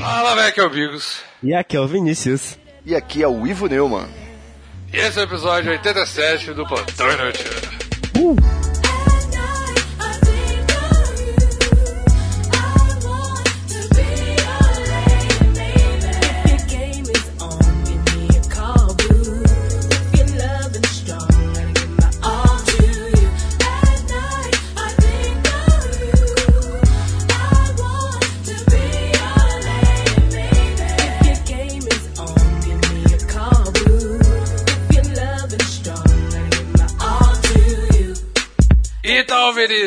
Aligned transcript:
Fala, 0.00 0.34
velho, 0.34 0.54
que 0.54 0.60
é 0.60 0.64
o 0.64 0.70
Bigos. 0.70 1.22
E 1.42 1.54
aqui 1.54 1.76
é 1.76 1.80
o 1.80 1.86
Vinícius. 1.86 2.58
E 2.84 2.94
aqui 2.94 3.22
é 3.22 3.28
o 3.28 3.46
Ivo 3.46 3.66
Neumann. 3.66 4.08
E 4.92 4.96
esse 4.96 5.18
é 5.18 5.22
o 5.22 5.24
episódio 5.24 5.70
87 5.70 6.54
do 6.54 6.66
Plantão 6.66 7.12
Inútil. 7.12 7.44
Então, 8.16 8.57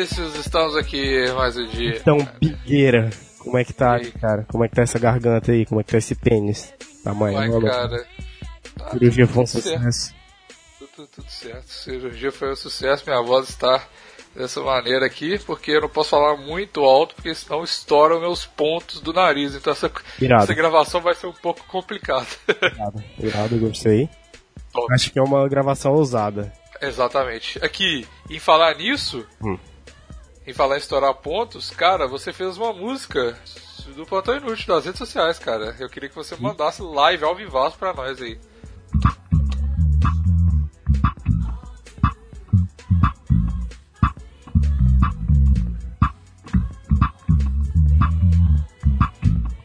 Vinícius, 0.02 0.34
estamos 0.34 0.76
aqui 0.76 1.30
mais 1.32 1.56
um 1.56 1.64
dia. 1.68 1.96
Então, 1.96 2.18
Bigueira, 2.40 3.08
como 3.38 3.56
é 3.56 3.64
que 3.64 3.72
tá, 3.72 3.94
aí? 3.94 4.10
cara? 4.10 4.44
Como 4.50 4.64
é 4.64 4.68
que 4.68 4.74
tá 4.74 4.82
essa 4.82 4.98
garganta 4.98 5.52
aí? 5.52 5.64
Como 5.64 5.80
é 5.80 5.84
que 5.84 5.92
tá 5.92 5.98
esse 5.98 6.16
pênis? 6.16 6.74
Tamanho, 7.04 7.36
Vai, 7.36 7.48
maluco. 7.48 7.66
cara. 7.68 8.04
Tá 8.76 8.90
Cirurgia 8.90 9.26
foi 9.28 9.42
um 9.44 9.46
sucesso. 9.46 10.12
Tudo, 10.96 11.06
tudo 11.06 11.30
certo. 11.30 11.68
Cirurgia 11.68 12.32
foi 12.32 12.50
um 12.50 12.56
sucesso. 12.56 13.04
Minha 13.06 13.22
voz 13.22 13.48
está 13.48 13.80
dessa 14.34 14.60
maneira 14.60 15.06
aqui, 15.06 15.38
porque 15.38 15.70
eu 15.70 15.82
não 15.82 15.88
posso 15.88 16.10
falar 16.10 16.36
muito 16.36 16.80
alto, 16.80 17.14
porque 17.14 17.32
senão 17.32 17.62
estouram 17.62 18.18
meus 18.18 18.44
pontos 18.44 19.00
do 19.00 19.12
nariz. 19.12 19.54
Então 19.54 19.72
essa, 19.72 19.88
essa 20.20 20.54
gravação 20.54 21.00
vai 21.00 21.14
ser 21.14 21.28
um 21.28 21.32
pouco 21.32 21.64
complicada. 21.68 22.26
Irado, 22.60 23.04
irado, 23.20 23.58
gostei. 23.60 24.08
Top. 24.72 24.92
Acho 24.92 25.12
que 25.12 25.18
é 25.20 25.22
uma 25.22 25.48
gravação 25.48 25.92
ousada. 25.92 26.52
Exatamente. 26.80 27.64
Aqui, 27.64 28.04
em 28.28 28.40
falar 28.40 28.74
nisso, 28.74 29.24
Hum. 29.40 29.56
Em 30.46 30.52
falar 30.52 30.76
em 30.76 30.78
estourar 30.78 31.14
pontos, 31.14 31.70
cara, 31.70 32.06
você 32.06 32.32
fez 32.32 32.56
uma 32.56 32.72
música 32.72 33.38
do 33.94 34.04
Plantão 34.06 34.36
Inútil 34.36 34.74
das 34.74 34.84
redes 34.84 34.98
sociais, 34.98 35.38
cara. 35.38 35.76
Eu 35.78 35.88
queria 35.88 36.08
que 36.08 36.14
você 36.14 36.36
mandasse 36.36 36.82
live 36.82 37.24
ao 37.24 37.34
vivaço 37.34 37.78
pra 37.78 37.92
nós 37.92 38.20
aí. 38.20 38.38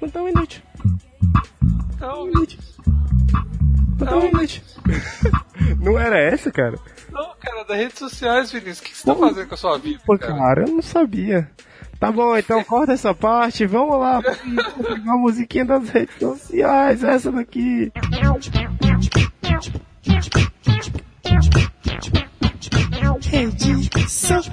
Então, 0.02 0.30
inútil. 0.30 0.62
Não, 2.00 2.28
Então, 3.96 4.26
inútil. 4.28 4.64
Não 5.82 6.00
era 6.00 6.18
essa, 6.18 6.52
cara? 6.52 6.80
Das 7.68 7.78
redes 7.78 8.00
sociais, 8.00 8.52
Vinícius. 8.52 8.80
O 8.80 8.84
que 8.84 8.92
que 8.92 8.98
você 8.98 9.06
tá 9.06 9.16
fazendo 9.16 9.48
com 9.48 9.54
a 9.54 9.58
sua 9.58 9.78
vida, 9.78 10.00
Pô, 10.06 10.18
cara? 10.18 10.34
cara, 10.36 10.62
eu 10.68 10.74
não 10.74 10.82
sabia. 10.82 11.50
Tá 12.00 12.12
bom, 12.12 12.38
então 12.38 12.64
corta 12.64 12.94
essa 12.94 13.14
parte, 13.14 13.66
vamos 13.66 14.00
lá, 14.00 14.22
pegar 14.22 15.02
uma 15.04 15.18
musiquinha 15.18 15.66
das 15.66 15.90
redes 15.90 16.16
sociais, 16.20 17.04
essa 17.04 17.32
daqui. 17.32 17.92
Redes 23.22 23.90
sociais. 24.12 24.52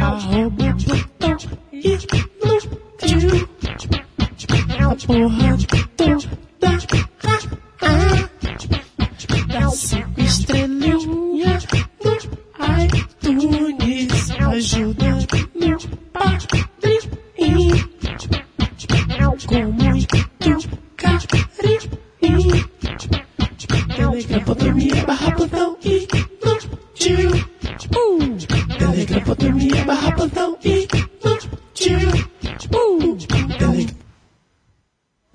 Arroba 0.00 0.76
plantão 0.84 1.36
inútil. 1.72 3.48
A 4.80 4.96
porra 5.06 5.56
toda. 5.96 7.13
Cinco 9.74 10.20
estrelinhas 10.20 11.66
no 12.04 12.12
iTunes. 12.84 14.30
Ajuda 14.30 15.18
no 15.52 15.78
padrinho. 16.12 17.76
Com 19.48 19.72
muito 19.72 20.28
carinho. 20.96 22.70
Telegram.me 23.96 24.88
barra 25.04 25.32
plantão 25.32 25.76
inútil. 25.82 27.30
Uh, 27.96 28.36
Telegram.me 28.78 29.84
barra 29.84 30.12
plantão 30.12 30.56
inútil. 30.62 31.98
Uh, 32.72 33.16
Telegram. 33.26 33.86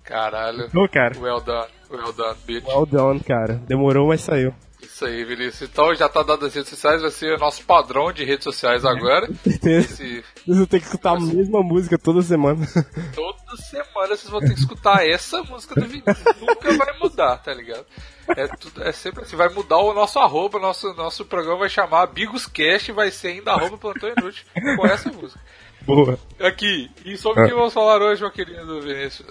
Caralho. 0.03 0.69
Ô, 0.73 0.88
cara, 0.88 1.19
Well 1.19 1.41
done, 1.41 1.67
well 2.09 2.14
done, 2.14 2.38
bitch. 2.46 2.68
well 2.68 2.86
done, 2.86 3.20
cara. 3.20 3.56
Demorou, 3.68 4.08
mas 4.08 4.22
saiu. 4.22 4.53
Isso 4.81 5.06
aí, 5.06 5.25
Vinícius. 5.25 5.70
Então 5.70 5.94
já 5.94 6.08
tá 6.08 6.24
dado 6.24 6.46
as 6.46 6.53
redes 6.53 6.70
sociais, 6.70 7.02
vai 7.02 7.12
ser 7.12 7.36
o 7.36 7.40
nosso 7.40 7.64
padrão 7.64 8.12
de 8.14 8.24
redes 8.24 8.46
sociais 8.46 8.86
agora. 8.86 9.30
Esse, 9.46 10.24
Vocês 10.46 10.58
vão 10.58 10.66
ter 10.66 10.80
que 10.80 10.86
escutar 10.86 11.18
a 11.18 11.19
mesma 11.19 11.62
música 11.62 11.98
toda 11.98 12.22
semana. 12.22 12.66
toda 13.14 13.58
semana 13.58 14.16
vocês 14.16 14.30
vão 14.30 14.40
ter 14.40 14.53
que 14.53 14.59
escutar 14.59 15.06
essa 15.06 15.44
música 15.44 15.75
do 15.75 15.88
Vinícius. 15.88 16.24
Nunca 16.40 16.78
vai 16.78 16.98
mudar, 16.98 17.38
tá 17.38 17.53
ligado? 17.53 17.86
É, 18.30 18.48
tudo, 18.48 18.84
é 18.84 18.92
sempre 18.92 19.24
assim, 19.24 19.36
vai 19.36 19.50
mudar 19.50 19.80
o 19.80 19.94
nosso 19.94 20.18
arroba, 20.19 20.59
nosso, 20.59 20.94
nosso 20.94 21.25
programa 21.25 21.59
vai 21.59 21.69
chamar 21.69 22.08
Bigoscast 22.08 22.90
e 22.90 22.94
vai 22.94 23.12
ser 23.12 23.30
ainda 23.30 23.52
arroba 23.52 23.78
plantão 23.78 24.09
inútil 24.09 24.46
com 24.78 24.86
essa 24.86 25.12
música. 25.12 25.42
Boa. 25.81 26.19
Aqui, 26.40 26.90
e 27.03 27.18
sobre 27.18 27.44
o 27.44 27.48
que 27.48 27.53
vamos 27.53 27.74
falar 27.74 28.02
hoje, 28.02 28.22
meu 28.22 28.31
querido 28.31 28.81
Vinícius? 28.81 29.28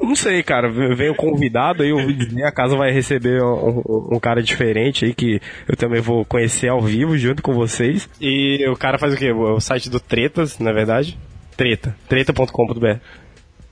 Não 0.00 0.14
sei, 0.14 0.42
cara. 0.42 0.70
Vem 0.70 1.10
o 1.10 1.14
convidado 1.14 1.82
aí, 1.82 1.90
eu 1.90 1.96
ouvi 1.98 2.12
dizer, 2.14 2.44
a 2.44 2.52
casa 2.52 2.76
vai 2.76 2.90
receber 2.92 3.42
um, 3.42 3.78
um- 3.86 4.08
um 4.16 4.20
cara 4.20 4.42
diferente 4.42 5.04
aí 5.04 5.12
que 5.14 5.40
eu 5.68 5.76
também 5.76 6.00
vou 6.00 6.24
conhecer 6.24 6.68
ao 6.68 6.80
vivo 6.80 7.16
junto 7.18 7.42
com 7.42 7.52
vocês. 7.52 8.08
E 8.20 8.64
o 8.68 8.76
cara 8.76 8.98
faz 8.98 9.14
o 9.14 9.16
quê? 9.16 9.32
O 9.32 9.58
site 9.60 9.90
do 9.90 9.98
Tretas, 10.00 10.58
na 10.58 10.72
verdade? 10.72 11.18
Treta. 11.56 11.94
Treta.com.br. 12.08 12.98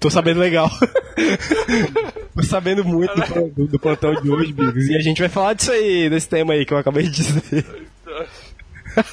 Tô 0.00 0.10
sabendo 0.10 0.41
legal. 0.41 0.69
Tô 2.34 2.43
sabendo 2.43 2.84
muito 2.84 3.15
do, 3.15 3.49
do- 3.50 3.66
do 3.69 3.78
plantão 3.78 4.15
de 4.21 4.31
hoje, 4.31 4.53
Bigos. 4.53 4.88
E 4.88 4.97
a 4.97 5.00
gente 5.00 5.21
vai 5.21 5.28
falar 5.28 5.55
disso 5.55 5.72
aí, 5.72 6.10
desse 6.10 6.28
tema 6.28 6.53
aí 6.53 6.66
que 6.66 6.75
eu 6.75 6.78
acabei 6.78 7.05
de 7.05 7.10
dizer. 7.10 7.65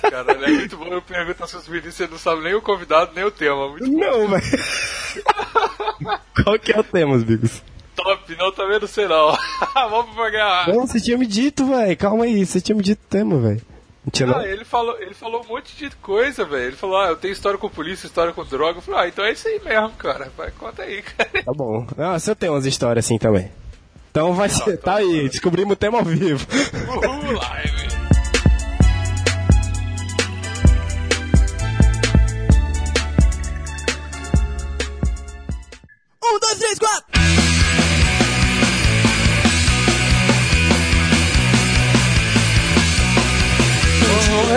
Caralho, 0.01 0.45
é 0.45 0.49
muito 0.49 0.77
bom 0.77 0.87
eu 0.87 1.01
perguntar 1.01 1.47
se 1.47 1.55
os 1.55 1.67
Vinícius 1.67 1.99
ele 2.01 2.11
não 2.11 2.17
sabe 2.17 2.41
nem 2.41 2.53
o 2.53 2.61
convidado, 2.61 3.11
nem 3.15 3.23
o 3.23 3.31
tema. 3.31 3.69
Muito 3.69 3.89
Não, 3.91 4.27
velho. 4.27 4.43
Qual 6.43 6.59
que 6.59 6.71
é 6.71 6.79
o 6.79 6.83
tema, 6.83 7.17
Bigos? 7.17 7.61
top, 7.95 8.35
não 8.35 8.51
também 8.51 8.79
não 8.79 8.87
sei 8.87 9.07
não. 9.07 9.37
Vamos 9.89 10.15
pagar. 10.15 10.67
Não, 10.67 10.85
você 10.85 10.99
tinha 10.99 11.17
me 11.17 11.25
dito, 11.25 11.65
velho. 11.65 11.97
Calma 11.97 12.25
aí, 12.25 12.45
você 12.45 12.59
tinha 12.59 12.75
me 12.75 12.83
dito 12.83 13.01
o 13.03 13.09
tema, 13.09 13.37
velho. 13.37 13.61
Não 14.03 14.11
tinha 14.11 14.27
não? 14.27 14.37
Ah, 14.37 14.47
ele 14.47 14.65
falou, 14.65 14.99
ele 14.99 15.13
falou 15.13 15.41
um 15.43 15.47
monte 15.47 15.75
de 15.77 15.89
coisa, 15.97 16.43
velho. 16.43 16.65
Ele 16.65 16.75
falou, 16.75 16.97
ah, 16.97 17.07
eu 17.07 17.15
tenho 17.15 17.31
história 17.31 17.57
com 17.57 17.69
polícia, 17.69 18.05
história 18.05 18.33
com 18.33 18.43
droga. 18.43 18.79
Eu 18.79 18.81
falei, 18.81 19.01
ah, 19.01 19.07
então 19.07 19.23
é 19.23 19.31
isso 19.31 19.47
aí 19.47 19.61
mesmo, 19.63 19.91
cara. 19.91 20.29
Vai, 20.35 20.51
conta 20.51 20.83
aí, 20.83 21.01
cara. 21.01 21.43
Tá 21.43 21.53
bom. 21.53 21.87
Ah, 21.97 22.19
você 22.19 22.35
tem 22.35 22.49
umas 22.49 22.65
histórias 22.65 23.05
assim 23.05 23.17
também. 23.17 23.49
Então 24.11 24.33
vai 24.33 24.49
ser. 24.49 24.77
Tá 24.77 24.95
aí, 24.95 25.29
descobrimos 25.29 25.73
o 25.73 25.77
tema 25.77 25.99
ao 25.99 26.05
vivo. 26.05 26.45
Uhul, 26.87 27.33
live. 27.33 27.92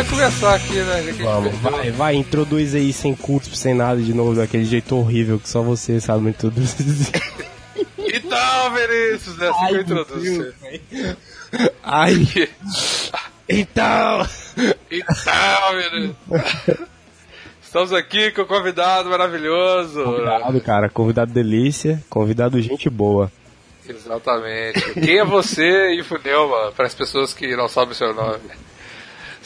Recomeçar 0.07 0.55
aqui, 0.55 0.75
né? 0.75 1.03
Vamos, 1.21 1.55
vai, 1.59 1.91
vai, 1.91 2.15
introduz 2.15 2.75
aí 2.77 2.93
sem 2.93 3.15
curso, 3.15 3.55
sem 3.57 3.75
nada 3.75 4.01
de 4.01 4.15
novo, 4.15 4.37
daquele 4.37 4.65
jeito 4.65 4.97
horrível 4.97 5.39
que 5.39 5.49
só 5.49 5.63
você 5.63 6.01
sabe 6.01 6.29
introduzir. 6.29 7.11
Então, 7.99 8.73
Vinícius, 8.73 9.37
né? 9.37 9.49
Assim 9.49 9.67
que 9.67 9.75
eu 9.75 9.81
introduzo. 9.83 10.55
Ai, 11.83 12.15
então. 13.49 14.27
Então, 14.91 15.75
Vinícius. 15.75 16.87
Estamos 17.63 17.93
aqui 17.93 18.31
com 18.31 18.43
o 18.43 18.47
convidado 18.47 19.11
maravilhoso. 19.11 20.03
Convidado, 20.03 20.61
cara, 20.63 20.89
convidado 20.89 21.33
delícia, 21.33 22.03
convidado 22.09 22.61
gente 22.63 22.89
boa. 22.89 23.31
Exatamente. 23.87 24.95
Quem 24.95 25.19
é 25.19 25.25
você, 25.25 26.01
Neumann, 26.25 26.73
para 26.73 26.87
as 26.87 26.95
pessoas 26.95 27.35
que 27.35 27.55
não 27.55 27.69
sabem 27.69 27.93
o 27.93 27.95
seu 27.95 28.15
nome? 28.15 28.41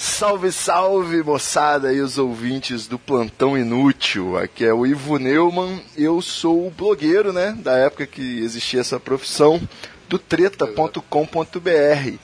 Salve, 0.03 0.51
salve, 0.51 1.23
moçada 1.23 1.93
e 1.93 2.01
os 2.01 2.17
ouvintes 2.17 2.87
do 2.87 2.99
Plantão 2.99 3.57
Inútil. 3.57 4.39
Aqui 4.39 4.65
é 4.65 4.73
o 4.73 4.87
Ivo 4.87 5.19
Neumann. 5.19 5.79
Eu 5.95 6.23
sou 6.23 6.67
o 6.67 6.71
blogueiro, 6.71 7.35
né, 7.35 7.55
da 7.59 7.77
época 7.77 8.07
que 8.07 8.39
existia 8.43 8.81
essa 8.81 8.99
profissão, 8.99 9.61
do 10.09 10.19
treta.com.br. 10.19 12.15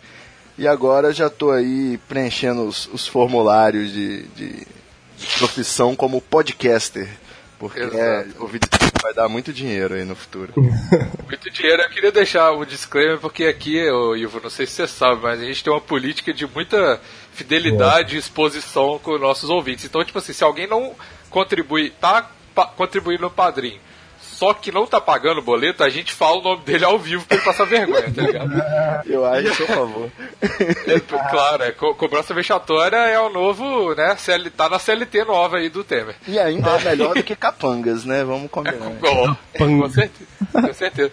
E 0.56 0.66
agora 0.66 1.12
já 1.12 1.28
tô 1.28 1.50
aí 1.50 2.00
preenchendo 2.08 2.62
os, 2.62 2.88
os 2.94 3.06
formulários 3.06 3.92
de, 3.92 4.22
de 4.28 4.66
profissão 5.36 5.94
como 5.94 6.22
podcaster. 6.22 7.06
Porque 7.58 7.80
é, 7.80 8.26
o 8.38 8.46
vídeo 8.46 8.68
vai 9.02 9.14
dar 9.14 9.28
muito 9.28 9.50
dinheiro 9.52 9.94
aí 9.94 10.04
no 10.04 10.14
futuro. 10.14 10.52
Muito 10.56 11.50
dinheiro. 11.50 11.82
Eu 11.82 11.88
queria 11.88 12.12
deixar 12.12 12.52
um 12.52 12.64
disclaimer, 12.66 13.18
porque 13.18 13.44
aqui, 13.44 13.78
Ivo, 14.18 14.40
não 14.42 14.50
sei 14.50 14.66
se 14.66 14.72
você 14.72 14.86
sabe, 14.86 15.22
mas 15.22 15.40
a 15.40 15.44
gente 15.44 15.64
tem 15.64 15.72
uma 15.72 15.80
política 15.80 16.34
de 16.34 16.46
muita 16.46 17.00
fidelidade 17.32 18.14
e 18.14 18.18
exposição 18.18 18.98
com 19.02 19.16
nossos 19.18 19.48
ouvintes. 19.48 19.84
Então, 19.86 20.04
tipo 20.04 20.18
assim, 20.18 20.32
se 20.34 20.44
alguém 20.44 20.66
não 20.66 20.94
contribui, 21.30 21.90
tá 21.90 22.30
pa- 22.54 22.66
contribuindo 22.66 23.22
no 23.22 23.30
padrinho, 23.30 23.80
só 24.36 24.52
que 24.52 24.70
não 24.70 24.86
tá 24.86 25.00
pagando 25.00 25.38
o 25.38 25.42
boleto, 25.42 25.82
a 25.82 25.88
gente 25.88 26.12
fala 26.12 26.36
o 26.36 26.42
nome 26.42 26.62
dele 26.62 26.84
ao 26.84 26.98
vivo 26.98 27.24
pra 27.24 27.38
ele 27.38 27.46
passar 27.46 27.64
vergonha, 27.64 28.12
tá 28.12 28.22
ligado? 28.22 28.52
Eu 29.08 29.24
acho, 29.24 29.56
por 29.56 29.66
favor. 29.66 30.12
É, 30.42 31.00
claro, 31.00 31.62
é, 31.62 31.72
co 31.72 31.94
cobrança 31.94 32.34
vexatória 32.34 32.98
é 32.98 33.18
o 33.18 33.30
novo, 33.30 33.94
né? 33.94 34.14
CL, 34.16 34.50
tá 34.50 34.68
na 34.68 34.78
CLT 34.78 35.24
nova 35.24 35.56
aí 35.56 35.70
do 35.70 35.82
Temer. 35.82 36.16
E 36.28 36.38
ainda 36.38 36.68
é 36.68 36.84
melhor 36.84 37.14
do 37.14 37.22
que 37.22 37.34
capangas, 37.34 38.04
né? 38.04 38.24
Vamos 38.24 38.50
combinar. 38.50 38.92
Ó, 39.02 39.34
com 39.56 39.88
certeza, 39.88 40.30
com 40.52 40.74
certeza. 40.74 41.12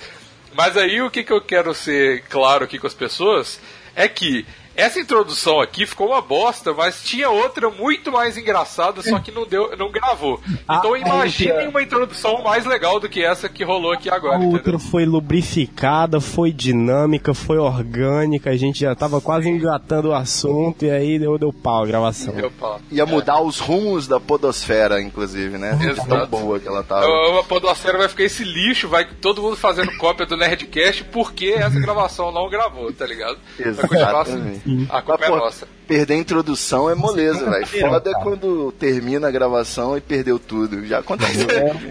Mas 0.54 0.76
aí 0.76 1.02
o 1.02 1.10
que, 1.10 1.24
que 1.24 1.32
eu 1.32 1.40
quero 1.40 1.74
ser 1.74 2.24
claro 2.24 2.66
aqui 2.66 2.78
com 2.78 2.88
as 2.88 2.94
pessoas 2.94 3.58
é 3.96 4.06
que 4.10 4.46
essa 4.76 5.00
introdução 5.00 5.62
aqui 5.62 5.86
ficou 5.86 6.08
uma 6.08 6.22
bosta, 6.22 6.74
mas 6.74 7.04
tinha 7.04 7.30
outra 7.30 7.70
muito 7.70 8.12
mais 8.12 8.38
engraçada, 8.38 9.02
só 9.02 9.20
que 9.20 9.32
não 9.32 9.46
deu, 9.46 9.76
não 9.78 9.92
gravou. 9.92 10.40
Então 10.64 10.94
Ah, 10.94 11.00
imaginem 11.00 11.66
é. 11.66 11.70
uma 11.70 11.82
introdução 11.82 12.42
mais 12.44 12.66
legal 12.66 13.00
do 13.00 13.08
que 13.10 13.24
essa 13.24 13.48
que 13.50 13.64
rolou 13.64 13.92
aqui 13.92 14.10
agora, 14.10 14.38
A 14.38 14.40
outra 14.40 14.60
entendeu? 14.62 14.80
foi 14.80 15.06
lubrificada, 15.06 16.20
foi 16.20 16.52
dinâmica, 16.52 17.34
foi 17.34 17.58
orgânica, 17.58 18.50
a 18.50 18.58
gente 18.58 18.80
já 18.80 18.96
tava 18.96 19.22
quase 19.22 19.50
engatando 19.50 20.10
o 20.10 20.14
assunto 20.14 20.86
e 20.86 20.92
aí 20.92 21.20
deu, 21.20 21.38
deu 21.38 21.54
pau 21.54 21.84
a 21.84 21.86
gravação. 21.86 22.34
Deu 22.34 22.52
pau. 22.52 22.80
Ia 22.92 23.06
mudar 23.06 23.42
os 23.42 23.60
rumos 23.60 24.08
da 24.08 24.20
podosfera, 24.20 25.02
inclusive, 25.02 25.58
né? 25.58 25.74
De 25.74 25.94
Tão 25.96 26.06
Exato. 26.18 26.28
boa 26.28 26.60
que 26.60 26.68
ela 26.68 26.84
tava. 26.84 27.06
A 27.06 27.40
a 27.40 27.44
podosfera 27.44 27.98
vai 27.98 28.08
ficar 28.08 28.24
esse 28.24 28.44
lixo, 28.44 28.88
vai 28.88 29.06
todo 29.06 29.42
mundo 29.42 29.56
fazendo 29.56 29.96
cópia 29.98 30.26
do 30.26 30.36
Nerdcast 30.38 31.04
porque 31.06 31.48
essa 31.58 31.80
gravação 31.80 32.32
não 32.32 32.50
gravou, 32.50 32.92
tá 32.94 33.06
ligado? 33.06 33.38
Vai 33.60 33.74
continuar 33.88 34.22
assim. 34.22 34.62
Exatamente. 34.66 34.92
A 34.92 35.02
culpa 35.02 35.18
Mas, 35.20 35.30
é 35.30 35.36
nossa. 35.36 35.68
Perder 35.88 36.14
a 36.14 36.18
introdução 36.18 36.90
é 36.90 36.96
moleza, 36.96 37.50
velho. 37.50 37.68
Foda 37.68 38.10
é 38.10 38.14
quando 38.22 38.72
termina 38.74 39.28
a 39.28 39.32
gravação 39.32 39.98
e 39.98 40.02
perdeu 40.02 40.40
tudo. 40.40 40.86
Já 40.86 41.00
aconteceu. 41.00 41.48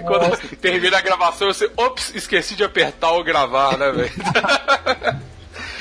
Quando 0.06 0.36
termina 0.56 0.98
a 0.98 1.00
gravação, 1.00 1.48
você, 1.48 1.70
ops, 1.76 2.14
esqueci 2.14 2.54
de 2.54 2.64
apertar 2.64 3.12
ou 3.12 3.22
gravar, 3.22 3.76
né, 3.76 3.92
velho? 3.92 4.12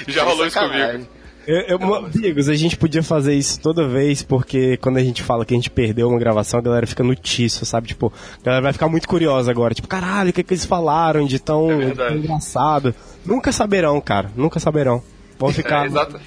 Já 0.08 0.24
rolou 0.24 0.46
isso 0.46 0.56
Sacanagem. 0.56 0.92
comigo. 1.06 1.22
Eu, 1.48 1.80
eu, 1.80 1.96
amigos, 1.96 2.48
a 2.50 2.54
gente 2.54 2.78
podia 2.78 3.02
fazer 3.02 3.34
isso 3.34 3.60
toda 3.60 3.88
vez, 3.88 4.22
porque 4.22 4.78
quando 4.78 4.98
a 4.98 5.04
gente 5.04 5.24
fala 5.24 5.44
que 5.44 5.54
a 5.54 5.58
gente 5.58 5.72
perdeu 5.72 6.08
uma 6.08 6.20
gravação, 6.20 6.60
a 6.60 6.64
galera 6.64 6.86
fica 6.86 7.04
no 7.04 7.16
tiço, 7.16 7.66
sabe? 7.66 7.88
Tipo, 7.88 8.14
a 8.42 8.46
galera 8.46 8.64
vai 8.64 8.74
ficar 8.74 8.88
muito 8.88 9.08
curiosa 9.08 9.50
agora. 9.50 9.74
Tipo, 9.74 9.88
caralho, 9.88 10.30
o 10.30 10.34
que, 10.34 10.44
que 10.44 10.54
eles 10.54 10.66
falaram 10.66 11.26
de 11.26 11.40
tão, 11.40 11.80
de 11.80 11.96
tão 11.96 12.16
engraçado? 12.16 12.94
Nunca 13.26 13.52
saberão, 13.52 14.00
cara. 14.00 14.30
Nunca 14.36 14.60
saberão. 14.60 15.02
Vão 15.40 15.50
ficar. 15.54 15.86
É, 15.86 15.88
exato. 15.88 16.20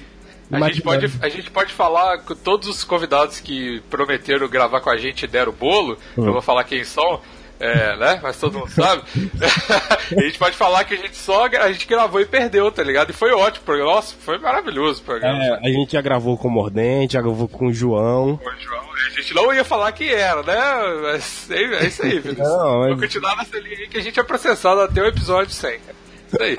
A 0.51 0.69
gente, 0.69 0.81
pode, 0.81 1.11
a 1.21 1.29
gente 1.29 1.49
pode 1.49 1.73
falar 1.73 2.19
com 2.19 2.35
todos 2.35 2.67
os 2.67 2.83
convidados 2.83 3.39
que 3.39 3.81
prometeram 3.89 4.47
gravar 4.47 4.79
com 4.79 4.89
a 4.89 4.97
gente 4.97 5.23
e 5.23 5.27
deram 5.27 5.51
o 5.51 5.55
bolo. 5.55 5.97
Hum. 6.17 6.25
Eu 6.27 6.33
vou 6.33 6.41
falar 6.41 6.63
quem 6.63 6.83
são, 6.83 7.19
é, 7.59 7.95
né? 7.97 8.19
Mas 8.21 8.39
todo 8.39 8.59
mundo 8.59 8.69
sabe. 8.69 9.01
a 10.15 10.21
gente 10.21 10.37
pode 10.37 10.55
falar 10.55 10.83
que 10.83 10.93
a 10.93 10.97
gente 10.97 11.17
só 11.17 11.45
a 11.45 11.71
gente 11.71 11.87
gravou 11.87 12.21
e 12.21 12.25
perdeu, 12.25 12.71
tá 12.71 12.83
ligado? 12.83 13.09
E 13.09 13.13
foi 13.13 13.31
ótimo. 13.31 13.63
o 13.63 13.65
programa. 13.65 13.91
Nossa, 13.93 14.15
foi 14.19 14.37
maravilhoso 14.37 15.01
o 15.01 15.05
programa. 15.05 15.43
É, 15.43 15.59
a 15.67 15.69
gente 15.71 15.93
já 15.93 16.01
gravou 16.01 16.37
com 16.37 16.47
o 16.47 16.51
Mordente, 16.51 17.13
já 17.13 17.21
gravou 17.21 17.47
com 17.47 17.67
o 17.67 17.73
João. 17.73 18.37
Pô, 18.37 18.51
João, 18.59 18.83
A 19.07 19.09
gente 19.19 19.33
não 19.33 19.53
ia 19.53 19.63
falar 19.63 19.91
que 19.93 20.13
era, 20.13 20.43
né? 20.43 20.57
Mas 21.01 21.49
é 21.49 21.63
é 21.63 21.87
isso 21.87 22.03
aí, 22.03 22.19
Vinícius. 22.21 22.47
Não, 22.47 22.79
mas- 22.79 22.89
Vou 22.89 22.99
continuar 22.99 23.35
nessa 23.37 23.57
linha 23.57 23.77
aí 23.79 23.87
que 23.87 23.97
a 23.97 24.01
gente 24.01 24.19
é 24.19 24.23
processado 24.23 24.81
até 24.81 25.01
o 25.01 25.07
episódio 25.07 25.51
100. 25.51 25.79
Isso 26.27 26.41
aí. 26.41 26.57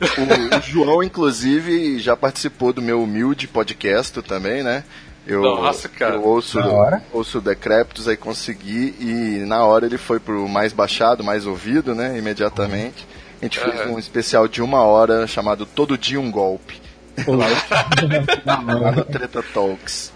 O, 0.00 0.56
o 0.58 0.62
João, 0.62 1.02
inclusive, 1.02 1.98
já 1.98 2.16
participou 2.16 2.72
do 2.72 2.82
meu 2.82 3.02
humilde 3.02 3.46
podcast 3.46 4.20
também, 4.22 4.62
né? 4.62 4.84
Eu, 5.26 5.40
Nossa, 5.40 5.88
cara. 5.88 6.16
eu 6.16 6.24
ouço, 6.24 6.58
Da 6.58 6.66
hora. 6.68 7.02
ouço 7.12 7.38
o 7.38 7.40
Decréptos, 7.40 8.08
aí 8.08 8.16
consegui, 8.16 8.94
e 9.00 9.44
na 9.46 9.64
hora 9.64 9.86
ele 9.86 9.96
foi 9.96 10.20
pro 10.20 10.46
mais 10.48 10.72
baixado, 10.72 11.24
mais 11.24 11.46
ouvido, 11.46 11.94
né? 11.94 12.18
Imediatamente. 12.18 13.06
A 13.40 13.44
gente 13.44 13.58
fez 13.58 13.90
um 13.90 13.98
especial 13.98 14.46
de 14.48 14.62
uma 14.62 14.82
hora 14.82 15.26
chamado 15.26 15.64
Todo 15.66 15.96
Dia 15.96 16.20
um 16.20 16.30
Golpe. 16.30 16.80
Lá 17.26 18.92
no 18.92 19.04
Treta 19.04 19.42
Talks. 19.54 20.12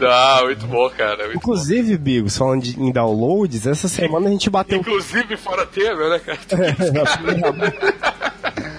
Ah, 0.00 0.40
muito 0.44 0.66
bom, 0.66 0.88
cara. 0.90 1.24
Muito 1.24 1.36
Inclusive, 1.38 1.96
Bigos, 1.96 2.36
falando 2.36 2.62
de, 2.62 2.78
em 2.78 2.92
downloads, 2.92 3.66
essa 3.66 3.88
semana 3.88 4.28
a 4.28 4.30
gente 4.30 4.50
bateu. 4.50 4.78
Inclusive 4.78 5.36
fora 5.36 5.66
Temer, 5.66 6.10
né, 6.10 6.20
cara? 6.20 6.38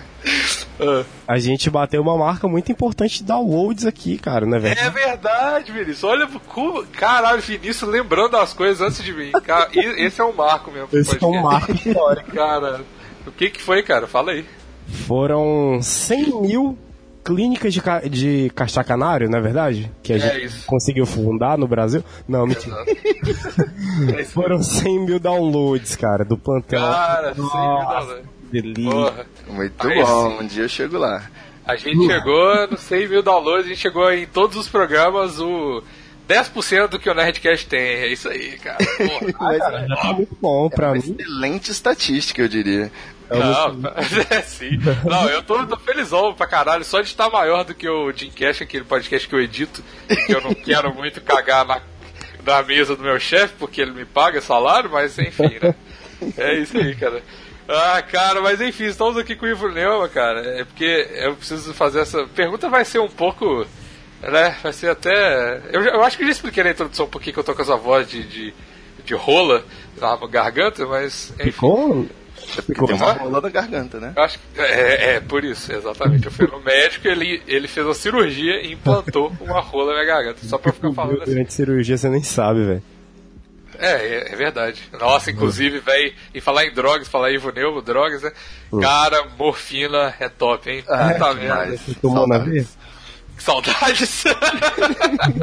A 1.27 1.37
gente 1.37 1.69
bateu 1.69 2.01
uma 2.01 2.17
marca 2.17 2.47
muito 2.47 2.71
importante 2.71 3.19
de 3.19 3.23
downloads 3.23 3.85
aqui, 3.85 4.17
cara, 4.17 4.45
né, 4.45 4.59
velho? 4.59 4.79
É 4.79 4.89
verdade, 4.89 5.71
Vinícius. 5.71 6.03
Olha, 6.03 6.27
como- 6.47 6.85
caralho, 6.87 7.41
Vinícius 7.41 7.89
lembrando 7.89 8.35
as 8.37 8.53
coisas 8.53 8.81
antes 8.81 9.03
de 9.03 9.13
mim. 9.13 9.31
Cara, 9.43 9.69
esse 9.73 10.19
é 10.19 10.23
um 10.23 10.33
marco 10.33 10.71
mesmo. 10.71 10.89
Esse 10.91 11.23
é 11.23 11.25
um 11.27 11.41
marco 11.41 11.71
histórico. 11.71 12.31
Cara, 12.35 12.81
o 13.25 13.31
que 13.31 13.49
que 13.49 13.61
foi, 13.61 13.81
cara? 13.83 14.07
Fala 14.07 14.31
aí. 14.31 14.45
Foram 15.07 15.79
100 15.81 16.41
mil 16.41 16.77
clínicas 17.23 17.73
de, 17.73 17.81
ca... 17.81 18.01
de 18.01 18.51
castacanário, 18.53 19.27
não 19.27 19.39
é 19.39 19.41
verdade? 19.41 19.91
Que 20.03 20.13
a 20.13 20.15
É 20.17 20.19
gente 20.19 20.45
isso. 20.45 20.65
conseguiu 20.67 21.05
fundar 21.07 21.57
no 21.57 21.67
Brasil. 21.67 22.03
Não, 22.27 22.45
mentira. 22.45 22.75
É 24.15 24.23
Foram 24.25 24.61
100 24.61 25.05
mil 25.05 25.19
downloads, 25.19 25.95
cara, 25.95 26.23
do 26.25 26.37
plantão. 26.37 26.79
Cara, 26.79 27.33
sem 27.33 27.43
Nossa, 27.43 28.05
dúvida. 28.13 28.34
Que 28.61 28.73
delícia. 28.73 28.91
Porra. 28.91 29.25
Muito 29.47 29.87
Aí 29.87 29.95
bom, 30.01 30.29
sim. 30.37 30.43
um 30.43 30.47
dia 30.47 30.63
eu 30.63 30.69
chego 30.69 30.97
lá. 30.97 31.29
A 31.65 31.75
gente 31.75 32.05
chegou 32.05 32.67
no 32.67 32.77
100 32.77 33.07
mil 33.07 33.23
downloads, 33.23 33.65
a 33.65 33.69
gente 33.69 33.79
chegou 33.81 34.11
em 34.11 34.27
todos 34.27 34.55
os 34.55 34.67
programas 34.67 35.39
o 35.39 35.83
10% 36.29 36.87
do 36.87 36.99
que 36.99 37.09
o 37.09 37.13
Nerdcast 37.13 37.67
tem. 37.67 37.79
É 37.79 38.07
isso 38.07 38.29
aí, 38.29 38.57
cara. 38.59 38.77
Porra. 38.77 39.33
Mas 39.41 39.57
Já 39.57 39.95
tá 39.95 40.13
muito 40.13 40.37
bom 40.39 40.69
pra 40.69 40.87
uma 40.87 40.93
mim. 40.93 40.99
excelente 41.19 41.71
estatística, 41.71 42.41
eu 42.41 42.47
diria. 42.47 42.91
Não, 43.29 43.89
é 44.29 44.41
sim. 44.43 44.77
Não, 45.03 45.27
eu 45.27 45.41
tô, 45.41 45.65
tô 45.65 45.77
felizão 45.77 46.35
pra 46.35 46.45
caralho, 46.45 46.83
só 46.85 47.01
de 47.01 47.07
estar 47.07 47.29
maior 47.31 47.63
do 47.63 47.73
que 47.73 47.89
o 47.89 48.11
Jim 48.11 48.29
Cash, 48.29 48.61
aquele 48.61 48.83
podcast 48.83 49.27
que 49.27 49.33
eu 49.33 49.41
edito, 49.41 49.83
que 50.27 50.31
eu 50.35 50.41
não 50.41 50.53
quero 50.63 50.93
muito 50.93 51.19
cagar 51.21 51.65
na, 51.65 51.81
na 52.45 52.61
mesa 52.61 52.95
do 52.95 53.01
meu 53.01 53.19
chefe, 53.19 53.55
porque 53.57 53.81
ele 53.81 53.91
me 53.91 54.05
paga 54.05 54.39
salário, 54.41 54.91
mas 54.91 55.17
enfim, 55.17 55.57
né? 55.59 55.73
É 56.37 56.53
isso 56.59 56.77
aí, 56.77 56.95
cara. 56.95 57.23
Ah, 57.67 58.01
cara, 58.01 58.41
mas 58.41 58.61
enfim, 58.61 58.85
estamos 58.85 59.17
aqui 59.17 59.35
com 59.35 59.45
o 59.45 59.49
Ivo 59.49 59.69
Neumann, 59.69 60.09
cara. 60.09 60.59
É 60.59 60.63
porque 60.63 61.07
eu 61.15 61.35
preciso 61.35 61.73
fazer 61.73 62.01
essa. 62.01 62.25
Pergunta 62.27 62.69
vai 62.69 62.85
ser 62.85 62.99
um 62.99 63.09
pouco. 63.09 63.65
Né? 64.21 64.55
Vai 64.61 64.73
ser 64.73 64.89
até. 64.89 65.61
Eu, 65.71 65.81
eu 65.81 66.03
acho 66.03 66.17
que 66.17 66.23
eu 66.23 66.27
já 66.27 66.33
expliquei 66.33 66.63
na 66.63 66.71
introdução 66.71 67.07
por 67.07 67.21
que 67.21 67.31
que 67.31 67.39
eu 67.39 67.43
tô 67.43 67.53
com 67.55 67.61
essa 67.61 67.75
voz 67.75 68.09
de, 68.09 68.23
de, 68.23 68.53
de 69.03 69.13
rola 69.15 69.63
na 69.99 70.15
garganta, 70.27 70.85
mas. 70.85 71.33
Enfim. 71.39 71.51
Ficou? 71.51 72.05
É 72.57 72.61
porque 72.61 72.85
tem 72.85 72.95
uma 72.95 73.13
rola 73.13 73.41
na 73.41 73.49
garganta, 73.49 73.99
né? 73.99 74.13
Eu 74.15 74.23
acho 74.23 74.37
que 74.37 74.61
é, 74.61 75.15
é, 75.15 75.19
por 75.19 75.43
isso, 75.43 75.73
exatamente. 75.73 76.25
Eu 76.25 76.31
fui 76.31 76.47
no 76.47 76.59
médico, 76.59 77.07
ele, 77.07 77.41
ele 77.47 77.67
fez 77.67 77.85
uma 77.85 77.95
cirurgia 77.95 78.61
e 78.61 78.73
implantou 78.73 79.31
uma 79.41 79.59
rola 79.61 79.93
na 79.93 80.03
minha 80.03 80.05
garganta, 80.05 80.45
só 80.45 80.57
pra 80.57 80.71
ficar 80.71 80.93
falando 80.93 81.23
assim. 81.23 81.31
Durante 81.31 81.53
cirurgia 81.53 81.97
você 81.97 82.09
nem 82.09 82.21
sabe, 82.21 82.63
velho. 82.63 82.83
É, 83.79 83.91
é, 83.91 84.33
é 84.33 84.35
verdade. 84.35 84.81
Nossa, 84.99 85.31
inclusive, 85.31 85.79
velho, 85.79 86.13
e 86.33 86.41
falar 86.41 86.65
em 86.65 86.73
drogas, 86.73 87.07
falar 87.07 87.31
em 87.31 87.35
Ivoneu, 87.35 87.81
drogas, 87.81 88.21
né? 88.21 88.31
Cara, 88.81 89.25
morfina 89.37 90.13
é 90.19 90.27
top, 90.29 90.69
hein? 90.69 90.83
Ah, 90.87 91.13
Puta 91.13 91.33
demais. 91.35 91.39
merda. 91.39 91.77
Você 91.77 91.93
tomou 91.95 92.27
na 92.27 92.37
vez? 92.37 92.77
Que 93.37 93.43
saudades! 93.43 94.23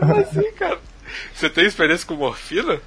Como 0.00 0.16
assim, 0.20 0.52
cara? 0.52 0.78
Você 1.34 1.50
tem 1.50 1.66
experiência 1.66 2.06
com 2.06 2.14
morfina? 2.14 2.80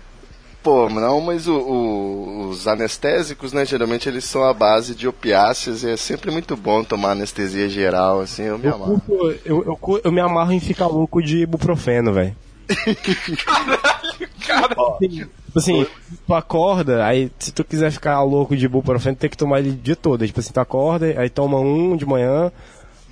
Pô, 0.63 0.89
não, 0.89 1.21
mas 1.21 1.47
o- 1.47 1.59
o- 1.59 2.49
os 2.49 2.67
anestésicos, 2.67 3.53
né, 3.53 3.63
geralmente 3.65 4.09
eles 4.09 4.25
são 4.25 4.43
a 4.43 4.51
base 4.51 4.95
de 4.95 5.07
opiáceos 5.07 5.83
e 5.83 5.91
é 5.91 5.97
sempre 5.97 6.31
muito 6.31 6.57
bom 6.57 6.83
tomar 6.83 7.11
anestesia 7.11 7.69
geral, 7.69 8.19
assim, 8.21 8.43
eu 8.45 8.57
me 8.57 8.65
Eu, 8.65 8.73
amarro. 8.73 8.99
curto- 9.01 9.39
eu, 9.45 9.63
eu, 9.63 10.01
eu 10.03 10.11
me 10.11 10.21
amarro 10.21 10.51
em 10.53 10.59
ficar 10.59 10.87
louco 10.87 11.21
de 11.21 11.37
ibuprofeno, 11.43 12.11
velho. 12.13 12.35
Cara, 14.45 14.69
Tipo 14.99 15.59
assim, 15.59 15.87
tu 16.27 16.33
acorda, 16.33 17.05
aí 17.05 17.31
se 17.39 17.51
tu 17.51 17.63
quiser 17.63 17.91
ficar 17.91 18.21
louco 18.23 18.57
de 18.57 18.65
ibuprofeno, 18.65 19.15
tem 19.15 19.29
que 19.29 19.37
tomar 19.37 19.59
ele 19.59 19.69
o 19.69 19.75
dia 19.75 19.95
todo. 19.95 20.25
Tipo 20.27 20.39
assim, 20.39 20.51
tu 20.51 20.59
acorda, 20.59 21.05
aí 21.17 21.29
toma 21.29 21.59
um 21.59 21.95
de 21.95 22.05
manhã, 22.05 22.51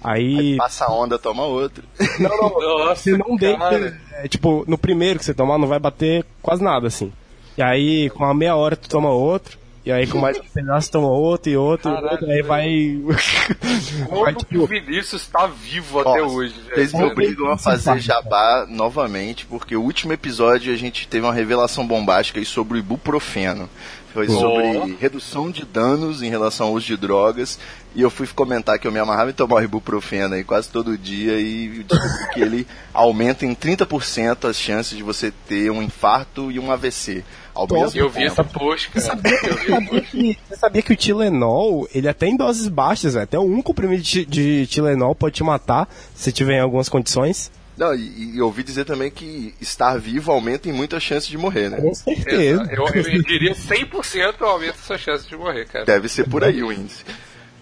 Aí. 0.03 0.57
Passa 0.57 0.85
a 0.85 0.93
onda, 0.93 1.17
toma 1.17 1.43
outra. 1.43 1.83
Não, 2.19 2.29
não, 2.29 2.49
Nossa, 2.85 3.01
você 3.01 3.17
não 3.17 3.37
deita. 3.37 3.97
é, 4.11 4.27
tipo, 4.27 4.65
no 4.67 4.77
primeiro 4.77 5.17
que 5.17 5.23
você 5.23 5.33
tomar, 5.33 5.57
não 5.57 5.67
vai 5.67 5.79
bater 5.79 6.25
quase 6.41 6.61
nada, 6.61 6.87
assim. 6.87 7.11
E 7.57 7.63
aí, 7.63 8.09
com 8.09 8.25
a 8.25 8.33
meia 8.33 8.55
hora, 8.55 8.75
tu 8.75 8.89
toma 8.89 9.09
outro. 9.09 9.57
E 9.85 9.91
aí, 9.91 10.07
com 10.07 10.17
mais 10.17 10.39
um 10.39 10.43
pedaço, 10.43 10.89
toma 10.89 11.09
outro 11.09 11.51
e 11.51 11.57
outro 11.57 11.91
e 11.91 11.93
Caralho, 11.93 12.11
outro. 12.13 12.31
Aí 12.31 12.41
vai. 12.41 13.01
vai 13.03 14.33
Como 14.33 14.45
que 14.45 14.57
o 14.57 14.61
tipo. 14.61 14.67
Vinícius 14.67 15.27
tá 15.27 15.45
vivo 15.45 15.99
até 15.99 16.21
Nossa, 16.21 16.35
hoje, 16.35 16.53
velho. 16.53 16.75
Vocês 16.75 16.93
me 16.93 17.03
obrigam 17.03 17.51
a 17.51 17.57
fazer 17.57 17.99
jabá 17.99 18.65
novamente, 18.69 19.45
porque 19.45 19.75
o 19.75 19.81
último 19.81 20.13
episódio 20.13 20.73
a 20.73 20.77
gente 20.77 21.05
teve 21.05 21.25
uma 21.25 21.33
revelação 21.33 21.85
bombástica 21.85 22.39
aí 22.39 22.45
sobre 22.45 22.77
o 22.77 22.79
ibuprofeno. 22.79 23.69
Foi 24.13 24.27
Oh. 24.27 24.31
sobre 24.39 24.95
redução 24.99 25.49
de 25.49 25.65
danos 25.65 26.21
em 26.21 26.29
relação 26.29 26.67
ao 26.67 26.73
uso 26.73 26.85
de 26.85 26.95
drogas. 26.95 27.57
E 27.95 28.01
eu 28.01 28.09
fui 28.11 28.27
comentar 28.27 28.77
que 28.77 28.87
eu 28.87 28.91
me 28.91 28.99
amarrava 28.99 29.31
em 29.31 29.33
tomar 29.33 29.55
o 29.55 29.63
ibuprofeno 29.63 30.35
aí 30.35 30.43
quase 30.43 30.69
todo 30.69 30.95
dia 30.97 31.39
e 31.39 31.83
descobri 31.83 32.33
que 32.33 32.39
ele 32.41 32.67
aumenta 32.93 33.45
em 33.45 33.53
30% 33.55 34.47
as 34.47 34.55
chances 34.59 34.95
de 34.97 35.03
você 35.03 35.31
ter 35.47 35.71
um 35.71 35.81
infarto 35.81 36.51
e 36.51 36.59
um 36.59 36.71
AVC. 36.71 37.23
Ao 37.55 37.67
mesmo 37.67 37.99
Eu 37.99 38.09
vi 38.09 38.19
tempo. 38.27 38.41
esse 38.41 38.51
post, 38.51 38.89
cara. 38.89 39.19
Eu 39.47 39.55
vi 39.57 39.67
Sabia 39.67 40.01
que- 40.01 40.37
Você 40.49 40.55
sabia 40.57 40.81
que 40.81 40.93
o 40.93 40.95
Tilenol, 40.95 41.87
ele 41.93 42.07
até 42.07 42.27
em 42.27 42.35
doses 42.37 42.67
baixas, 42.67 43.13
velho, 43.13 43.23
até 43.23 43.37
um 43.39 43.61
comprimido 43.61 44.01
de, 44.03 44.25
de 44.25 44.67
Tilenol 44.67 45.13
pode 45.15 45.35
te 45.35 45.43
matar 45.43 45.87
se 46.15 46.31
tiver 46.31 46.57
em 46.57 46.61
algumas 46.61 46.89
condições? 46.89 47.51
Não, 47.77 47.93
e, 47.95 48.35
e 48.35 48.41
ouvi 48.41 48.61
dizer 48.63 48.85
também 48.85 49.09
que 49.09 49.53
estar 49.59 49.97
vivo 49.97 50.31
aumenta 50.31 50.69
em 50.69 50.71
muita 50.73 50.99
chance 50.99 51.27
de 51.27 51.37
morrer, 51.37 51.69
né? 51.69 51.77
Com 51.81 51.93
certeza. 51.93 52.69
Eu, 52.71 52.85
eu 52.87 53.23
diria 53.23 53.53
100% 53.55 54.41
aumenta 54.41 54.77
essa 54.77 54.97
chance 54.97 55.27
de 55.27 55.35
morrer, 55.35 55.65
cara. 55.65 55.85
Deve 55.85 56.07
ser 56.07 56.29
por 56.29 56.43
aí 56.43 56.61
o 56.61 56.71
índice. 56.71 57.03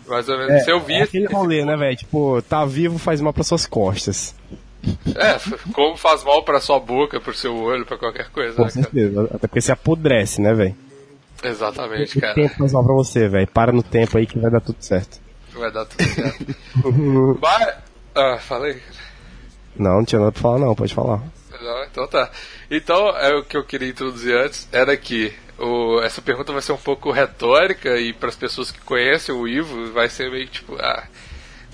Mais 0.08 0.28
ou 0.28 0.38
menos. 0.38 0.64
Se 0.64 0.72
eu 0.72 0.82
vi 0.82 0.96
é 0.96 1.04
aquele 1.04 1.28
rolê, 1.28 1.64
né, 1.64 1.78
velho? 1.78 1.96
Tipo, 1.96 2.42
tá 2.42 2.66
vivo 2.66 2.98
faz 2.98 3.22
mal 3.22 3.32
pras 3.32 3.48
suas 3.48 3.66
costas. 3.66 4.36
É, 5.16 5.38
como 5.74 5.96
faz 5.96 6.24
mal 6.24 6.44
pra 6.44 6.60
sua 6.60 6.80
boca, 6.80 7.22
pro 7.22 7.34
seu 7.34 7.56
olho, 7.56 7.86
pra 7.86 7.98
qualquer 7.98 8.30
coisa, 8.32 8.56
Com 8.56 8.64
né, 8.64 8.70
cara? 8.70 8.84
certeza. 8.84 9.24
Até 9.34 9.48
porque 9.48 9.62
você 9.62 9.72
apodrece, 9.72 10.42
né, 10.42 10.54
velho? 10.54 10.76
Exatamente, 11.44 12.18
O 12.18 12.22
cara. 12.22 12.34
tempo 12.36 12.56
faz 12.56 12.74
mal 12.74 12.84
pra 12.84 12.94
você, 12.94 13.28
velho. 13.30 13.48
Para 13.48 13.72
no 13.72 13.82
tempo 13.84 14.18
aí 14.18 14.26
que 14.28 14.38
vai 14.38 14.52
dar 14.52 14.60
tudo 14.60 14.78
certo. 14.82 15.20
Vai 15.54 15.72
dar 15.72 15.86
tudo 15.86 16.04
certo. 16.04 16.56
Mas... 17.42 17.74
Ah, 18.14 18.38
falei. 18.40 18.78
Não, 19.82 19.98
não 19.98 20.06
tinha 20.06 20.20
nada 20.20 20.32
pra 20.32 20.42
falar, 20.42 20.60
não. 20.60 20.76
Pode 20.76 20.94
falar. 20.94 21.22
Não, 21.60 21.84
então 21.84 22.08
tá. 22.08 22.30
Então, 22.70 23.10
é 23.18 23.36
o 23.36 23.44
que 23.44 23.58
eu 23.58 23.64
queria 23.64 23.90
introduzir 23.90 24.36
antes 24.36 24.68
era 24.72 24.96
que 24.96 25.34
o, 25.58 26.00
essa 26.02 26.22
pergunta 26.22 26.54
vai 26.54 26.62
ser 26.62 26.72
um 26.72 26.78
pouco 26.78 27.12
retórica 27.12 27.98
e 28.00 28.14
para 28.14 28.30
as 28.30 28.36
pessoas 28.36 28.72
que 28.72 28.80
conhecem 28.82 29.34
o 29.34 29.48
Ivo 29.48 29.92
vai 29.92 30.10
ser 30.10 30.30
meio 30.32 30.48
tipo. 30.48 30.76
Ah, 30.76 31.04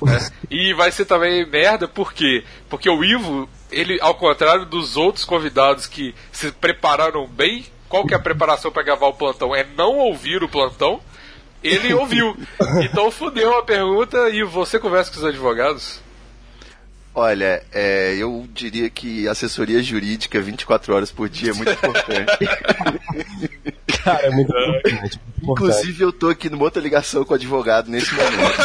né? 0.02 0.30
E 0.50 0.74
vai 0.74 0.92
ser 0.92 1.06
também 1.06 1.46
merda, 1.46 1.88
por 1.88 2.14
quê? 2.14 2.44
Porque 2.70 2.90
o 2.90 3.04
Ivo, 3.04 3.50
ele, 3.72 4.00
ao 4.02 4.16
contrário 4.16 4.66
dos 4.66 4.96
outros 4.96 5.26
convidados 5.26 5.86
que 5.86 6.16
se 6.32 6.52
prepararam 6.52 7.28
bem, 7.28 7.66
qual 7.90 8.06
que 8.06 8.14
é 8.14 8.18
a 8.18 8.22
preparação 8.22 8.72
para 8.72 8.84
gravar 8.84 9.08
o 9.08 9.14
plantão? 9.14 9.56
É 9.56 9.66
não 9.76 9.98
ouvir 9.98 10.44
o 10.44 10.50
plantão. 10.50 11.02
Ele 11.64 11.92
ouviu. 11.96 12.38
Então 12.82 13.12
fudeu 13.12 13.58
a 13.58 13.64
pergunta 13.64 14.30
e 14.30 14.44
você 14.44 14.80
conversa 14.80 15.12
com 15.12 15.18
os 15.18 15.26
advogados? 15.26 16.07
Olha, 17.20 17.64
é, 17.74 18.16
eu 18.16 18.48
diria 18.54 18.88
que 18.92 19.28
assessoria 19.28 19.82
jurídica 19.82 20.40
24 20.40 20.94
horas 20.94 21.12
por 21.12 21.28
dia 21.28 21.50
é 21.50 21.54
muito 21.56 21.72
importante. 21.72 22.46
Cara, 24.04 24.28
é 24.28 24.30
muito 24.30 24.52
importante. 24.52 24.94
muito 24.94 24.94
importante. 24.94 25.20
Inclusive, 25.42 26.04
eu 26.04 26.14
tô 26.14 26.30
aqui 26.30 26.48
numa 26.48 26.64
outra 26.64 26.80
ligação 26.80 27.26
com 27.26 27.34
o 27.34 27.36
advogado 27.36 27.90
nesse 27.90 28.14
momento. 28.14 28.62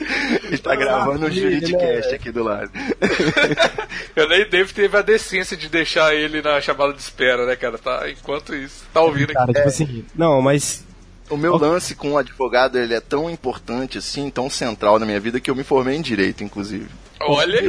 Ele 0.46 0.58
tá 0.58 0.74
gravando 0.74 1.26
um 1.26 1.30
juridicast 1.30 2.12
aqui 2.12 2.32
do 2.32 2.42
lado. 2.42 2.72
Eu 4.16 4.28
nem 4.28 4.48
Dave 4.48 4.74
teve 4.74 4.96
a 4.96 5.02
decência 5.02 5.56
de 5.56 5.68
deixar 5.68 6.12
ele 6.12 6.42
na 6.42 6.60
chamada 6.60 6.92
de 6.92 7.00
espera, 7.00 7.46
né, 7.46 7.54
cara? 7.54 7.78
Tá, 7.78 8.10
enquanto 8.10 8.52
isso, 8.52 8.84
tá 8.92 9.00
ouvindo 9.00 9.30
aqui. 9.30 9.34
Cara, 9.34 9.52
tipo 9.52 9.68
assim. 9.68 10.04
Não, 10.12 10.42
mas. 10.42 10.84
O 11.34 11.38
meu 11.38 11.56
lance 11.56 11.94
com 11.94 12.12
o 12.12 12.18
advogado, 12.18 12.78
ele 12.78 12.94
é 12.94 13.00
tão 13.00 13.28
importante 13.30 13.98
assim, 13.98 14.30
tão 14.30 14.48
central 14.48 14.98
na 14.98 15.06
minha 15.06 15.20
vida, 15.20 15.40
que 15.40 15.50
eu 15.50 15.54
me 15.54 15.64
formei 15.64 15.96
em 15.96 16.02
Direito, 16.02 16.42
inclusive. 16.44 16.86
Olha 17.20 17.60
aí. 17.60 17.68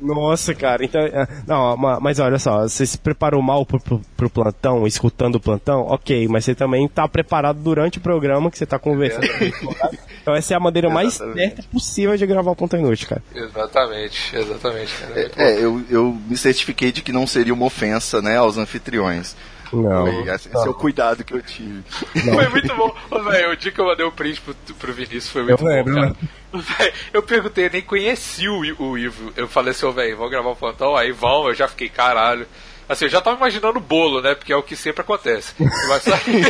Nossa, 0.00 0.54
cara, 0.54 0.84
então. 0.84 1.00
é, 1.00 1.26
Não, 1.46 1.76
ma- 1.76 2.00
mas 2.00 2.18
olha 2.18 2.38
só, 2.38 2.62
você 2.62 2.86
se 2.86 2.98
preparou 2.98 3.42
mal 3.42 3.64
pro, 3.64 3.78
pro, 3.80 4.00
pro 4.16 4.30
plantão, 4.30 4.86
escutando 4.86 5.36
o 5.36 5.40
plantão, 5.40 5.82
ok, 5.82 6.26
mas 6.28 6.44
você 6.44 6.54
também 6.54 6.88
tá 6.88 7.06
preparado 7.08 7.58
durante 7.60 7.98
o 7.98 8.00
programa 8.00 8.50
que 8.50 8.58
você 8.58 8.66
tá 8.66 8.78
conversando. 8.78 9.24
advogado. 9.24 9.98
Então 10.22 10.34
essa 10.34 10.52
é 10.52 10.56
a 10.56 10.60
maneira 10.60 10.90
mais 10.90 11.14
Exatamente. 11.14 11.38
certa 11.56 11.62
possível 11.70 12.16
de 12.16 12.26
gravar 12.26 12.50
o 12.50 12.56
plantão 12.56 12.78
inútil, 12.80 13.08
cara. 13.08 13.22
Exatamente, 13.34 14.36
exatamente, 14.36 14.92
cara. 14.94 15.14
Bom. 15.14 15.42
É, 15.42 15.54
eu, 15.64 15.82
eu 15.88 16.18
me 16.28 16.36
certifiquei 16.36 16.92
de 16.92 17.02
que 17.02 17.12
não 17.12 17.26
seria 17.26 17.54
uma 17.54 17.66
ofensa, 17.66 18.20
né, 18.20 18.36
aos 18.36 18.58
anfitriões. 18.58 19.36
Não. 19.72 20.06
Foi, 20.06 20.34
esse 20.34 20.48
esse 20.48 20.56
é 20.66 20.70
o 20.70 20.74
cuidado 20.74 21.24
que 21.24 21.34
eu 21.34 21.42
tive. 21.42 21.82
Foi 21.88 22.48
muito 22.48 22.74
bom. 22.74 22.94
Ô, 23.10 23.22
velho, 23.22 23.50
o 23.52 23.56
dia 23.56 23.70
que 23.72 23.80
eu 23.80 23.84
mandei 23.86 24.06
o 24.06 24.12
print 24.12 24.40
pro, 24.40 24.54
pro 24.78 24.92
Vinícius 24.92 25.28
foi 25.30 25.42
muito 25.42 25.62
Eu 25.62 25.66
lembro, 25.68 25.94
bom, 25.94 26.00
né? 26.00 26.14
cara. 26.52 26.64
Véi, 26.78 26.92
Eu 27.12 27.22
perguntei, 27.22 27.66
eu 27.66 27.70
nem 27.70 27.82
conheci 27.82 28.48
o, 28.48 28.60
o 28.82 28.96
Ivo. 28.98 29.32
Eu 29.36 29.46
falei 29.48 29.72
assim, 29.72 29.84
ô, 29.86 29.92
velho, 29.92 30.16
vamos 30.16 30.30
gravar 30.30 30.50
um 30.50 30.54
plantão? 30.56 30.96
Aí 30.96 31.12
vão, 31.12 31.48
eu 31.48 31.54
já 31.54 31.68
fiquei, 31.68 31.88
caralho. 31.88 32.46
Assim, 32.88 33.04
eu 33.04 33.10
já 33.10 33.20
tava 33.20 33.36
imaginando 33.36 33.78
o 33.78 33.82
bolo, 33.82 34.22
né? 34.22 34.34
Porque 34.34 34.52
é 34.52 34.56
o 34.56 34.62
que 34.62 34.74
sempre 34.74 35.02
acontece. 35.02 35.52
Mas 35.88 36.02
só 36.02 36.16
que, 36.16 36.42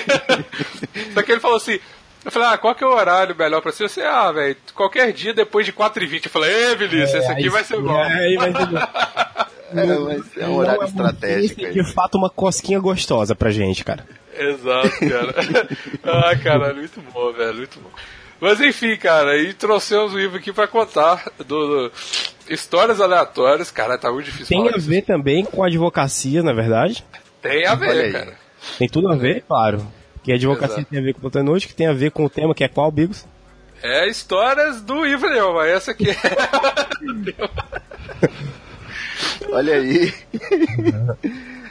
só 1.12 1.22
que 1.22 1.32
ele 1.32 1.40
falou 1.40 1.56
assim. 1.56 1.80
Eu 2.25 2.32
falei, 2.32 2.48
ah, 2.48 2.58
qual 2.58 2.75
que 2.75 2.84
é 2.84 2.87
o 2.87 2.94
horário 2.94 3.34
melhor 3.37 3.60
pra 3.62 3.72
você? 3.72 3.84
Eu 3.84 3.88
falei, 3.88 4.08
ah, 4.10 4.32
velho, 4.32 4.56
qualquer 4.75 5.12
dia 5.12 5.32
depois 5.32 5.64
de 5.64 5.72
4h20. 5.72 6.25
Eu 6.26 6.30
falei, 6.30 6.52
ei, 6.52 6.76
Vinícius, 6.76 7.14
esse 7.22 7.30
aqui 7.32 7.48
vai 7.48 7.64
ser 7.64 7.80
bom. 7.80 7.98
é, 7.98 8.12
aí 8.12 8.37
vai 8.37 8.52
ser 8.52 8.66
bom. 8.66 8.78
É, 9.75 9.98
mas 9.98 10.22
é 10.37 10.46
um 10.46 10.56
horário 10.56 10.84
estratégico. 10.84 11.60
Esse 11.60 11.66
aí. 11.66 11.72
de 11.72 11.92
fato 11.92 12.16
uma 12.16 12.30
cosquinha 12.30 12.78
gostosa 12.78 13.34
pra 13.34 13.50
gente, 13.50 13.84
cara. 13.84 14.06
Exato, 14.37 14.90
cara. 15.00 15.34
ah, 16.30 16.37
caralho, 16.37 16.76
muito 16.76 17.00
bom, 17.12 17.32
velho, 17.32 17.56
muito 17.56 17.80
bom. 17.80 17.90
Mas 18.40 18.60
enfim, 18.60 18.96
cara, 18.96 19.37
e 19.37 19.52
trouxemos 19.52 20.14
o 20.14 20.20
Ivo 20.20 20.37
aqui 20.37 20.52
pra 20.52 20.68
contar 20.68 21.25
do, 21.38 21.44
do- 21.44 21.92
histórias 22.48 23.00
aleatórias. 23.00 23.70
Cara, 23.70 23.98
tá 23.98 24.10
muito 24.12 24.26
difícil 24.26 24.46
Tem 24.46 24.58
falar 24.64 24.76
a 24.76 24.78
ver 24.78 25.02
também 25.02 25.44
com 25.44 25.64
advocacia, 25.64 26.42
na 26.42 26.52
verdade. 26.52 27.04
Tem 27.42 27.66
a 27.66 27.75
ver, 27.75 28.12
cara. 28.12 28.34
Tem 28.78 28.88
tudo 28.88 29.10
a 29.10 29.16
ver, 29.16 29.42
claro. 29.46 29.84
Que 30.22 30.32
a 30.32 30.37
advocacia 30.37 30.76
Exato. 30.76 30.90
tem 30.90 30.98
a 30.98 31.02
ver 31.02 31.14
com 31.14 31.26
o 31.26 31.40
inútil, 31.40 31.68
que 31.68 31.75
tem 31.75 31.87
a 31.87 31.92
ver 31.92 32.10
com 32.10 32.25
o 32.25 32.30
tema 32.30 32.54
que 32.54 32.62
é 32.62 32.68
qual, 32.68 32.90
Bigos? 32.92 33.26
É 33.82 34.08
histórias 34.08 34.82
do 34.82 35.06
Ivo 35.06 35.28
Neumann, 35.28 35.68
essa 35.68 35.92
aqui 35.92 36.10
é. 36.10 36.14
Olha 39.50 39.75
aí. 39.75 40.14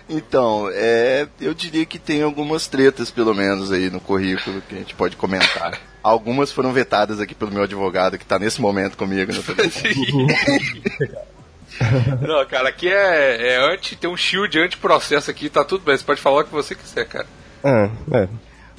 Então, 0.10 0.70
é, 0.72 1.27
eu 1.42 1.54
diria 1.54 1.86
que 1.86 2.00
tem 2.00 2.22
algumas 2.22 2.66
tretas, 2.66 3.12
pelo 3.12 3.36
menos, 3.36 3.74
aí 3.74 3.89
no 3.89 4.00
currículo 4.00 4.62
que 4.62 4.75
a 4.75 4.77
gente 4.77 4.96
pode 4.96 5.18
comentar. 5.18 5.82
Algumas 6.01 6.50
foram 6.50 6.72
vetadas 6.72 7.20
aqui 7.20 7.36
pelo 7.36 7.51
meu 7.51 7.63
advogado, 7.63 8.18
que 8.18 8.25
tá 8.25 8.39
nesse 8.39 8.62
momento 8.62 8.96
comigo. 8.96 9.34
Né? 9.34 9.39
Não, 12.25 12.46
cara, 12.46 12.70
aqui 12.70 12.88
é, 12.88 13.56
é 13.56 13.74
anti, 13.74 13.98
tem 13.98 14.10
um 14.10 14.16
shield 14.16 14.58
anti-processo 14.58 15.30
aqui, 15.30 15.50
tá 15.50 15.66
tudo 15.66 15.84
bem. 15.84 15.98
Você 15.98 16.06
pode 16.06 16.22
falar 16.22 16.39
o 16.42 16.46
que 16.46 16.54
você 16.54 16.74
quiser, 16.74 17.06
cara. 17.06 17.27
Ah, 17.63 17.89
é. 18.13 18.30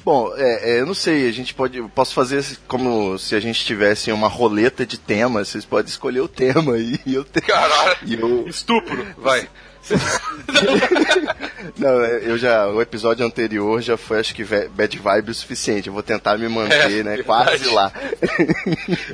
Bom, 0.09 0.33
é, 0.35 0.71
é, 0.71 0.79
eu 0.79 0.87
não 0.87 0.95
sei, 0.95 1.29
a 1.29 1.31
gente 1.31 1.53
pode. 1.53 1.79
Posso 1.93 2.15
fazer 2.15 2.43
como 2.67 3.15
se 3.19 3.35
a 3.35 3.39
gente 3.39 3.63
tivesse 3.63 4.11
uma 4.11 4.27
roleta 4.27 4.83
de 4.83 4.97
temas, 4.97 5.49
vocês 5.49 5.63
podem 5.63 5.87
escolher 5.87 6.21
o 6.21 6.27
tema 6.27 6.75
e 6.81 6.99
eu 7.05 7.23
te... 7.23 7.39
Caralho, 7.41 7.95
E 8.03 8.19
eu, 8.19 8.47
estupro, 8.47 9.05
vai. 9.19 9.47
não, 11.77 12.03
é, 12.03 12.23
eu 12.23 12.39
já. 12.39 12.67
O 12.69 12.81
episódio 12.81 13.23
anterior 13.23 13.83
já 13.83 13.97
foi, 13.97 14.19
acho 14.19 14.33
que, 14.33 14.43
bad 14.43 14.97
vibe 14.97 15.29
o 15.29 15.33
suficiente. 15.35 15.89
Eu 15.89 15.93
vou 15.93 16.01
tentar 16.01 16.39
me 16.39 16.49
manter, 16.49 17.01
É, 17.01 17.03
né? 17.03 17.15
verdade. 17.17 17.23
Quase 17.23 17.69
lá. 17.69 17.91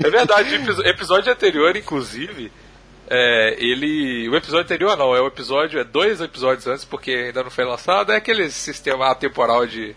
É 0.01 0.09
verdade, 0.09 0.55
o 0.55 0.87
episódio 0.87 1.29
anterior, 1.29 1.75
inclusive, 1.75 2.49
é, 3.09 3.57
ele. 3.59 4.29
O 4.29 4.35
episódio 4.37 4.63
anterior 4.63 4.95
não, 4.95 5.13
é 5.13 5.19
o 5.19 5.27
episódio, 5.27 5.77
é 5.77 5.83
dois 5.83 6.21
episódios 6.21 6.65
antes, 6.67 6.85
porque 6.85 7.11
ainda 7.11 7.43
não 7.43 7.51
foi 7.51 7.65
lançado, 7.65 8.13
é 8.13 8.15
aquele 8.15 8.49
sistema 8.49 9.11
atemporal 9.11 9.67
de, 9.67 9.93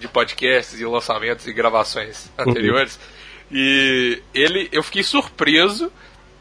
de 0.00 0.08
podcasts 0.08 0.80
e 0.80 0.84
lançamentos 0.84 1.46
e 1.46 1.52
gravações 1.52 2.30
anteriores. 2.36 2.98
E 3.52 4.20
ele. 4.34 4.68
Eu 4.72 4.82
fiquei 4.82 5.02
surpreso 5.02 5.92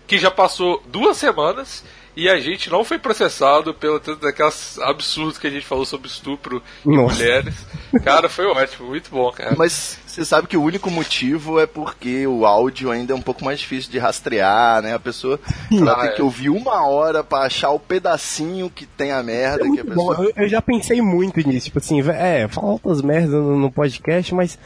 que 0.07 0.17
já 0.17 0.31
passou 0.31 0.81
duas 0.87 1.17
semanas 1.17 1.83
e 2.23 2.29
a 2.29 2.39
gente 2.39 2.69
não 2.69 2.83
foi 2.83 2.99
processado 2.99 3.73
pelo 3.73 3.99
tanto 3.99 4.21
daquelas 4.21 4.77
absurdos 4.79 5.37
que 5.37 5.47
a 5.47 5.49
gente 5.49 5.65
falou 5.65 5.85
sobre 5.85 6.07
estupro 6.07 6.61
e 6.85 6.89
Nossa. 6.95 7.15
mulheres. 7.15 7.55
Cara, 8.03 8.27
foi 8.29 8.45
ótimo, 8.45 8.87
muito 8.89 9.09
bom, 9.09 9.31
cara. 9.31 9.55
Mas 9.57 9.97
você 10.05 10.23
sabe 10.25 10.47
que 10.47 10.57
o 10.57 10.61
único 10.63 10.91
motivo 10.91 11.59
é 11.59 11.65
porque 11.65 12.27
o 12.27 12.45
áudio 12.45 12.91
ainda 12.91 13.13
é 13.13 13.15
um 13.15 13.21
pouco 13.21 13.43
mais 13.45 13.59
difícil 13.59 13.91
de 13.91 13.97
rastrear, 13.97 14.81
né? 14.81 14.93
A 14.93 14.99
pessoa 14.99 15.39
ela 15.71 15.93
Ah, 15.93 16.01
tem 16.01 16.09
é. 16.09 16.11
que 16.13 16.21
ouvir 16.21 16.49
uma 16.49 16.85
hora 16.87 17.23
pra 17.23 17.39
achar 17.39 17.69
o 17.71 17.79
pedacinho 17.79 18.69
que 18.69 18.85
tem 18.85 19.11
a 19.11 19.23
merda 19.23 19.59
que 19.59 19.63
a 19.63 19.65
É 19.65 19.83
Muito 19.83 19.95
bom, 19.95 20.09
pessoa. 20.09 20.27
eu, 20.35 20.43
eu 20.43 20.49
já 20.49 20.61
pensei 20.61 21.01
muito 21.01 21.39
nisso, 21.47 21.65
tipo 21.67 21.79
assim, 21.79 22.01
é, 22.09 22.47
fala 22.47 22.67
outras 22.73 23.01
merdas 23.01 23.31
no, 23.31 23.57
no 23.57 23.71
podcast, 23.71 24.33
mas 24.35 24.59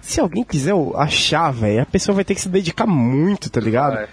se 0.00 0.20
alguém 0.20 0.44
quiser 0.44 0.74
achar, 0.96 1.50
velho, 1.52 1.82
a 1.82 1.86
pessoa 1.86 2.14
vai 2.14 2.24
ter 2.24 2.34
que 2.34 2.40
se 2.40 2.48
dedicar 2.48 2.86
muito, 2.86 3.50
tá 3.50 3.60
ligado? 3.60 3.96
É. 3.96 4.08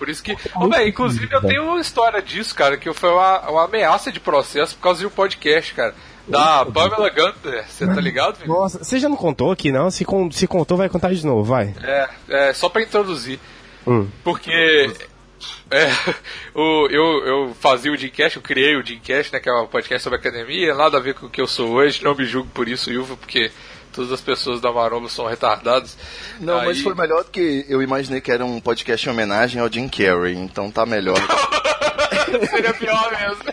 Por 0.00 0.08
isso 0.08 0.22
que. 0.22 0.34
Ô, 0.56 0.66
véi, 0.66 0.88
inclusive, 0.88 1.28
eu 1.30 1.42
tenho 1.42 1.62
uma 1.64 1.78
história 1.78 2.22
disso, 2.22 2.54
cara, 2.54 2.78
que 2.78 2.90
foi 2.94 3.10
uma, 3.10 3.50
uma 3.50 3.64
ameaça 3.66 4.10
de 4.10 4.18
processo 4.18 4.74
por 4.76 4.82
causa 4.84 5.00
de 5.00 5.06
um 5.06 5.10
podcast, 5.10 5.74
cara. 5.74 5.94
Da 6.26 6.64
Pamela 6.64 7.10
Gunter, 7.10 7.66
você 7.68 7.86
tá 7.86 8.00
ligado? 8.00 8.38
Vitor? 8.38 8.48
Nossa, 8.48 8.82
você 8.82 8.98
já 8.98 9.10
não 9.10 9.16
contou 9.16 9.50
aqui, 9.52 9.70
não? 9.70 9.90
Se, 9.90 10.06
con- 10.06 10.30
se 10.30 10.46
contou, 10.46 10.78
vai 10.78 10.88
contar 10.88 11.12
de 11.12 11.26
novo, 11.26 11.44
vai. 11.44 11.74
É, 11.82 12.08
é, 12.28 12.52
só 12.54 12.70
pra 12.70 12.80
introduzir. 12.82 13.38
Hum. 13.86 14.08
Porque. 14.24 14.90
É, 15.70 15.86
o, 16.54 16.86
eu, 16.90 17.26
eu 17.26 17.54
fazia 17.60 17.92
o 17.92 17.96
Dreamcast, 17.96 18.36
eu 18.36 18.42
criei 18.42 18.74
o 18.76 18.82
Dreamcast, 18.82 19.32
né, 19.34 19.38
que 19.40 19.50
é 19.50 19.52
um 19.52 19.66
podcast 19.66 20.02
sobre 20.02 20.18
academia, 20.18 20.74
nada 20.74 20.96
a 20.96 21.00
ver 21.00 21.14
com 21.14 21.26
o 21.26 21.30
que 21.30 21.40
eu 21.42 21.46
sou 21.46 21.70
hoje, 21.72 22.02
não 22.02 22.14
me 22.14 22.24
julgo 22.24 22.48
por 22.54 22.68
isso, 22.68 22.90
Ilva, 22.90 23.16
porque 23.16 23.50
todas 23.92 24.12
as 24.12 24.20
pessoas 24.20 24.60
da 24.60 24.72
Maromba 24.72 25.08
são 25.08 25.26
retardadas. 25.26 25.96
Não, 26.40 26.56
mas 26.64 26.78
Aí- 26.78 26.82
foi 26.82 26.94
melhor 26.94 27.24
do 27.24 27.30
que 27.30 27.64
eu 27.68 27.82
imaginei 27.82 28.20
que 28.20 28.30
era 28.32 28.44
um 28.44 28.60
podcast 28.60 29.06
em 29.06 29.12
homenagem 29.12 29.60
ao 29.60 29.70
Jim 29.72 29.88
Carrey, 29.88 30.34
então 30.36 30.70
tá 30.70 30.84
melhor. 30.86 31.16
Seria 32.50 32.72
pior 32.74 33.10
mesmo. 33.10 33.52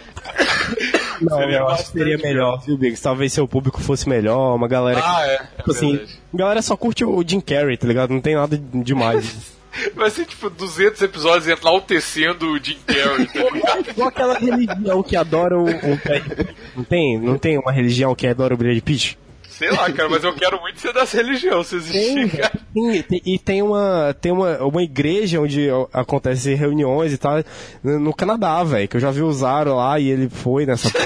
Não, 1.21 1.37
Seria 1.37 1.57
eu 1.57 1.67
acho 1.69 1.85
que 1.85 1.91
seria 1.97 2.17
melhor, 2.17 2.61
viu, 2.63 2.77
Biggs? 2.77 3.01
Talvez 3.01 3.33
seu 3.33 3.47
público 3.47 3.81
fosse 3.81 4.07
melhor, 4.07 4.55
uma 4.55 4.67
galera 4.67 5.01
que, 5.01 5.07
Ah, 5.07 5.25
é. 5.27 5.33
é 5.35 5.37
tipo 5.57 5.71
assim, 5.71 5.91
verdade. 5.97 6.19
a 6.33 6.37
galera 6.37 6.61
só 6.61 6.75
curte 6.77 7.03
o 7.03 7.23
Jim 7.27 7.39
Carrey, 7.39 7.75
tá 7.77 7.87
ligado? 7.87 8.11
Não 8.13 8.21
tem 8.21 8.35
nada 8.35 8.57
demais. 8.73 9.55
Vai 9.95 10.09
ser 10.09 10.25
tipo 10.25 10.49
200 10.49 11.01
episódios 11.03 11.47
enaltecendo 11.47 12.51
o 12.51 12.57
Jim 12.63 12.77
Carrey, 12.85 13.25
tá 13.27 13.49
ligado? 13.51 13.89
Igual 13.89 14.07
aquela 14.09 14.37
religião 14.37 15.01
que 15.03 15.15
adora 15.15 15.57
o, 15.57 15.63
o 15.65 15.95
Brad 16.03 16.23
Pitt. 16.23 16.55
Não 16.75 16.83
tem, 16.83 17.19
não 17.19 17.37
tem 17.37 17.57
uma 17.59 17.71
religião 17.71 18.13
que 18.15 18.27
adora 18.27 18.53
o 18.53 18.57
Brad 18.57 18.79
Pitt? 18.81 19.17
Sei 19.57 19.69
lá, 19.71 19.91
cara, 19.91 20.07
mas 20.09 20.23
eu 20.23 20.33
quero 20.35 20.59
muito 20.61 20.79
ser 20.79 20.93
dessa 20.93 21.17
religião, 21.17 21.63
se 21.63 21.75
existir, 21.77 22.13
Tem, 22.15 22.29
cara. 22.29 22.51
tem, 22.73 23.01
tem- 23.03 23.21
e 23.25 23.39
tem 23.39 23.61
uma 23.63 24.15
tem 24.21 24.31
uma, 24.31 24.57
uma 24.63 24.83
igreja 24.83 25.41
onde 25.41 25.67
acontecem 25.91 26.55
reuniões 26.55 27.11
e 27.13 27.17
tal 27.17 27.43
no 27.83 28.13
Canadá, 28.13 28.63
velho, 28.63 28.87
que 28.87 28.97
eu 28.97 29.01
já 29.01 29.09
vi 29.11 29.21
o 29.23 29.31
Zaro 29.33 29.75
lá 29.75 29.99
e 29.99 30.09
ele 30.09 30.29
foi 30.29 30.65
nessa. 30.65 30.89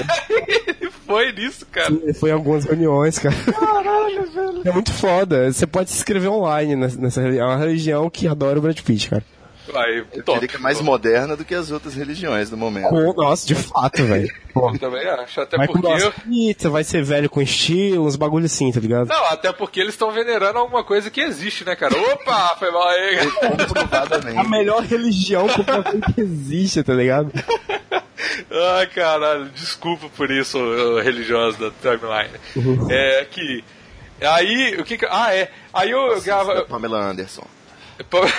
Ele 0.82 0.90
foi 1.06 1.32
nisso, 1.32 1.66
cara. 1.70 1.92
Ele 1.92 2.14
foi 2.14 2.30
em 2.30 2.32
algumas 2.32 2.64
reuniões, 2.64 3.18
cara. 3.18 3.34
Caralho, 3.52 4.22
velho. 4.32 4.62
É 4.64 4.72
muito 4.72 4.90
foda. 4.92 5.52
Você 5.52 5.66
pode 5.66 5.90
se 5.90 5.96
inscrever 5.98 6.30
online 6.30 6.74
nessa, 6.74 6.98
nessa 7.00 7.20
religião. 7.20 7.46
É 7.50 7.54
uma 7.54 7.58
religião 7.58 8.08
que 8.10 8.26
adora 8.26 8.58
o 8.58 8.62
Brad 8.62 8.78
Pitt, 8.80 9.10
cara. 9.10 9.22
Aí, 9.74 9.98
Eu 10.12 10.22
top. 10.22 10.32
diria 10.40 10.48
que 10.48 10.56
é 10.56 10.58
mais 10.60 10.80
moderna 10.80 11.36
do 11.36 11.44
que 11.44 11.54
as 11.54 11.70
outras 11.70 11.94
religiões 11.94 12.50
do 12.50 12.56
momento. 12.56 12.88
Com- 12.88 13.12
Nossa, 13.14 13.46
de 13.46 13.54
fato, 13.54 14.04
velho. 14.04 14.28
Também 14.78 15.06
acho, 15.08 15.40
até 15.40 15.56
Vai 15.56 15.66
porque... 15.66 15.86
umas 15.86 16.08
pizza, 16.24 16.68
vai 16.68 16.84
ser 16.84 17.02
velho 17.02 17.30
com 17.30 17.40
estilo, 17.40 18.06
uns 18.06 18.16
bagulho 18.16 18.44
assim, 18.46 18.70
tá 18.70 18.80
ligado? 18.80 19.08
Não, 19.08 19.24
até 19.26 19.50
porque 19.52 19.80
eles 19.80 19.94
estão 19.94 20.10
venerando 20.12 20.58
alguma 20.58 20.84
coisa 20.84 21.10
que 21.10 21.20
existe, 21.20 21.64
né, 21.64 21.74
cara? 21.74 21.94
Opa, 21.98 22.56
foi 22.60 22.70
mal 22.70 22.86
aí. 22.88 23.18
A 24.36 24.44
melhor 24.44 24.82
religião 24.82 25.46
que 26.14 26.20
existe, 26.20 26.82
tá 26.82 26.92
ligado? 26.94 27.32
Ai, 28.78 28.86
caralho, 28.88 29.46
desculpa 29.50 30.08
por 30.16 30.30
isso, 30.30 30.58
ô, 30.58 31.00
religiosos 31.00 31.58
da 31.58 31.70
timeline. 31.70 32.34
É 32.90 33.24
que. 33.30 33.64
Aí, 34.20 34.76
o 34.78 34.84
que 34.84 34.98
que. 34.98 35.06
Ah, 35.10 35.34
é. 35.34 35.50
Aí 35.72 35.90
eu 35.90 36.20
gravo. 36.20 36.64
Pamela 36.66 37.02
Anderson. 37.02 37.44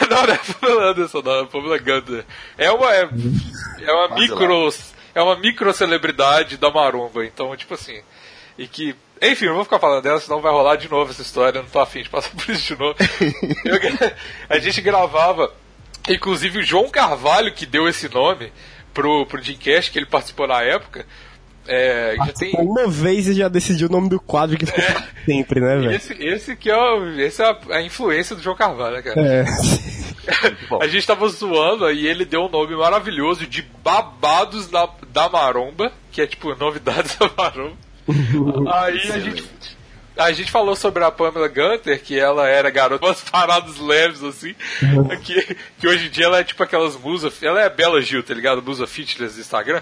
Não, 0.10 0.25
não 0.25 0.33
é 0.33 0.38
Pamela 0.38 0.89
Anderson, 0.91 1.22
não, 1.22 1.39
é 1.41 1.45
Pamela 1.45 1.77
Gunter. 1.77 2.25
É 2.57 2.72
uma. 2.72 2.93
É, 2.93 3.10
é 3.81 3.91
uma 3.91 4.15
micro. 4.15 4.69
É 5.15 5.22
uma 5.22 5.36
micro 5.38 5.72
celebridade 5.74 6.57
da 6.57 6.72
Maromba, 6.72 7.24
então, 7.25 7.55
tipo 7.55 7.74
assim. 7.74 8.01
E 8.57 8.67
que. 8.67 8.95
Enfim, 9.22 9.45
não 9.45 9.55
vou 9.55 9.63
ficar 9.63 9.79
falando 9.79 10.03
dela, 10.03 10.19
senão 10.19 10.41
vai 10.41 10.51
rolar 10.51 10.75
de 10.75 10.89
novo 10.89 11.12
essa 11.12 11.22
história, 11.22 11.60
eu 11.60 11.63
não 11.63 11.69
tô 11.69 11.79
afim 11.79 12.01
de 12.03 12.10
passar 12.10 12.29
por 12.36 12.50
isso 12.50 12.74
de 12.75 12.79
novo. 12.79 12.95
Eu- 13.63 14.12
a 14.50 14.60
gente 14.60 14.81
gravava. 14.81 15.53
Inclusive 16.10 16.60
o 16.60 16.63
João 16.63 16.89
Carvalho, 16.89 17.53
que 17.53 17.65
deu 17.65 17.88
esse 17.88 18.10
nome 18.13 18.51
pro, 18.93 19.25
pro 19.25 19.41
Jim 19.41 19.55
Cash, 19.55 19.88
que 19.88 19.98
ele 19.98 20.05
participou 20.05 20.45
na 20.48 20.62
época. 20.62 21.05
É, 21.67 22.15
já 22.17 22.34
tem, 22.34 22.51
Uma 22.55 22.88
vez 22.88 23.26
você 23.26 23.34
já 23.34 23.47
decidiu 23.47 23.88
o 23.88 23.91
nome 23.91 24.10
do 24.10 24.19
quadro 24.19 24.58
que 24.58 24.65
ficou 24.65 24.84
pra 24.84 25.08
sempre, 25.26 25.62
né, 25.62 25.78
velho? 25.78 25.91
esse, 25.91 26.13
esse 26.13 26.56
que 26.56 26.69
é, 26.69 26.76
o, 26.76 27.19
esse 27.19 27.41
é 27.41 27.45
a, 27.45 27.58
a 27.78 27.82
influência 27.82 28.36
do 28.36 28.41
João 28.41 28.56
Carvalho, 28.56 28.97
né, 28.97 29.02
cara? 29.02 29.21
É. 29.21 29.45
A 30.82 30.88
gente 30.88 31.06
tava 31.06 31.28
zoando 31.28 31.89
e 31.91 32.08
ele 32.08 32.23
deu 32.23 32.45
um 32.45 32.49
nome 32.49 32.76
maravilhoso 32.76 33.45
de 33.45 33.62
Babados 33.84 34.67
da, 34.67 34.88
da 35.12 35.28
Maromba, 35.28 35.91
que 36.12 36.21
é 36.21 36.28
tipo 36.28 36.56
novidades 36.56 37.17
da 37.17 37.30
Maromba. 37.36 37.78
Aí 38.73 39.12
a 39.12 39.19
gente, 39.19 39.43
a 40.17 40.32
gente 40.32 40.52
falou 40.52 40.76
sobre 40.76 41.04
a 41.04 41.12
Pamela 41.12 41.47
Gunter, 41.47 42.02
que 42.02 42.17
ela 42.17 42.47
era 42.47 42.69
garota, 42.69 43.06
umas 43.06 43.21
paradas 43.21 43.78
leves 43.78 44.23
assim, 44.23 44.56
que, 45.23 45.58
que 45.80 45.88
hoje 45.88 46.08
em 46.08 46.10
dia 46.10 46.26
ela 46.26 46.39
é 46.39 46.43
tipo 46.43 46.62
aquelas 46.63 46.95
musas, 46.95 47.41
ela 47.41 47.62
é 47.62 47.65
a 47.65 47.69
Bela 47.69 48.02
Gil, 48.02 48.23
tá 48.23 48.34
ligado? 48.34 48.62
Musa 48.62 48.88
fitness 48.88 49.36
do 49.36 49.41
Instagram. 49.41 49.82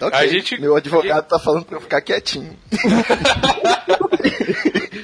Ok, 0.00 0.18
A 0.18 0.26
gente- 0.26 0.60
meu 0.60 0.76
advogado 0.76 1.26
tá 1.26 1.38
falando 1.38 1.64
pra 1.64 1.76
eu 1.76 1.80
ficar 1.80 2.00
quietinho. 2.00 2.56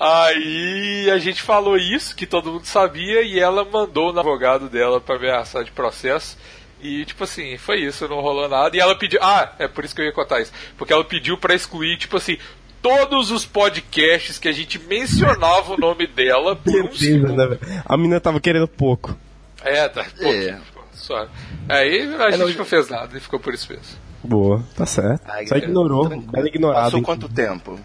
Aí 0.00 1.10
a 1.10 1.18
gente 1.18 1.42
falou 1.42 1.76
isso, 1.76 2.14
que 2.16 2.26
todo 2.26 2.52
mundo 2.52 2.64
sabia, 2.64 3.22
e 3.22 3.38
ela 3.38 3.64
mandou 3.64 4.12
no 4.12 4.20
advogado 4.20 4.68
dela 4.68 5.00
pra 5.00 5.16
ameaçar 5.16 5.64
de 5.64 5.70
processo. 5.70 6.36
E, 6.80 7.04
tipo 7.04 7.24
assim, 7.24 7.56
foi 7.56 7.80
isso, 7.80 8.06
não 8.08 8.20
rolou 8.20 8.48
nada. 8.48 8.76
E 8.76 8.80
ela 8.80 8.96
pediu. 8.96 9.18
Ah, 9.22 9.52
é 9.58 9.66
por 9.66 9.84
isso 9.84 9.94
que 9.94 10.00
eu 10.00 10.06
ia 10.06 10.12
contar 10.12 10.40
isso. 10.40 10.52
Porque 10.76 10.92
ela 10.92 11.04
pediu 11.04 11.36
pra 11.36 11.54
excluir, 11.54 11.96
tipo 11.98 12.16
assim, 12.16 12.38
todos 12.80 13.32
os 13.32 13.44
podcasts 13.44 14.38
que 14.38 14.48
a 14.48 14.52
gente 14.52 14.78
mencionava 14.78 15.74
o 15.74 15.76
nome 15.76 16.06
dela 16.06 16.54
por 16.54 16.84
um 16.84 16.92
segundo. 16.92 17.34
né, 17.34 17.46
velho? 17.46 17.82
A 17.84 17.96
menina 17.96 18.20
tava 18.20 18.40
querendo 18.40 18.68
pouco. 18.68 19.16
É, 19.64 19.88
tá. 19.88 20.04
Pô, 20.20 20.28
É. 20.28 20.56
suave. 20.98 21.30
Aí 21.68 22.02
a 22.02 22.30
gente 22.30 22.38
não- 22.40 22.58
não 22.58 22.64
fez 22.64 22.88
nada 22.88 23.16
e 23.16 23.20
ficou 23.20 23.38
por 23.40 23.54
isso 23.54 23.70
mesmo. 23.70 23.96
Boa, 24.22 24.62
tá 24.76 24.84
certo. 24.84 25.22
Ai, 25.26 25.46
Só 25.46 25.56
ignorou, 25.56 26.08
tranquilo. 26.08 26.32
bela 26.32 26.48
ignorada. 26.48 26.84
Passou 26.84 26.98
hein? 26.98 27.04
quanto 27.04 27.28
tempo? 27.28 27.78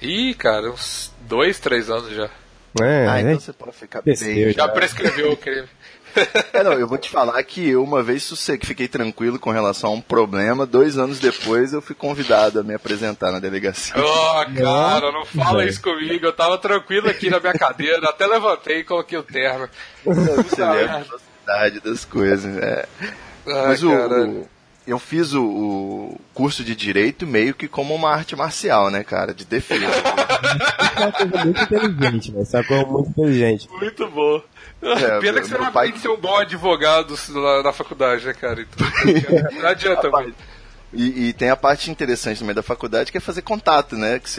Ih, 0.00 0.34
cara, 0.34 0.70
uns 0.70 1.12
dois, 1.22 1.58
três 1.58 1.90
anos 1.90 2.10
já. 2.14 2.28
É, 2.82 3.08
ah, 3.08 3.18
é. 3.18 3.20
então 3.22 3.40
você 3.40 3.52
pode 3.52 3.76
ficar 3.76 4.02
Desceu, 4.02 4.34
bem. 4.34 4.52
Já 4.52 4.68
prescreveu 4.68 5.32
o 5.32 5.36
crime. 5.36 5.66
É, 6.52 6.64
não, 6.64 6.72
eu 6.72 6.88
vou 6.88 6.96
te 6.98 7.08
falar 7.10 7.40
que 7.44 7.68
eu 7.68 7.84
uma 7.84 8.02
vez 8.02 8.22
sossego, 8.24 8.66
fiquei 8.66 8.88
tranquilo 8.88 9.38
com 9.38 9.50
relação 9.50 9.90
a 9.90 9.92
um 9.92 10.00
problema, 10.00 10.66
dois 10.66 10.98
anos 10.98 11.20
depois 11.20 11.72
eu 11.72 11.82
fui 11.82 11.94
convidado 11.94 12.58
a 12.58 12.62
me 12.64 12.74
apresentar 12.74 13.30
na 13.30 13.38
delegacia. 13.38 13.94
Oh, 13.96 14.60
cara, 14.60 15.12
não 15.12 15.24
fala 15.26 15.58
velho. 15.58 15.68
isso 15.70 15.82
comigo. 15.82 16.24
Eu 16.26 16.32
tava 16.32 16.58
tranquilo 16.58 17.08
aqui 17.08 17.28
na 17.30 17.38
minha 17.38 17.52
cadeira, 17.52 18.08
até 18.08 18.26
levantei 18.26 18.78
e 18.80 18.84
coloquei 18.84 19.18
o 19.18 19.22
terno. 19.22 19.68
Você 20.04 20.64
lembra 20.64 21.04
das 21.82 22.04
coisas. 22.04 22.56
É. 22.56 22.86
Ai, 23.46 23.66
Mas 23.68 23.82
o, 23.82 23.90
eu 24.86 24.98
fiz 24.98 25.32
o, 25.32 25.42
o 25.44 26.20
curso 26.34 26.62
de 26.62 26.74
direito 26.74 27.26
meio 27.26 27.54
que 27.54 27.66
como 27.68 27.94
uma 27.94 28.10
arte 28.10 28.36
marcial, 28.36 28.90
né, 28.90 29.02
cara? 29.04 29.32
De 29.34 29.44
defesa. 29.44 29.84
é 30.96 31.00
uma 31.00 31.12
coisa 31.12 31.44
muito 31.44 31.62
inteligente, 31.62 32.30
velho. 32.32 32.42
Isso 32.42 32.56
é 32.56 32.60
uma 32.60 32.66
coisa 32.66 32.84
muito 32.86 33.10
inteligente. 33.10 33.68
Muito 33.70 34.08
bom. 34.08 34.42
É, 34.80 35.18
Pena 35.20 35.40
que 35.40 35.46
você 35.48 35.54
meu 35.54 35.64
não 35.64 35.72
pai- 35.72 35.86
aprende 35.88 36.02
ser 36.02 36.08
um 36.08 36.16
bom 36.16 36.36
advogado 36.36 37.14
lá 37.34 37.62
na 37.62 37.72
faculdade, 37.72 38.26
né, 38.26 38.32
cara? 38.34 38.60
Então, 38.62 38.86
não 39.60 39.68
adianta 39.68 40.10
muito. 40.10 40.34
E, 40.92 41.28
e 41.28 41.32
tem 41.34 41.50
a 41.50 41.56
parte 41.56 41.90
interessante 41.90 42.38
também 42.38 42.54
da 42.54 42.62
faculdade 42.62 43.12
que 43.12 43.18
é 43.18 43.20
fazer 43.20 43.42
contato, 43.42 43.96
né? 43.96 44.18
Que 44.18 44.30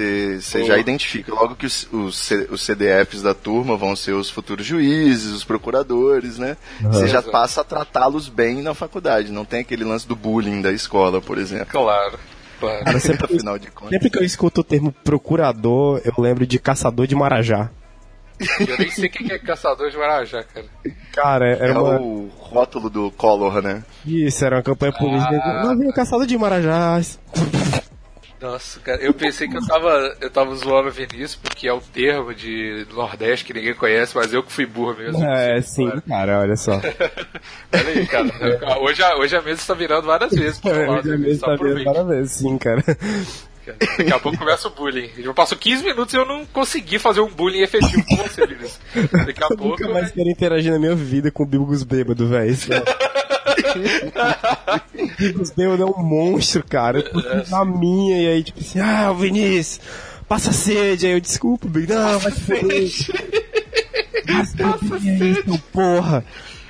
você 0.42 0.64
já 0.66 0.78
identifica 0.78 1.34
logo 1.34 1.56
que 1.56 1.66
os, 1.66 1.88
os, 1.92 2.32
os 2.50 2.62
CDFs 2.64 3.22
da 3.22 3.36
turma 3.36 3.78
vão 3.78 3.96
ser 3.96 4.14
os 4.14 4.30
futuros 4.30 4.66
juízes, 4.66 5.32
os 5.32 5.44
procuradores, 5.44 6.40
né? 6.40 6.58
Você 6.82 7.08
já 7.08 7.22
passa 7.22 7.62
a 7.62 7.64
tratá-los 7.64 8.28
bem 8.28 8.62
na 8.62 8.74
faculdade. 8.74 9.32
Não 9.32 9.46
tem 9.46 9.60
aquele 9.60 9.84
lance 9.84 10.08
do 10.08 10.16
bullying 10.16 10.62
da 10.62 10.72
escola, 10.72 11.22
por 11.22 11.38
exemplo. 11.38 11.68
Claro. 11.68 12.18
claro. 12.60 12.84
Cara, 12.84 12.98
sempre, 13.00 13.26
Afinal 13.26 13.60
de 13.60 13.70
contas. 13.70 13.90
sempre 13.92 14.10
que 14.10 14.18
eu 14.18 14.24
escuto 14.24 14.62
o 14.62 14.64
termo 14.64 14.92
procurador, 14.92 16.02
eu 16.04 16.14
lembro 16.18 16.48
de 16.48 16.58
caçador 16.58 17.06
de 17.06 17.16
Marajá. 17.16 17.70
Eu 18.68 18.78
nem 18.78 18.90
sei 18.90 19.10
quem 19.10 19.28
que 19.28 19.34
é 19.34 19.40
caçador 19.40 19.90
de 19.90 19.98
Marajá, 19.98 20.44
cara. 20.44 20.66
Cara, 21.14 21.46
era 21.58 21.74
É 21.74 21.78
uma. 21.78 22.00
o 22.00 22.28
rótulo 22.38 22.90
do 22.90 23.12
Collor, 23.12 23.62
né? 23.62 23.84
Isso, 24.06 24.46
era 24.46 24.56
uma 24.58 24.64
campanha 24.64 24.94
política. 24.94 25.42
Ah. 25.44 25.64
Não 25.64 25.72
havia 25.72 25.92
caçador 25.92 26.26
de 26.26 26.38
Marajás. 26.38 27.20
Nossa, 28.42 28.80
cara, 28.80 29.02
eu 29.02 29.14
pensei 29.14 29.50
que 29.50 29.58
eu 29.58 29.68
tava, 29.68 30.16
eu 30.22 30.30
tava 30.30 30.56
zoando 30.56 30.88
o 30.88 30.92
Vinícius, 30.92 31.36
porque 31.36 31.68
é 31.68 31.74
um 31.74 31.82
termo 31.82 32.34
de 32.34 32.88
Nordeste 32.94 33.44
que 33.44 33.54
ninguém 33.54 33.74
conhece, 33.74 34.16
mas 34.16 34.34
eu 34.34 34.42
que 34.42 34.50
fui 34.54 34.66
burro 34.66 34.96
mesmo. 34.98 35.22
É, 35.26 35.60
sim, 35.62 35.92
cara, 36.08 36.40
olha 36.40 36.56
só. 36.56 36.72
Olha 37.74 37.88
aí, 37.94 38.08
cara. 38.08 38.80
Hoje, 38.80 39.04
a- 39.04 39.18
hoje 39.18 39.36
a 39.36 39.42
mesa 39.42 39.60
está 39.60 39.74
virando 39.74 40.08
várias 40.08 40.32
vezes. 40.32 40.58
pro 40.58 40.74
seu 40.74 40.88
lado, 40.90 41.00
Hoje 41.10 41.14
a 41.14 41.18
mesa 41.18 41.40
só 41.40 41.46
tá 41.48 41.52
vendo 41.52 41.62
aproveite. 41.66 41.84
parabéns, 41.94 42.32
sim, 42.32 42.58
cara. 42.58 42.84
Daqui 43.98 44.14
a 44.14 44.20
pouco 44.20 44.38
começa 44.38 44.68
o 44.68 44.72
bullying. 44.72 45.10
Já 45.18 45.34
passou 45.34 45.58
15 45.58 45.84
minutos 45.84 46.14
e 46.14 46.18
eu 46.18 46.26
não 46.26 46.46
consegui 46.46 47.00
fazer 47.00 47.22
um 47.22 47.30
bullying 47.30 47.62
efetivo 47.62 48.04
com 48.06 48.16
você, 48.18 48.46
Vinícius. 48.48 48.80
Daqui 49.26 49.44
a 49.44 49.48
Eu 49.50 49.58
pouco. 49.58 49.82
nunca 49.82 49.90
mais 49.90 50.12
quero 50.12 50.30
interagir 50.30 50.72
na 50.72 50.80
minha 50.80 50.96
vida 50.96 51.32
com 51.32 51.44
o 51.44 51.46
Bigos 51.46 51.84
bêbado, 51.84 52.28
velho. 52.28 52.56
É- 52.72 53.10
Bigos 55.18 55.52
bêbado 55.52 55.84
é 55.84 55.86
um 55.86 56.04
monstro, 56.04 56.64
cara. 56.64 57.00
Eu 57.00 57.12
tô 57.12 57.22
na 57.52 57.66
minha, 57.66 58.22
e 58.22 58.28
aí, 58.28 58.44
tipo 58.44 58.60
assim, 58.60 58.80
ah, 58.80 59.12
o 59.12 59.16
Vinícius, 59.16 59.80
passa 60.28 60.52
sede. 60.52 61.06
Aí 61.08 61.14
eu, 61.14 61.20
desculpa, 61.20 61.68
Big, 61.68 61.92
não, 61.92 62.20
vai 62.20 62.32
se 62.32 62.42
foder. 62.42 62.90
Passa 64.28 65.00
sede, 65.00 65.44
seu 65.44 65.60
porra. 65.72 66.24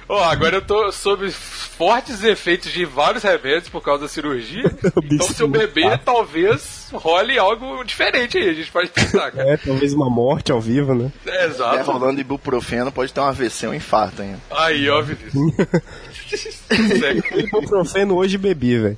Ó, 0.10 0.24
agora 0.24 0.56
eu 0.58 0.62
tô 0.64 0.92
sob 0.92 1.30
fortes 1.32 2.24
efeitos 2.24 2.72
de 2.72 2.84
vários 2.84 3.24
remédios 3.24 3.70
por 3.70 3.82
causa 3.82 4.04
da 4.04 4.08
cirurgia. 4.10 4.64
Então, 5.12 5.28
se 5.28 5.42
eu 5.42 5.48
beber, 5.48 6.00
talvez 6.00 6.90
role 6.94 7.38
algo 7.38 7.84
diferente 7.84 8.38
aí. 8.38 8.50
A 8.50 8.54
gente 8.54 8.72
pode 8.72 8.90
pensar, 8.90 9.32
cara. 9.32 9.54
É, 9.54 9.58
talvez 9.58 9.94
uma 9.94 10.10
morte 10.10 10.52
ao 10.52 10.60
vivo, 10.60 10.94
né? 10.96 11.12
É, 11.26 11.44
É, 11.44 11.46
exato. 11.46 11.92
rolando 11.92 12.20
ibuprofeno, 12.22 12.92
pode 12.92 13.14
ter 13.14 13.20
um 13.20 13.26
AVC, 13.26 13.68
um 13.68 13.74
infarto 13.74 14.22
ainda. 14.22 14.40
Aí, 14.50 14.90
ó, 14.90 15.02
Vinícius. 15.02 15.34
Ibuprofeno 17.36 18.16
hoje 18.16 18.38
bebi, 18.38 18.78
velho. 18.80 18.98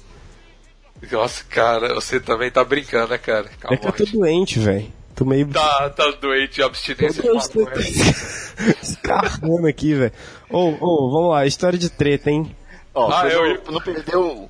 Nossa, 1.11 1.43
cara, 1.49 1.95
você 1.95 2.19
também 2.19 2.51
tá 2.51 2.63
brincando, 2.63 3.09
né, 3.09 3.17
cara? 3.17 3.49
Com 3.61 3.73
É 3.73 3.77
que 3.77 3.87
eu 3.87 3.91
tô 3.93 4.05
doente, 4.05 4.59
velho. 4.59 4.87
Tô 5.21 5.25
meio. 5.25 5.47
Tá, 5.49 5.89
tá 5.91 6.11
doente, 6.19 6.55
de 6.55 6.63
abstinência 6.63 7.21
de 7.21 7.27
tô 7.27 7.35
maconha. 7.61 7.75
escarrando 8.81 9.67
aqui, 9.67 9.93
velho. 9.93 10.11
Ô, 10.49 10.69
ô, 10.79 11.11
vamos 11.11 11.29
lá, 11.31 11.45
história 11.45 11.77
de 11.77 11.89
treta, 11.89 12.31
hein? 12.31 12.55
Ó, 12.93 13.07
Ah, 13.11 13.21
pra 13.21 13.29
eu- 13.29 13.61
não, 13.65 13.73
não 13.73 13.81
perder 13.81 14.17
o, 14.17 14.49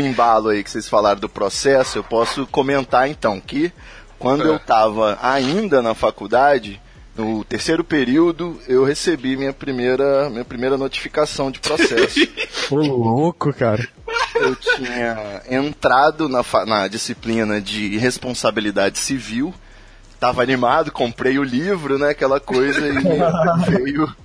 embalo 0.00 0.50
aí 0.50 0.62
que 0.62 0.70
vocês 0.70 0.88
falaram 0.88 1.18
do 1.20 1.28
processo, 1.28 1.98
eu 1.98 2.04
posso 2.04 2.46
comentar 2.46 3.08
então 3.10 3.40
que 3.40 3.72
quando 4.18 4.44
É. 4.44 4.46
eu 4.46 4.56
estava 4.56 5.18
ainda 5.20 5.82
na 5.82 5.94
faculdade, 5.94 6.80
no 7.16 7.44
terceiro 7.44 7.82
período, 7.82 8.58
eu 8.68 8.84
recebi 8.84 9.36
minha 9.36 9.52
primeira, 9.52 10.30
minha 10.30 10.44
primeira 10.44 10.76
notificação 10.78 11.50
de 11.50 11.58
processo. 11.58 12.20
Ô, 12.70 12.76
louco, 12.76 13.52
cara. 13.52 13.86
eu 14.36 14.54
tinha 14.56 15.42
entrado 15.50 16.28
na, 16.28 16.44
na 16.66 16.88
disciplina 16.88 17.60
de 17.60 17.96
responsabilidade 17.98 18.98
civil, 18.98 19.52
tava 20.24 20.42
animado, 20.42 20.90
comprei 20.90 21.38
o 21.38 21.42
livro, 21.42 21.98
né, 21.98 22.08
aquela 22.08 22.40
coisa, 22.40 22.80
e 22.80 22.92
veio, 23.70 24.16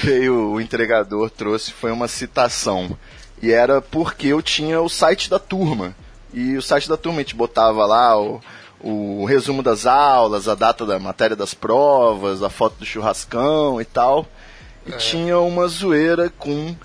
veio 0.00 0.50
o 0.52 0.60
entregador, 0.60 1.28
trouxe, 1.28 1.72
foi 1.72 1.90
uma 1.90 2.06
citação. 2.06 2.96
E 3.42 3.50
era 3.50 3.82
porque 3.82 4.28
eu 4.28 4.40
tinha 4.40 4.80
o 4.80 4.88
site 4.88 5.28
da 5.28 5.40
turma. 5.40 5.92
E 6.32 6.56
o 6.56 6.62
site 6.62 6.88
da 6.88 6.96
turma 6.96 7.18
a 7.18 7.22
gente 7.22 7.34
botava 7.34 7.84
lá 7.84 8.16
o, 8.16 8.40
o 8.80 9.24
resumo 9.24 9.60
das 9.60 9.86
aulas, 9.86 10.46
a 10.46 10.54
data 10.54 10.86
da 10.86 11.00
matéria 11.00 11.34
das 11.34 11.52
provas, 11.52 12.40
a 12.40 12.48
foto 12.48 12.78
do 12.78 12.86
churrascão 12.86 13.80
e 13.80 13.84
tal. 13.84 14.28
E 14.86 14.92
tinha 14.92 15.40
uma 15.40 15.66
zoeira 15.66 16.30
com 16.38 16.76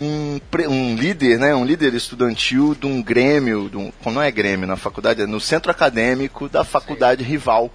um, 0.00 0.38
um 0.68 0.94
líder, 0.96 1.38
né, 1.38 1.54
um 1.54 1.64
líder 1.64 1.94
estudantil 1.94 2.74
de 2.74 2.86
um 2.86 3.02
grêmio, 3.02 3.68
de 3.70 3.76
um, 3.76 3.92
não 4.04 4.20
é 4.20 4.30
grêmio 4.30 4.66
na 4.66 4.76
faculdade, 4.76 5.22
é 5.22 5.26
no 5.26 5.40
centro 5.40 5.70
acadêmico 5.70 6.48
da 6.48 6.64
faculdade 6.64 7.24
rival. 7.24 7.70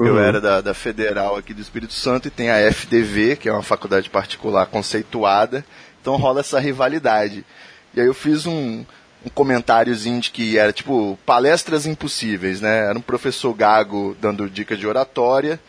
Eu 0.00 0.14
Uhum. 0.14 0.18
era 0.18 0.40
da, 0.40 0.60
da 0.62 0.72
Federal 0.72 1.36
aqui 1.36 1.52
do 1.52 1.60
Espírito 1.60 1.92
Santo 1.92 2.28
e 2.28 2.30
tem 2.30 2.50
a 2.50 2.56
FDV, 2.72 3.36
que 3.36 3.48
é 3.50 3.52
uma 3.52 3.62
faculdade 3.62 4.08
particular 4.08 4.66
conceituada, 4.66 5.62
então 6.00 6.16
rola 6.16 6.40
essa 6.40 6.58
rivalidade. 6.58 7.44
E 7.92 8.00
aí 8.00 8.06
eu 8.06 8.14
fiz 8.14 8.46
um, 8.46 8.82
um 9.24 9.28
comentáriozinho 9.34 10.18
de 10.18 10.30
que 10.30 10.56
era 10.56 10.72
tipo 10.72 11.18
palestras 11.26 11.84
impossíveis, 11.84 12.62
né? 12.62 12.86
Era 12.88 12.98
um 12.98 13.02
professor 13.02 13.52
gago 13.52 14.16
dando 14.18 14.48
dicas 14.48 14.78
de 14.78 14.86
oratória 14.86 15.60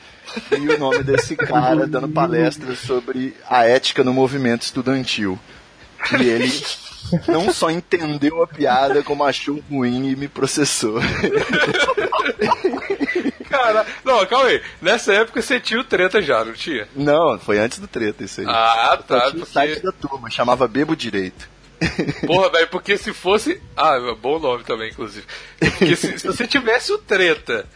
e 0.50 0.70
o 0.70 0.80
nome 0.80 1.04
desse 1.04 1.36
cara 1.36 1.86
dando 1.86 2.08
palestras 2.08 2.80
sobre 2.80 3.36
a 3.50 3.66
ética 3.66 4.02
no 4.02 4.14
movimento 4.14 4.62
estudantil. 4.62 5.38
E 6.18 6.24
ele 6.24 6.64
não 7.28 7.52
só 7.52 7.70
entendeu 7.70 8.42
a 8.42 8.48
piada, 8.48 9.04
como 9.04 9.26
achou 9.26 9.62
ruim 9.70 10.10
e 10.10 10.16
me 10.16 10.30
processou. 10.30 11.00
Cara, 13.52 13.86
não, 14.04 14.26
calma 14.26 14.48
aí. 14.48 14.62
Nessa 14.82 15.14
época 15.14 15.42
você 15.42 15.60
tinha 15.60 15.80
o 15.80 15.84
treta 15.84 16.22
já, 16.22 16.44
não 16.44 16.54
tinha? 16.54 16.88
Não, 16.96 17.38
foi 17.40 17.60
antes 17.60 17.80
do 17.80 17.88
treta 17.88 18.24
isso 18.24 18.42
aí. 18.42 18.48
Ah, 18.50 19.00
tá. 19.06 19.30
tinha 19.32 19.44
o 19.44 19.46
site 19.46 19.74
Porque, 19.82 19.86
da 19.88 19.92
turma, 19.92 20.30
chamava 20.30 20.68
Bebo 20.68 20.96
Direito. 20.96 21.50
porra, 22.26 22.50
velho, 22.54 22.68
porque 22.70 22.98
se 22.98 23.14
fosse. 23.14 23.62
Ah, 23.76 23.98
bom 24.20 24.40
nome 24.40 24.64
também, 24.64 24.90
inclusive. 24.90 25.26
Porque 25.60 25.96
se, 25.96 26.18
se 26.20 26.26
você 26.28 26.48
tivesse 26.48 26.92
o 26.92 26.98
treta 26.98 27.68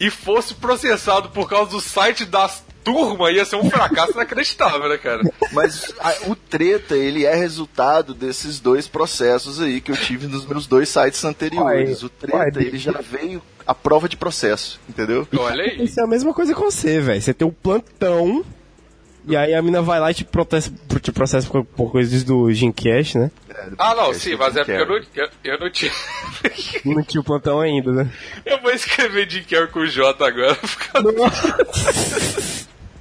e 0.00 0.10
fosse 0.10 0.54
processado 0.54 1.30
por 1.30 1.48
causa 1.48 1.70
do 1.72 1.80
site 1.80 2.24
das 2.24 2.64
turma, 2.84 3.30
ia 3.30 3.44
ser 3.44 3.56
um 3.56 3.68
fracasso 3.70 4.12
inacreditável, 4.12 4.88
né, 4.88 4.96
cara? 4.98 5.22
Mas 5.52 5.92
a- 6.00 6.14
o 6.28 6.34
treta, 6.36 6.96
ele 6.96 7.24
é 7.24 7.34
resultado 7.34 8.14
desses 8.14 8.60
dois 8.60 8.86
processos 8.88 9.60
aí 9.60 9.80
que 9.80 9.90
eu 9.92 9.96
tive 9.96 10.26
nos 10.26 10.46
meus 10.46 10.66
dois 10.66 10.88
sites 10.88 11.24
anteriores. 11.24 12.02
Uai, 12.02 12.06
o 12.06 12.08
treta, 12.08 12.36
uai, 12.36 12.48
ele 12.66 12.78
já 12.78 12.92
veio 13.00 13.42
a 13.66 13.74
prova 13.74 14.08
de 14.08 14.16
processo, 14.16 14.80
entendeu? 14.88 15.26
Olha 15.36 15.64
aí. 15.64 15.84
Isso 15.84 16.00
é 16.00 16.04
a 16.04 16.06
mesma 16.06 16.32
coisa 16.32 16.54
com 16.54 16.62
você, 16.70 17.00
velho. 17.00 17.20
Você 17.20 17.34
tem 17.34 17.46
um 17.46 17.50
plantão. 17.52 18.44
E 19.26 19.36
aí 19.36 19.52
a 19.52 19.60
mina 19.60 19.82
vai 19.82 20.00
lá 20.00 20.10
e 20.10 20.14
te 20.14 20.24
processa, 20.24 20.72
te 21.02 21.12
processa 21.12 21.46
por, 21.50 21.62
por 21.62 21.92
coisas 21.92 22.24
do 22.24 22.50
Gincast, 22.50 23.18
né? 23.18 23.30
Ah, 23.76 23.94
não, 23.94 24.14
sim, 24.14 24.34
mas 24.36 24.56
é 24.56 24.64
porque 24.64 24.80
eu 24.80 24.86
não, 24.86 24.96
eu, 25.14 25.28
eu 25.44 25.58
não 25.60 25.70
tinha. 25.70 25.92
Não 26.84 27.02
tinha 27.02 27.20
o 27.20 27.24
plantão 27.24 27.60
ainda, 27.60 27.92
né? 27.92 28.10
Eu 28.46 28.62
vou 28.62 28.70
escrever 28.70 29.28
Jim 29.28 29.42
Carrey 29.42 29.66
com 29.68 29.80
o 29.80 29.86
J 29.86 30.24
agora. 30.24 30.54
fica- 30.54 31.02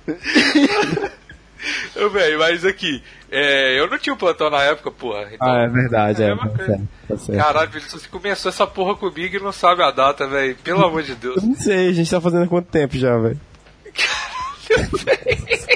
Ô, 1.98 2.10
velho, 2.10 2.40
mas 2.40 2.64
aqui, 2.64 3.02
é, 3.32 3.80
eu 3.80 3.90
não 3.90 3.98
tinha 3.98 4.14
o 4.14 4.18
plantão 4.18 4.50
na 4.50 4.62
época, 4.64 4.92
porra. 4.92 5.28
Então, 5.34 5.48
Ah, 5.48 5.64
é 5.64 5.68
verdade, 5.68 6.24
é. 6.24 6.30
É 6.30 6.34
uma 6.34 6.48
Tá 6.50 7.18
certo. 7.18 7.38
Caralho, 7.38 7.72
você 7.72 8.08
começou 8.10 8.50
essa 8.50 8.68
porra 8.68 8.96
comigo 8.96 9.36
e 9.36 9.40
não 9.40 9.52
sabe 9.52 9.82
a 9.82 9.92
data, 9.92 10.28
velho. 10.28 10.56
Pelo 10.64 10.86
amor 10.86 11.04
de 11.04 11.16
Deus. 11.16 11.38
Eu 11.38 11.44
não 11.50 11.56
sei, 11.56 11.90
a 11.90 11.94
gente 11.94 12.10
tá 12.10 12.22
fazendo 12.22 12.44
há 12.44 12.48
quanto 12.48 12.68
tempo 12.68 12.96
já, 12.98 13.18
velho? 13.18 13.40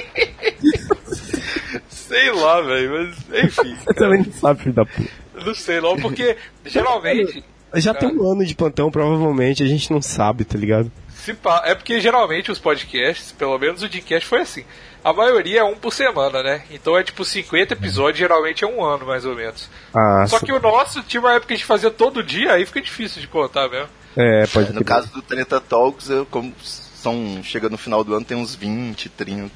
Sei 1.88 2.30
lá, 2.30 2.60
velho, 2.60 2.90
mas 2.92 3.16
enfim. 3.44 3.74
Você 3.84 3.94
também 3.94 4.22
não 4.22 4.32
sabe, 4.32 4.60
filho 4.62 4.74
da 4.74 4.84
puta. 4.84 5.08
Eu 5.34 5.46
Não 5.46 5.54
sei 5.54 5.80
não, 5.80 5.96
porque 5.96 6.36
geralmente. 6.64 7.42
Já 7.74 7.94
tem 7.94 8.14
um 8.14 8.32
ano 8.32 8.44
de 8.44 8.54
plantão, 8.54 8.90
provavelmente, 8.90 9.62
a 9.62 9.66
gente 9.66 9.90
não 9.90 10.02
sabe, 10.02 10.44
tá 10.44 10.58
ligado? 10.58 10.92
Se 11.22 11.32
pá, 11.34 11.62
é 11.64 11.72
porque 11.72 12.00
geralmente 12.00 12.50
os 12.50 12.58
podcasts, 12.58 13.30
pelo 13.30 13.56
menos 13.56 13.80
o 13.80 13.88
Dincast 13.88 14.28
foi 14.28 14.40
assim. 14.40 14.64
A 15.04 15.12
maioria 15.12 15.60
é 15.60 15.64
um 15.64 15.76
por 15.76 15.92
semana, 15.92 16.42
né? 16.42 16.64
Então 16.68 16.98
é 16.98 17.04
tipo 17.04 17.24
50 17.24 17.74
episódios, 17.74 18.18
geralmente 18.18 18.64
é 18.64 18.66
um 18.66 18.84
ano 18.84 19.06
mais 19.06 19.24
ou 19.24 19.36
menos. 19.36 19.70
Ah, 19.94 20.26
Só 20.26 20.40
sim. 20.40 20.46
que 20.46 20.52
o 20.52 20.58
nosso 20.58 21.00
tinha 21.04 21.20
uma 21.20 21.34
época 21.34 21.46
que 21.46 21.54
a 21.54 21.56
gente 21.56 21.66
fazia 21.66 21.92
todo 21.92 22.24
dia, 22.24 22.52
aí 22.54 22.66
fica 22.66 22.80
difícil 22.80 23.20
de 23.20 23.28
contar 23.28 23.68
mesmo. 23.68 23.88
É, 24.16 24.48
pode 24.48 24.72
No 24.72 24.80
crer. 24.80 24.84
caso 24.84 25.12
do 25.12 25.22
Treta 25.22 25.60
Talks, 25.60 26.10
eu, 26.10 26.26
como 26.26 26.52
são, 26.60 27.40
chega 27.44 27.68
no 27.68 27.78
final 27.78 28.02
do 28.02 28.14
ano, 28.14 28.24
tem 28.24 28.36
uns 28.36 28.56
20, 28.56 29.08
30. 29.08 29.50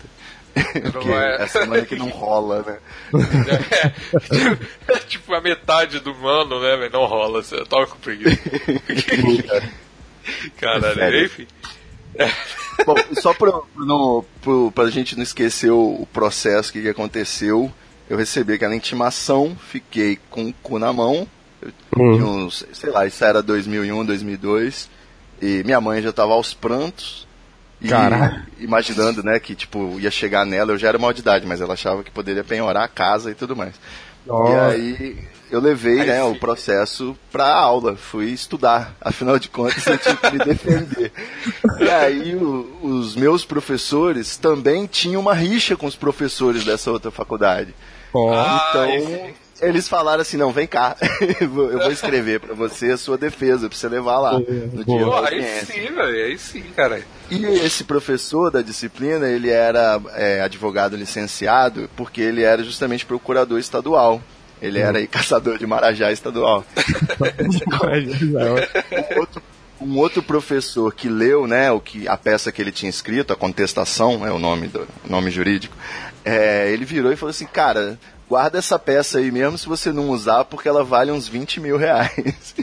Porque 0.92 1.08
é. 1.10 1.42
é 1.42 1.46
semana 1.48 1.84
que 1.84 1.96
não 1.96 2.10
rola, 2.10 2.64
né? 2.64 2.78
É, 4.88 4.94
tipo, 4.94 5.06
tipo, 5.08 5.34
a 5.34 5.40
metade 5.40 5.98
do 5.98 6.12
ano, 6.28 6.60
né, 6.60 6.76
velho? 6.76 6.92
Não 6.92 7.06
rola, 7.06 7.42
você 7.42 7.56
tava 7.64 7.88
com 7.88 7.98
preguiça. 7.98 8.38
Caralho, 10.58 10.94
Sério. 10.94 11.24
enfim. 11.26 11.46
Bom, 12.86 12.94
só 13.20 13.32
pra, 13.34 13.50
no, 13.76 14.24
pro, 14.42 14.70
pra 14.72 14.90
gente 14.90 15.16
não 15.16 15.22
esquecer 15.22 15.70
o, 15.70 16.02
o 16.02 16.06
processo 16.12 16.72
que, 16.72 16.82
que 16.82 16.88
aconteceu, 16.88 17.72
eu 18.08 18.16
recebi 18.16 18.54
aquela 18.54 18.74
intimação, 18.76 19.56
fiquei 19.70 20.18
com 20.30 20.48
o 20.48 20.52
cu 20.62 20.78
na 20.78 20.92
mão, 20.92 21.26
eu 21.62 21.72
Uhum. 21.98 22.12
tinha 22.14 22.26
uns, 22.26 22.66
sei 22.74 22.90
lá, 22.90 23.06
isso 23.06 23.24
era 23.24 23.42
2001, 23.42 24.04
2002, 24.04 24.88
e 25.40 25.62
minha 25.64 25.80
mãe 25.80 26.02
já 26.02 26.12
tava 26.12 26.32
aos 26.34 26.52
prantos, 26.54 27.26
e 27.80 27.88
imaginando, 28.60 29.22
né, 29.22 29.38
que 29.40 29.54
tipo, 29.54 29.98
ia 29.98 30.10
chegar 30.10 30.44
nela, 30.46 30.72
eu 30.72 30.78
já 30.78 30.88
era 30.88 30.98
mal 30.98 31.12
de 31.12 31.20
idade, 31.20 31.46
mas 31.46 31.60
ela 31.60 31.74
achava 31.74 32.04
que 32.04 32.10
poderia 32.10 32.44
penhorar 32.44 32.84
a 32.84 32.88
casa 32.88 33.30
e 33.30 33.34
tudo 33.34 33.56
mais. 33.56 33.74
E 34.26 34.30
aí 34.54 35.18
eu 35.56 35.60
levei 35.60 35.96
né, 36.04 36.22
o 36.22 36.34
processo 36.36 37.16
pra 37.32 37.52
aula, 37.54 37.96
fui 37.96 38.26
estudar. 38.30 38.94
Afinal 39.00 39.38
de 39.38 39.48
contas, 39.48 39.86
eu 39.86 39.98
tinha 39.98 40.16
que 40.16 40.30
me 40.32 40.38
defender. 40.44 41.12
E 41.80 41.90
aí 41.90 42.34
o- 42.34 42.78
os 42.82 43.14
meus 43.16 43.44
professores 43.44 44.36
também 44.36 44.86
tinham 44.86 45.20
uma 45.20 45.34
rixa 45.34 45.76
com 45.76 45.86
os 45.86 45.94
professores 45.96 46.64
dessa 46.64 46.90
outra 46.90 47.10
faculdade. 47.10 47.74
Ah, 48.14 48.66
então 48.70 48.90
esse- 48.94 49.34
Eles 49.60 49.88
falaram 49.88 50.20
assim, 50.20 50.36
não, 50.36 50.52
vem 50.52 50.66
cá, 50.66 50.96
eu 51.40 51.48
vou 51.48 51.90
escrever 51.90 52.40
pra 52.40 52.54
você 52.54 52.90
a 52.92 52.98
sua 52.98 53.16
defesa, 53.16 53.68
pra 53.70 53.76
você 53.78 53.88
levar 53.88 54.18
lá 54.18 54.32
no 54.38 54.84
dia 54.84 55.04
Pô, 55.04 55.14
aí 55.24 55.42
sim, 55.64 55.80
velho. 55.94 56.24
Aí 56.26 56.38
sim, 56.38 56.62
cara. 56.76 57.02
E 57.30 57.42
esse 57.44 57.82
professor 57.84 58.50
da 58.50 58.60
disciplina, 58.60 59.26
ele 59.26 59.48
era 59.50 59.98
é, 60.14 60.42
advogado 60.42 60.94
licenciado 60.94 61.88
porque 61.96 62.20
ele 62.20 62.42
era 62.42 62.62
justamente 62.62 63.06
procurador 63.06 63.58
estadual. 63.58 64.20
Ele 64.60 64.78
era 64.78 64.98
aí 64.98 65.06
caçador 65.06 65.58
de 65.58 65.66
marajá 65.66 66.10
estadual. 66.10 66.64
Um 69.14 69.18
outro, 69.20 69.42
um 69.80 69.98
outro 69.98 70.22
professor 70.22 70.94
que 70.94 71.08
leu, 71.08 71.46
né, 71.46 71.70
o 71.70 71.80
que 71.80 72.08
a 72.08 72.16
peça 72.16 72.50
que 72.50 72.62
ele 72.62 72.72
tinha 72.72 72.88
escrito, 72.88 73.32
a 73.32 73.36
contestação 73.36 74.26
é 74.26 74.32
o 74.32 74.38
nome 74.38 74.68
do 74.68 74.86
nome 75.08 75.30
jurídico. 75.30 75.76
é, 76.24 76.70
ele 76.72 76.84
virou 76.84 77.12
e 77.12 77.16
falou 77.16 77.30
assim, 77.30 77.46
cara, 77.46 77.98
guarda 78.28 78.58
essa 78.58 78.78
peça 78.78 79.18
aí 79.18 79.30
mesmo 79.30 79.56
se 79.56 79.68
você 79.68 79.92
não 79.92 80.10
usar, 80.10 80.44
porque 80.44 80.68
ela 80.68 80.82
vale 80.82 81.12
uns 81.12 81.28
20 81.28 81.60
mil 81.60 81.76
reais. 81.76 82.54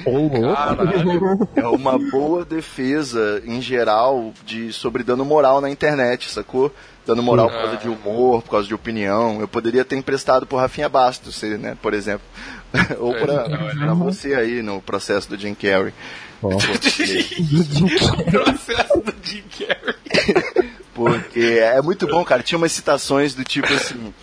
Caralho. 0.54 1.48
É 1.56 1.68
uma 1.68 1.98
boa 1.98 2.44
defesa, 2.44 3.42
em 3.46 3.62
geral, 3.62 4.34
de 4.46 4.74
sobre 4.74 5.04
dano 5.04 5.24
moral 5.24 5.62
na 5.62 5.70
internet, 5.70 6.30
sacou? 6.30 6.74
Dano 7.06 7.22
moral 7.22 7.50
por 7.50 7.58
causa 7.58 7.78
de 7.78 7.90
humor, 7.90 8.42
por 8.42 8.52
causa 8.52 8.68
de 8.68 8.74
opinião. 8.74 9.42
Eu 9.42 9.48
poderia 9.48 9.84
ter 9.84 9.98
emprestado 9.98 10.46
pro 10.46 10.58
Rafinha 10.58 10.88
Bastos, 10.88 11.36
se, 11.36 11.58
né, 11.58 11.78
por 11.82 11.94
exemplo. 11.94 12.26
Ou 13.00 13.14
pra, 13.14 13.44
pra 13.44 13.94
você 13.94 14.34
aí 14.34 14.62
no 14.62 14.82
processo 14.82 15.30
do 15.30 15.38
Jim 15.38 15.54
Carrey. 15.54 15.94
o 16.42 16.50
processo 18.32 19.02
do 19.02 19.14
Jim 19.22 19.44
Carrey. 19.58 20.74
Porque 20.94 21.60
é 21.60 21.82
muito 21.82 22.08
bom, 22.08 22.24
cara. 22.24 22.44
Tinha 22.44 22.58
umas 22.58 22.72
citações 22.72 23.34
do 23.34 23.44
tipo 23.44 23.72
assim: 23.74 24.14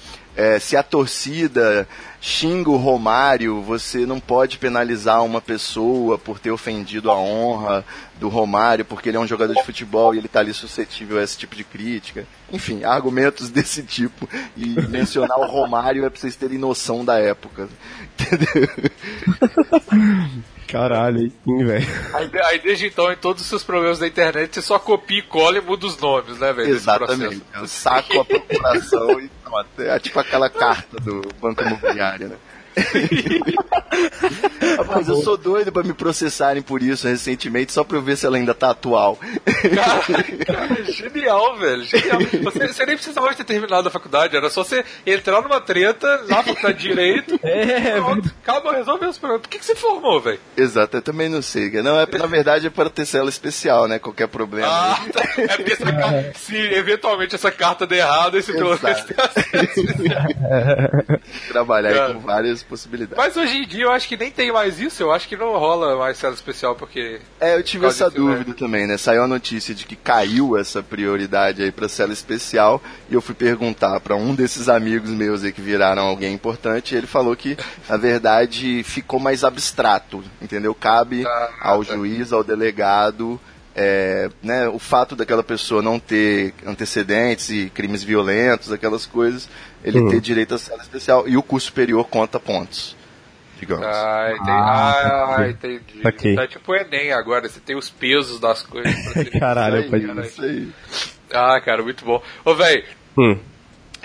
é, 0.40 0.58
se 0.58 0.74
a 0.74 0.82
torcida 0.82 1.86
xinga 2.18 2.70
o 2.70 2.76
Romário, 2.78 3.60
você 3.60 4.06
não 4.06 4.18
pode 4.18 4.56
penalizar 4.56 5.22
uma 5.22 5.38
pessoa 5.38 6.18
por 6.18 6.38
ter 6.38 6.50
ofendido 6.50 7.10
a 7.10 7.14
honra 7.14 7.84
do 8.18 8.30
Romário, 8.30 8.82
porque 8.86 9.10
ele 9.10 9.18
é 9.18 9.20
um 9.20 9.26
jogador 9.26 9.52
de 9.52 9.62
futebol 9.62 10.14
e 10.14 10.18
ele 10.18 10.28
está 10.28 10.40
ali 10.40 10.54
suscetível 10.54 11.18
a 11.18 11.22
esse 11.22 11.36
tipo 11.36 11.54
de 11.54 11.62
crítica. 11.62 12.26
Enfim, 12.50 12.84
argumentos 12.84 13.50
desse 13.52 13.82
tipo. 13.82 14.26
E 14.56 14.80
mencionar 14.88 15.38
o 15.38 15.46
Romário 15.46 16.06
é 16.06 16.08
pra 16.08 16.18
vocês 16.18 16.36
terem 16.36 16.56
noção 16.56 17.04
da 17.04 17.18
época. 17.18 17.68
Entendeu? 18.18 18.68
Caralho, 20.70 21.20
aí 21.20 21.32
sim, 21.44 21.64
velho. 21.64 21.86
Aí, 22.14 22.30
aí 22.44 22.58
desde 22.58 22.86
então, 22.86 23.12
em 23.12 23.16
todos 23.16 23.42
os 23.42 23.48
seus 23.48 23.62
problemas 23.62 23.98
da 23.98 24.06
internet, 24.06 24.54
você 24.54 24.62
só 24.62 24.78
copia 24.78 25.18
e 25.18 25.22
cola 25.22 25.58
e 25.58 25.60
muda 25.60 25.86
os 25.86 25.98
nomes, 25.98 26.38
né, 26.38 26.52
velho? 26.52 26.70
Exatamente. 26.70 27.42
Eu 27.54 27.66
saco 27.66 28.20
a 28.20 28.24
procuração 28.24 29.20
e 29.20 29.28
pronto. 29.42 29.82
É 29.82 29.98
tipo 29.98 30.18
aquela 30.18 30.48
carta 30.48 30.98
do 31.00 31.22
Banco 31.40 31.62
Imobiliário, 31.62 32.28
né? 32.28 32.36
Rapaz, 34.76 35.08
eu 35.08 35.22
sou 35.22 35.36
doido 35.36 35.72
pra 35.72 35.82
me 35.82 35.92
processarem 35.92 36.62
por 36.62 36.82
isso 36.82 37.06
recentemente, 37.06 37.72
só 37.72 37.84
pra 37.84 37.98
eu 37.98 38.02
ver 38.02 38.16
se 38.16 38.26
ela 38.26 38.36
ainda 38.36 38.54
tá 38.54 38.70
atual. 38.70 39.18
Cara, 39.74 40.22
cara, 40.44 40.84
genial, 40.92 41.56
velho. 41.58 41.84
Genial. 41.84 42.18
Você, 42.44 42.68
você 42.68 42.86
nem 42.86 42.96
precisava 42.96 43.34
ter 43.34 43.44
terminado 43.44 43.88
a 43.88 43.90
faculdade, 43.90 44.36
era 44.36 44.50
só 44.50 44.64
você 44.64 44.84
entrar 45.06 45.42
numa 45.42 45.60
treta 45.60 46.24
faculdade 46.28 46.78
de 46.78 46.90
Direito. 46.90 47.38
É, 47.42 48.00
pronto, 48.00 48.30
calma, 48.42 48.72
resolve 48.72 49.06
os 49.06 49.18
problemas. 49.18 49.42
Por 49.42 49.50
que, 49.50 49.58
que 49.58 49.64
você 49.64 49.74
formou, 49.74 50.20
velho? 50.20 50.40
Exato, 50.56 50.96
eu 50.96 51.02
também 51.02 51.28
não 51.28 51.42
sei. 51.42 51.70
Não, 51.82 51.98
é, 51.98 52.06
na 52.06 52.26
verdade 52.26 52.66
é 52.66 52.70
para 52.70 52.90
ter 52.90 53.06
cela 53.06 53.28
especial, 53.28 53.86
né? 53.86 53.98
Qualquer 53.98 54.28
problema. 54.28 54.68
Ah, 54.68 55.00
tá. 55.12 55.22
É 55.36 55.56
porque 55.56 55.72
essa 55.72 55.92
carta, 55.92 56.32
se 56.36 56.56
eventualmente 56.56 57.34
essa 57.34 57.50
carta 57.50 57.86
der 57.86 57.98
errado, 57.98 58.38
esse 58.38 58.52
tem 58.52 58.72
acesso. 58.72 59.06
Trabalhar 61.48 61.88
aí 61.90 61.94
Cara. 61.94 62.14
com 62.14 62.20
possibilidades. 62.62 63.16
Mas 63.16 63.36
hoje 63.36 63.58
em 63.58 63.66
dia 63.66 63.84
eu 63.84 63.90
acho 63.92 64.08
que 64.08 64.16
nem 64.16 64.30
tem 64.30 64.52
mais 64.52 64.78
isso, 64.80 65.02
eu 65.02 65.12
acho 65.12 65.28
que 65.28 65.36
não 65.36 65.52
rola 65.58 65.96
mais 65.96 66.16
cela 66.18 66.34
especial, 66.34 66.74
porque. 66.76 67.20
É, 67.40 67.54
eu 67.56 67.62
tive 67.62 67.86
essa 67.86 68.06
né? 68.06 68.12
dúvida 68.14 68.54
também, 68.54 68.86
né? 68.86 68.96
Saiu 68.96 69.22
a 69.22 69.28
notícia 69.28 69.74
de 69.74 69.84
que 69.84 69.96
caiu 69.96 70.56
essa 70.58 70.82
prioridade 70.82 71.62
aí 71.62 71.72
pra 71.72 71.88
cela 71.88 72.12
especial 72.12 72.82
e 73.08 73.14
eu 73.14 73.20
fui 73.20 73.34
perguntar 73.34 73.98
pra 74.00 74.14
um 74.16 74.34
desses 74.34 74.68
amigos 74.68 75.10
meus 75.10 75.42
aí 75.44 75.52
que 75.52 75.60
viraram 75.60 76.02
alguém 76.02 76.34
importante 76.34 76.94
e 76.94 76.98
ele 76.98 77.06
falou 77.06 77.34
que, 77.36 77.56
na 77.88 77.96
verdade, 77.96 78.82
ficou 78.84 79.18
mais 79.20 79.44
abstrato, 79.44 80.22
entendeu? 80.40 80.74
Cabe 80.74 81.26
Ah, 81.26 81.50
ao 81.60 81.84
tá. 81.84 81.94
juiz, 81.94 82.32
ao 82.32 82.42
delegado, 82.44 83.40
é, 83.82 84.28
né, 84.42 84.68
o 84.68 84.78
fato 84.78 85.16
daquela 85.16 85.42
pessoa 85.42 85.80
não 85.80 85.98
ter 85.98 86.52
antecedentes 86.66 87.48
e 87.48 87.70
crimes 87.70 88.02
violentos, 88.04 88.70
aquelas 88.70 89.06
coisas, 89.06 89.48
ele 89.82 90.06
ter 90.10 90.20
direito 90.20 90.54
à 90.54 90.58
cela 90.58 90.82
especial 90.82 91.26
e 91.26 91.34
o 91.36 91.42
curso 91.42 91.68
superior 91.68 92.06
conta 92.08 92.38
pontos, 92.38 92.94
digamos. 93.58 93.86
Ah, 93.86 94.28
entendi. 94.34 94.50
Ah, 94.50 95.36
Ah, 95.38 95.48
entendi. 95.48 96.02
saquei. 96.02 96.34
Tá 96.34 96.46
tipo 96.46 96.72
o 96.72 96.76
Enem 96.76 97.12
agora, 97.12 97.48
você 97.48 97.58
tem 97.60 97.74
os 97.74 97.88
pesos 97.88 98.38
das 98.38 98.62
coisas. 98.62 98.94
Caralho, 99.40 99.76
Isso 99.76 99.84
aí, 99.84 99.90
pode 99.90 100.06
cara, 100.06 100.26
isso 100.26 100.42
aí. 100.42 100.68
Ah, 101.32 101.60
cara, 101.64 101.82
muito 101.82 102.04
bom. 102.04 102.22
Ô, 102.44 102.54
velho, 102.54 102.84
Hum. 103.18 103.38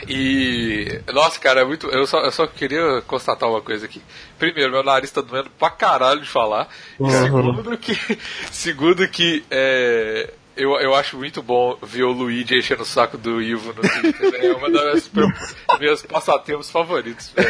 E. 0.08 1.00
Nossa, 1.14 1.40
cara, 1.40 1.62
é 1.62 1.66
muito. 1.66 1.88
Eu 1.88 2.06
só, 2.08 2.20
eu 2.24 2.32
só 2.32 2.46
queria 2.48 3.02
constatar 3.08 3.50
uma 3.50 3.62
coisa 3.62 3.86
aqui. 3.86 4.02
Primeiro, 4.38 4.72
meu 4.72 4.84
nariz 4.84 5.12
tá 5.12 5.22
doendo 5.22 5.50
pra 5.58 5.70
caralho 5.70 6.22
de 6.22 6.30
falar. 6.30 6.68
E 7.00 7.04
Uhum. 7.04 7.10
segundo 7.10 7.78
que. 7.78 7.98
Segundo 8.52 9.08
que. 9.08 9.44
É, 9.50 10.32
eu, 10.58 10.72
eu 10.80 10.96
acho 10.96 11.18
muito 11.18 11.42
bom 11.44 11.78
ver 11.84 12.04
o 12.04 12.12
Luigi 12.12 12.58
enchendo 12.58 12.84
o 12.84 12.86
saco 12.86 13.18
do 13.18 13.42
Ivo 13.42 13.74
no 13.74 13.82
Twitter. 13.82 14.32
né? 14.32 14.48
É 14.48 14.54
uma 14.54 14.70
das 14.72 15.10
minhas, 15.14 15.80
meus 15.80 16.02
passatempos 16.02 16.70
favoritos. 16.70 17.32
velho. 17.36 17.48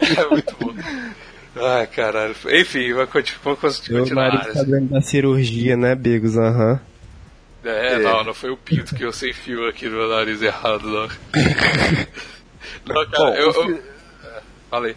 É 0.20 0.26
muito 0.28 0.54
bom. 0.60 0.72
Ai, 1.54 1.86
caralho. 1.86 2.34
Enfim, 2.48 2.92
vamos 2.94 3.10
continu- 3.10 3.38
vamos 3.44 3.88
Meu 3.88 4.00
continuar. 4.00 4.32
nariz 4.32 4.54
tá 4.54 4.62
doendo 4.62 4.88
da 4.88 5.00
cirurgia, 5.02 5.76
né, 5.76 5.94
Bigos? 5.94 6.36
Aham. 6.38 6.80
É, 7.64 7.94
É. 7.94 7.98
não, 8.00 8.24
não 8.24 8.34
foi 8.34 8.50
o 8.50 8.56
pinto 8.56 8.94
que 8.94 9.04
eu 9.04 9.12
sem 9.12 9.32
fio 9.32 9.68
aqui 9.68 9.86
no 9.88 9.96
meu 9.98 10.08
nariz 10.08 10.42
errado, 10.42 10.88
não. 10.88 11.08
não, 12.86 13.06
cara, 13.10 13.16
Bom, 13.16 13.28
eu. 13.34 13.52
eu... 13.52 13.76
É, 14.24 14.40
Falei. 14.70 14.96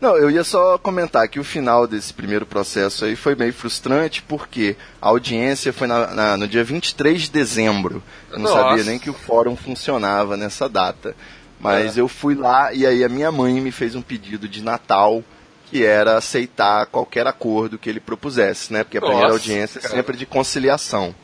Não, 0.00 0.16
eu 0.16 0.28
ia 0.28 0.42
só 0.42 0.76
comentar 0.78 1.28
que 1.28 1.38
o 1.38 1.44
final 1.44 1.86
desse 1.86 2.12
primeiro 2.12 2.44
processo 2.44 3.04
aí 3.04 3.14
foi 3.14 3.36
meio 3.36 3.52
frustrante 3.52 4.20
porque 4.20 4.74
a 5.00 5.08
audiência 5.08 5.72
foi 5.72 5.86
na- 5.86 6.08
na- 6.08 6.36
no 6.36 6.48
dia 6.48 6.64
23 6.64 7.22
de 7.22 7.30
dezembro. 7.30 8.02
Eu 8.30 8.38
não 8.40 8.50
Nossa. 8.50 8.70
sabia 8.70 8.82
nem 8.84 8.98
que 8.98 9.08
o 9.10 9.14
fórum 9.14 9.54
funcionava 9.54 10.36
nessa 10.36 10.68
data. 10.68 11.14
Mas 11.60 11.96
eu 11.96 12.08
fui 12.08 12.34
lá 12.34 12.72
e 12.72 12.84
aí 12.84 13.04
a 13.04 13.08
minha 13.08 13.30
mãe 13.30 13.60
me 13.60 13.70
fez 13.70 13.94
um 13.94 14.02
pedido 14.02 14.48
de 14.48 14.60
Natal 14.64 15.22
que 15.70 15.84
era 15.84 16.16
aceitar 16.18 16.86
qualquer 16.86 17.24
acordo 17.28 17.78
que 17.78 17.88
ele 17.88 18.00
propusesse, 18.00 18.72
né? 18.72 18.82
Porque 18.82 18.98
a 18.98 19.00
primeira 19.00 19.28
Nossa, 19.28 19.38
audiência 19.38 19.78
é 19.78 19.82
cara. 19.82 19.94
sempre 19.94 20.16
de 20.16 20.26
conciliação. 20.26 21.14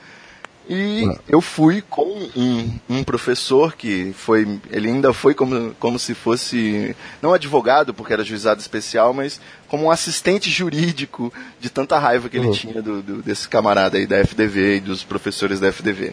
E 0.69 1.11
eu 1.29 1.41
fui 1.41 1.83
com 1.89 2.29
um, 2.37 2.79
um 2.91 3.03
professor 3.05 3.75
que 3.75 4.13
foi. 4.17 4.61
Ele 4.71 4.89
ainda 4.89 5.13
foi 5.15 5.35
como, 5.35 5.75
como 5.81 5.99
se 5.99 6.15
fosse. 6.15 6.95
Não 7.23 7.33
advogado, 7.33 7.95
porque 7.95 8.13
era 8.13 8.23
juizado 8.23 8.61
especial, 8.61 9.15
mas 9.15 9.41
como 9.67 9.85
um 9.85 9.91
assistente 9.91 10.51
jurídico 10.51 11.33
de 11.59 11.71
tanta 11.71 11.99
raiva 11.99 12.29
que 12.29 12.37
ele 12.37 12.51
tinha 12.53 12.83
do, 12.83 13.01
do- 13.03 13.23
desse 13.23 13.49
camarada 13.49 13.97
aí 13.97 14.07
da 14.07 14.19
FDV 14.19 14.77
e 14.77 14.81
dos 14.81 15.03
professores 15.03 15.59
da 15.59 15.69
FDV. 15.73 16.13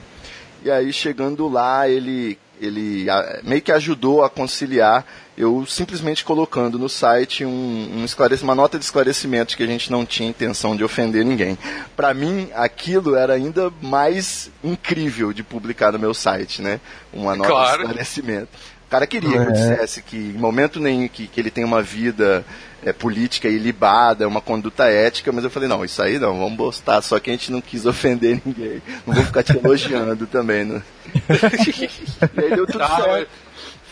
E 0.65 0.71
aí, 0.71 0.91
chegando 0.91 1.47
lá, 1.47 1.87
ele, 1.87 2.39
ele 2.59 3.05
meio 3.43 3.61
que 3.61 3.71
ajudou 3.71 4.23
a 4.23 4.29
conciliar, 4.31 5.05
eu 5.37 5.63
simplesmente 5.67 6.25
colocando 6.25 6.79
no 6.79 6.89
site 6.89 7.45
um, 7.45 7.89
um 7.97 8.03
esclarec- 8.03 8.41
uma 8.41 8.55
nota 8.55 8.79
de 8.79 8.83
esclarecimento 8.83 9.51
de 9.51 9.57
que 9.57 9.61
a 9.63 9.67
gente 9.67 9.91
não 9.91 10.03
tinha 10.03 10.27
intenção 10.27 10.75
de 10.75 10.83
ofender 10.83 11.23
ninguém. 11.23 11.55
Para 11.95 12.15
mim, 12.15 12.49
aquilo 12.55 13.15
era 13.15 13.33
ainda 13.33 13.71
mais 13.79 14.49
incrível 14.63 15.31
de 15.33 15.43
publicar 15.43 15.91
no 15.91 15.99
meu 15.99 16.15
site, 16.15 16.63
né? 16.63 16.79
Uma 17.13 17.35
nota 17.35 17.47
Claro. 17.49 17.77
de 17.77 17.83
esclarecimento. 17.83 18.49
O 18.87 18.89
cara 18.89 19.05
queria 19.05 19.29
que 19.29 19.37
eu 19.37 19.51
dissesse 19.51 20.01
que 20.01 20.17
em 20.17 20.33
momento 20.33 20.79
nenhum 20.79 21.07
que, 21.07 21.27
que 21.27 21.39
ele 21.39 21.51
tem 21.51 21.63
uma 21.63 21.81
vida 21.83 22.43
é, 22.85 22.93
política 22.93 23.49
ilibada, 23.49 24.27
uma 24.27 24.39
conduta 24.39 24.85
ética, 24.85 25.31
mas 25.31 25.43
eu 25.43 25.49
falei, 25.49 25.67
não, 25.67 25.83
isso 25.83 26.01
aí 26.01 26.19
não, 26.19 26.37
vamos 26.37 26.55
postar, 26.55 27.01
só 27.01 27.19
que 27.19 27.31
a 27.31 27.33
gente 27.33 27.51
não 27.51 27.59
quis 27.59 27.85
ofender 27.85 28.39
ninguém. 28.45 28.81
Não 29.07 29.15
vou 29.15 29.25
ficar 29.25 29.41
te 29.41 29.57
elogiando 29.57 30.27
também, 30.27 30.63
né? 30.63 30.83
e 31.17 32.39
aí 32.39 32.55
deu 32.55 32.67
tudo 32.67 32.83
Ah, 32.83 33.01
certo. 33.01 33.44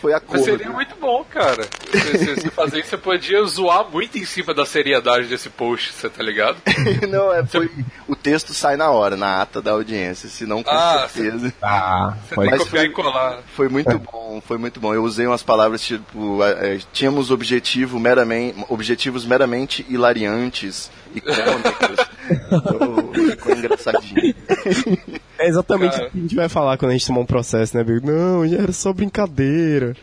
Foi 0.04 0.12
a 0.12 0.20
Mas 0.28 0.40
cor. 0.40 0.44
seria 0.44 0.68
muito 0.68 0.94
bom, 0.96 1.24
cara. 1.30 1.62
Se, 1.90 2.18
se, 2.18 2.40
se 2.42 2.50
fazer 2.50 2.80
isso, 2.80 2.90
você 2.90 2.98
podia 2.98 3.42
zoar 3.44 3.88
muito 3.90 4.18
em 4.18 4.24
cima 4.26 4.52
da 4.52 4.66
seriedade 4.66 5.28
desse 5.28 5.48
post, 5.48 5.94
você 5.94 6.10
tá 6.10 6.22
ligado? 6.22 6.58
não, 7.08 7.32
é, 7.32 7.42
foi, 7.46 7.70
o 8.06 8.14
texto 8.14 8.52
sai 8.52 8.76
na 8.76 8.90
hora, 8.90 9.16
na 9.16 9.40
ata 9.40 9.62
da 9.62 9.70
audiência, 9.70 10.28
senão 10.28 10.62
com 10.62 10.70
Ah, 10.70 11.08
certeza. 11.10 11.54
Ah, 11.62 12.14
Você 12.28 12.34
tem 12.34 12.44
que 12.44 12.50
Mas 12.50 12.62
copiar 12.64 12.82
foi- 12.84 12.90
e 12.90 12.92
colar. 12.92 13.38
Foi 13.56 13.68
muito 13.70 13.98
bom, 13.98 14.42
foi 14.46 14.58
muito 14.58 14.78
bom. 14.78 14.92
Eu 14.92 15.04
usei 15.04 15.26
umas 15.26 15.42
palavras 15.42 15.80
tipo, 15.82 16.44
eh, 16.44 16.74
eh, 16.76 16.80
tínhamos 16.92 17.30
objetivo 17.30 17.98
meramente, 17.98 18.62
objetivos 18.68 19.24
meramente 19.24 19.86
hilariantes 19.88 20.90
e 21.14 21.20
cômicos. 21.20 22.06
então, 22.30 23.12
ficou 23.30 23.52
engraçadinho. 23.52 24.34
É 25.36 25.48
exatamente 25.48 25.96
Cara. 25.96 26.06
o 26.06 26.10
que 26.12 26.18
a 26.18 26.20
gente 26.22 26.36
vai 26.36 26.48
falar 26.48 26.78
quando 26.78 26.90
a 26.92 26.94
gente 26.94 27.06
tomar 27.06 27.20
um 27.20 27.26
processo, 27.26 27.76
né, 27.76 27.82
Bigo? 27.82 28.06
Não, 28.06 28.46
já 28.46 28.56
era 28.62 28.72
só 28.72 28.92
brincadeira. 28.92 29.94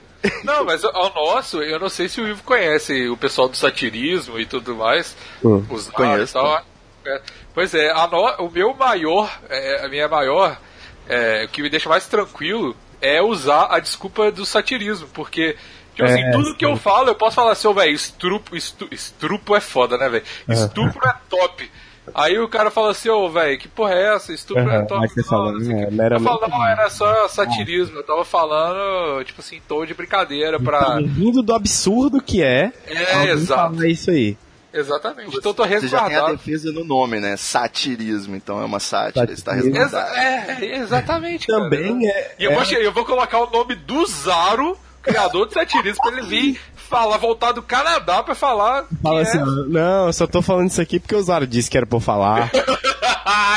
Não, 0.43 0.65
mas 0.65 0.84
ao 0.84 1.12
nosso, 1.15 1.63
eu 1.63 1.80
não 1.80 1.89
sei 1.89 2.08
se 2.10 2.19
o 2.21 2.28
Ivo 2.28 2.43
conhece 2.43 3.08
o 3.08 3.15
pessoal 3.17 3.47
do 3.47 3.56
satirismo 3.58 4.38
e 4.39 4.45
tudo 4.45 4.76
mais. 4.76 5.15
Hum, 5.43 5.63
os 5.69 5.89
conheço. 5.89 6.38
e 6.38 6.41
tal. 6.41 6.62
É, 7.06 7.21
pois 7.56 7.74
é, 7.74 7.89
a 7.91 8.08
no- 8.08 8.45
o 8.45 8.52
meu 8.52 8.74
maior, 8.76 9.32
é, 9.50 9.86
a 9.86 9.89
minha 9.89 10.08
maior, 10.08 10.60
é, 11.08 11.45
o 11.45 11.47
que 11.50 11.62
me 11.63 11.69
deixa 11.69 11.89
mais 11.89 12.06
tranquilo 12.06 12.76
é 13.02 13.19
usar 13.21 13.67
a 13.71 13.80
desculpa 13.80 14.32
do 14.32 14.45
satirismo, 14.45 15.08
porque, 15.13 15.56
tipo 16.02 16.14
assim, 16.14 16.24
É, 16.24 16.32
tudo 16.32 16.56
que 16.56 16.66
eu 16.66 16.76
falo, 16.78 17.10
eu 17.10 17.16
posso 17.16 17.36
falar 17.36 17.52
assim, 17.52 17.68
ô, 17.68 17.74
velho, 17.74 17.92
estrupo, 17.92 18.56
estu, 18.56 18.88
estrupo 18.92 19.56
é 19.56 19.62
foda, 19.62 19.98
né, 19.98 20.10
velho? 20.10 20.24
Estupro 20.50 21.08
é 21.08 21.14
top. 21.30 21.70
Aí 22.16 22.38
o 22.40 22.48
cara 22.50 22.72
fala 22.72 22.92
assim, 22.92 23.10
ô, 23.10 23.30
velho, 23.30 23.58
que 23.60 23.68
porra 23.68 23.94
é 23.94 24.16
essa? 24.16 24.34
Estupro 24.34 24.70
é 24.70 24.78
Aham, 24.78 24.86
top. 24.86 25.08
você 25.08 25.22
Não, 25.22 25.28
fala, 25.28 25.52
não 25.54 26.06
é, 26.06 26.16
Eu 26.16 26.20
falo, 26.20 26.48
não, 26.48 26.68
era 26.68 26.90
só 26.90 27.28
satirismo, 27.28 27.98
eu 27.98 28.04
tava 28.04 28.26
falando, 28.26 29.24
tipo 29.24 29.40
assim, 29.40 29.58
em 29.58 29.62
tom 29.62 29.86
de 29.86 29.94
brincadeira 29.94 30.60
pra... 30.60 30.98
Vindo 31.00 31.42
do 31.44 31.54
absurdo 31.54 32.22
que 32.22 32.42
é. 32.44 32.72
É, 32.88 33.26
exato. 33.32 33.76
falar 33.76 33.88
isso 33.88 34.10
aí. 34.12 34.36
Exatamente. 34.74 35.36
Então 35.38 35.52
eu 35.52 35.54
tô 35.54 35.64
Você 35.68 35.88
já 35.88 36.00
tem 36.00 36.00
a 36.00 36.02
resguardado. 36.10 36.38
defesa 36.38 36.72
no 36.72 36.84
nome, 36.86 37.20
né? 37.20 37.36
Satirismo, 37.38 38.36
então 38.38 38.62
é 38.62 38.66
uma 38.66 38.80
sátira, 38.80 39.32
está 39.32 39.52
resguardado. 39.54 40.08
Exa 40.16 40.20
é, 40.20 40.76
exatamente. 40.78 41.46
cara. 41.48 41.64
Também 41.64 42.08
é. 42.08 42.36
E 42.40 42.46
eu, 42.46 42.52
é- 42.52 42.56
vou, 42.56 42.64
eu 42.64 42.92
vou 42.94 43.06
colocar 43.06 43.40
o 43.42 43.50
nome 43.52 43.76
do 43.76 44.06
Zaro, 44.06 44.78
criador 45.02 45.46
do 45.48 45.54
satirismo, 45.54 46.02
pra 46.04 46.12
ele 46.18 46.22
vir 46.28 46.62
falar, 46.76 47.18
voltar 47.18 47.52
do 47.54 47.62
Canadá 47.62 48.22
pra 48.22 48.36
falar. 48.36 48.86
Fala 49.02 49.22
que 49.24 49.30
assim, 49.30 49.40
é... 49.40 49.46
não, 49.46 50.08
eu 50.08 50.14
só 50.14 50.28
tô 50.28 50.42
falando 50.42 50.70
isso 50.70 50.82
aqui 50.82 51.00
porque 51.00 51.16
o 51.16 51.22
Zaro 51.22 51.48
disse 51.48 51.70
que 51.70 51.78
era 51.78 51.86
pra 51.86 51.98
eu 51.98 52.02
falar. 52.02 52.52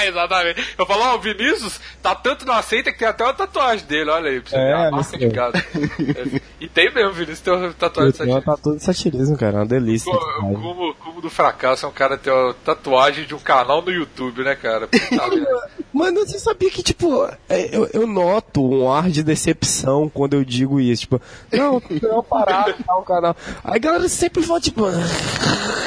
Exatamente. 0.07 0.62
Eu 0.78 0.85
falo, 0.87 1.02
ó, 1.02 1.14
o 1.16 1.20
Vinícius 1.20 1.80
tá 2.02 2.14
tanto 2.14 2.44
na 2.44 2.61
seita 2.62 2.92
que 2.92 2.98
tem 2.98 3.09
até 3.09 3.24
uma 3.24 3.33
tatuagem 3.33 3.87
dele, 3.87 4.11
olha 4.11 4.30
aí, 4.30 4.40
pra 4.40 4.50
você 4.50 4.57
É, 4.57 4.61
ver 4.61 4.74
a 4.87 4.90
marca 4.90 5.18
de 5.18 5.28
gado. 5.28 5.59
É, 5.59 6.40
E 6.61 6.68
tem 6.68 6.92
mesmo, 6.92 7.12
Vinícius 7.12 7.40
tem 7.40 7.52
uma 7.54 7.72
tatuagem 7.72 8.12
de 8.12 8.20
Eu 8.20 8.26
uma 8.26 8.33
satirismo. 8.40 8.57
tatu 8.57 8.76
de 8.76 8.85
satirismo, 8.85 9.37
cara, 9.38 9.52
é 9.57 9.61
uma 9.61 9.66
delícia. 9.66 10.12
O 10.12 10.94
cubo, 11.02 11.20
do 11.22 11.30
fracasso 11.30 11.87
é 11.87 11.88
um 11.88 11.92
cara 11.92 12.18
tem 12.18 12.33
uma 12.33 12.54
tatuagem 12.64 13.24
de 13.24 13.35
um 13.35 13.38
canal 13.38 13.80
no 13.83 13.90
YouTube, 13.90 14.44
né, 14.44 14.54
cara? 14.54 14.87
Puta. 14.87 15.70
Mano, 15.94 16.26
você 16.26 16.40
sabia 16.40 16.68
que, 16.72 16.83
tipo, 16.83 17.24
é, 17.48 17.68
eu, 17.70 17.88
eu 17.92 18.04
noto 18.04 18.68
um 18.68 18.90
ar 18.90 19.09
de 19.09 19.22
decepção 19.22 20.09
quando 20.09 20.35
eu 20.35 20.44
digo 20.44 20.80
isso. 20.80 21.02
Tipo, 21.02 21.22
não, 21.52 21.80
não 22.02 22.20
parar 22.20 22.74
tá, 22.85 22.96
o 22.96 23.02
canal. 23.02 23.37
Aí 23.62 23.76
a 23.76 23.78
galera 23.78 24.09
sempre 24.09 24.42
fala, 24.42 24.61
tipo, 24.61 24.83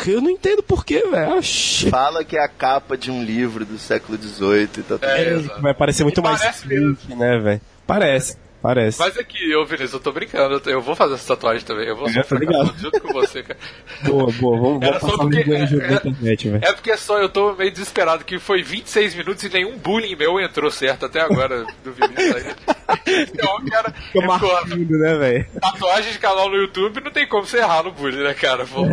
eu 0.07 0.21
não 0.21 0.29
entendo 0.29 0.63
porquê, 0.63 1.05
velho. 1.11 1.37
Oxi. 1.37 1.89
Fala 1.89 2.23
que 2.23 2.37
é 2.37 2.41
a 2.41 2.47
capa 2.47 2.97
de 2.97 3.11
um 3.11 3.21
livro 3.21 3.65
do 3.65 3.77
século 3.77 4.17
XVIII 4.17 4.63
e 4.63 4.67
tá 4.83 4.97
tudo 4.97 5.03
É. 5.03 5.39
Vai 5.59 5.73
parecer 5.73 6.05
muito 6.05 6.21
E 6.21 6.23
mais 6.23 6.39
parece 6.39 6.67
fake, 6.67 7.13
né, 7.13 7.37
velho? 7.37 7.61
Parece, 7.85 8.37
parece. 8.67 8.99
Mas 8.99 9.17
aqui, 9.17 9.55
ô 9.55 9.65
Vinícius, 9.65 9.93
eu 9.93 9.99
tô 9.99 10.11
brincando, 10.11 10.55
eu 10.55 10.59
tô- 10.59 10.81
vou 10.81 10.95
fazer 10.95 11.13
essa 11.15 11.35
tatuagem 11.35 11.65
também, 11.65 11.87
eu 11.87 11.95
vou 11.95 12.07
É, 12.09 12.13
tô 12.13 12.21
sofrer 12.23 12.39
ligado. 12.39 12.73
junto 12.77 12.99
com 13.01 13.13
você, 13.13 13.43
cara. 13.43 13.59
Boa, 14.03 14.31
boa, 14.33 14.57
vamos, 14.59 14.79
vamos 14.85 14.99
passar 14.99 15.17
porque- 15.17 15.39
é- 15.39 15.57
na 15.57 15.95
internet, 15.97 16.49
velho. 16.49 16.63
É 16.65 16.73
porque 16.73 16.97
só 16.97 17.19
eu 17.19 17.29
tô 17.29 17.53
meio 17.53 17.71
desesperado, 17.71 18.25
que 18.25 18.37
foi 18.39 18.61
26 18.61 19.15
minutos 19.15 19.43
e 19.43 19.49
nenhum 19.49 19.77
bullying 19.77 20.15
meu 20.15 20.39
entrou 20.39 20.69
certo 20.69 21.05
até 21.05 21.21
agora 21.21 21.65
do 21.83 21.91
Vinícius 21.93 22.35
aí. 22.35 22.43
Então, 23.07 23.63
cara, 23.69 23.89
é, 23.89 24.11
pô, 24.13 24.21
marcando, 24.25 24.97
né, 24.97 25.15
velho? 25.17 25.45
tatuagem 25.61 26.11
de 26.13 26.19
canal 26.19 26.49
no 26.49 26.55
YouTube 26.55 27.01
não 27.01 27.11
tem 27.11 27.27
como 27.27 27.45
você 27.45 27.57
errar 27.57 27.83
no 27.83 27.91
bullying, 27.91 28.23
né, 28.23 28.33
cara? 28.33 28.65
Pô, 28.67 28.85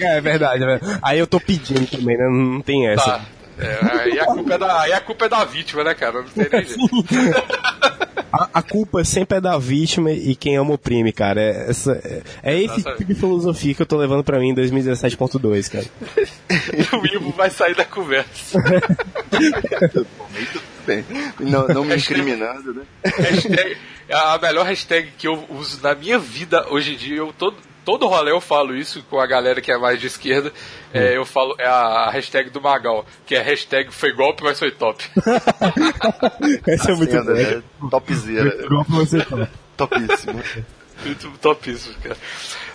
É 0.00 0.20
verdade, 0.20 0.64
velho. 0.64 0.80
Aí 1.02 1.18
eu 1.18 1.26
tô 1.26 1.38
pedindo 1.40 1.86
também, 1.86 2.16
né? 2.16 2.26
Não 2.30 2.60
tem 2.62 2.88
essa. 2.88 3.04
tá. 3.18 3.20
É, 3.58 4.00
aí, 4.02 4.18
a 4.18 4.26
culpa 4.26 4.54
é 4.54 4.58
da, 4.58 4.80
aí 4.80 4.92
a 4.92 5.00
culpa 5.00 5.24
é 5.26 5.28
da 5.28 5.44
vítima, 5.44 5.84
né, 5.84 5.94
cara? 5.94 6.22
Não 6.22 6.28
tem 6.28 6.48
nem 6.50 6.64
jeito. 6.64 6.80
A, 8.36 8.48
a 8.54 8.62
culpa 8.62 9.04
sempre 9.04 9.38
é 9.38 9.40
da 9.40 9.56
vítima 9.56 10.10
e 10.10 10.34
quem 10.34 10.56
ama 10.56 10.74
oprime, 10.74 11.12
cara. 11.12 11.40
É, 11.40 11.70
essa, 11.70 11.92
é, 11.92 12.20
é 12.42 12.60
esse 12.60 12.82
tipo 12.82 13.04
de 13.04 13.14
filosofia 13.14 13.72
que 13.76 13.82
eu 13.82 13.86
tô 13.86 13.96
levando 13.96 14.24
pra 14.24 14.40
mim 14.40 14.48
em 14.48 14.54
2017.2, 14.56 15.70
cara. 15.70 15.84
E 16.50 16.96
o 16.96 17.06
Ivo 17.14 17.30
vai 17.30 17.48
sair 17.48 17.76
da 17.76 17.84
conversa. 17.84 18.58
Não, 21.38 21.66
não 21.68 21.84
me 21.84 21.96
incriminando, 21.96 22.74
né? 22.74 22.82
Hashtag- 23.04 23.76
a 24.12 24.38
melhor 24.38 24.66
hashtag 24.66 25.12
que 25.16 25.26
eu 25.26 25.44
uso 25.50 25.80
na 25.82 25.94
minha 25.94 26.18
vida 26.18 26.66
hoje 26.70 26.92
em 26.94 26.96
dia, 26.96 27.16
eu 27.16 27.32
todo, 27.32 27.56
todo 27.84 28.06
rolê 28.06 28.30
eu 28.32 28.40
falo 28.40 28.74
isso 28.76 29.02
com 29.10 29.20
a 29.20 29.26
galera 29.26 29.60
que 29.60 29.70
é 29.70 29.78
mais 29.78 30.00
de 30.00 30.06
esquerda. 30.06 30.52
é, 30.92 31.16
eu 31.16 31.24
falo, 31.24 31.54
é 31.58 31.66
a 31.66 32.10
hashtag 32.10 32.50
do 32.50 32.60
Magal, 32.60 33.04
que 33.26 33.34
é 33.34 33.42
hashtag 33.42 33.92
foi 33.92 34.12
golpe, 34.12 34.42
mas 34.42 34.58
foi 34.58 34.70
top. 34.70 35.04
Essa 36.66 36.92
é 36.92 36.94
muito 36.94 37.10
Senda, 37.10 37.24
boa. 37.34 37.36
né? 37.36 37.62
Topzera. 37.90 38.64
Igual 38.64 38.84
pra 38.84 38.96
você 38.96 39.20
falar. 39.20 39.50
Topíssimo. 39.76 40.42
Muito 41.04 41.28
topíssimo, 41.40 41.94
cara. 42.02 42.16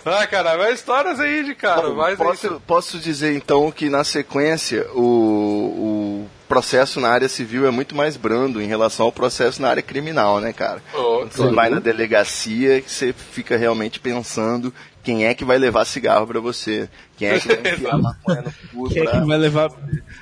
Ah, 0.04 0.26
cara, 0.26 0.56
mas 0.58 0.74
histórias 0.78 1.18
aí 1.18 1.42
de 1.42 1.54
cara, 1.54 1.88
Bom, 1.88 1.94
mas 1.96 2.10
aí 2.10 2.16
posso, 2.16 2.62
posso 2.66 2.98
dizer 2.98 3.34
então 3.34 3.70
que 3.72 3.88
na 3.88 4.04
sequência 4.04 4.86
o, 4.94 6.24
o 6.24 6.26
processo 6.48 7.00
na 7.00 7.08
área 7.08 7.28
civil 7.28 7.66
é 7.66 7.70
muito 7.70 7.94
mais 7.96 8.16
brando 8.16 8.60
em 8.60 8.66
relação 8.66 9.06
ao 9.06 9.12
processo 9.12 9.60
na 9.62 9.68
área 9.68 9.82
criminal, 9.82 10.40
né, 10.40 10.52
cara? 10.52 10.82
Oh, 10.94 11.18
Quando 11.20 11.32
você 11.32 11.50
vai 11.54 11.70
na 11.70 11.80
delegacia, 11.80 12.80
que 12.82 12.90
você 12.90 13.12
fica 13.12 13.56
realmente 13.56 13.98
pensando 14.00 14.72
quem 15.02 15.26
é 15.26 15.34
que 15.34 15.44
vai 15.44 15.58
levar 15.58 15.84
cigarro 15.84 16.26
pra 16.26 16.40
você, 16.40 16.88
quem 17.16 17.28
é 17.28 17.38
que 17.40 17.48
vai 17.48 17.60
enfiar 17.74 17.98
maconha 17.98 18.42
no 18.42 18.52
cu 18.70 18.88
Quem 18.88 19.02
é 19.02 19.04
pra 19.04 19.20
que 19.20 19.26
vai 19.26 19.38
levar 19.38 19.70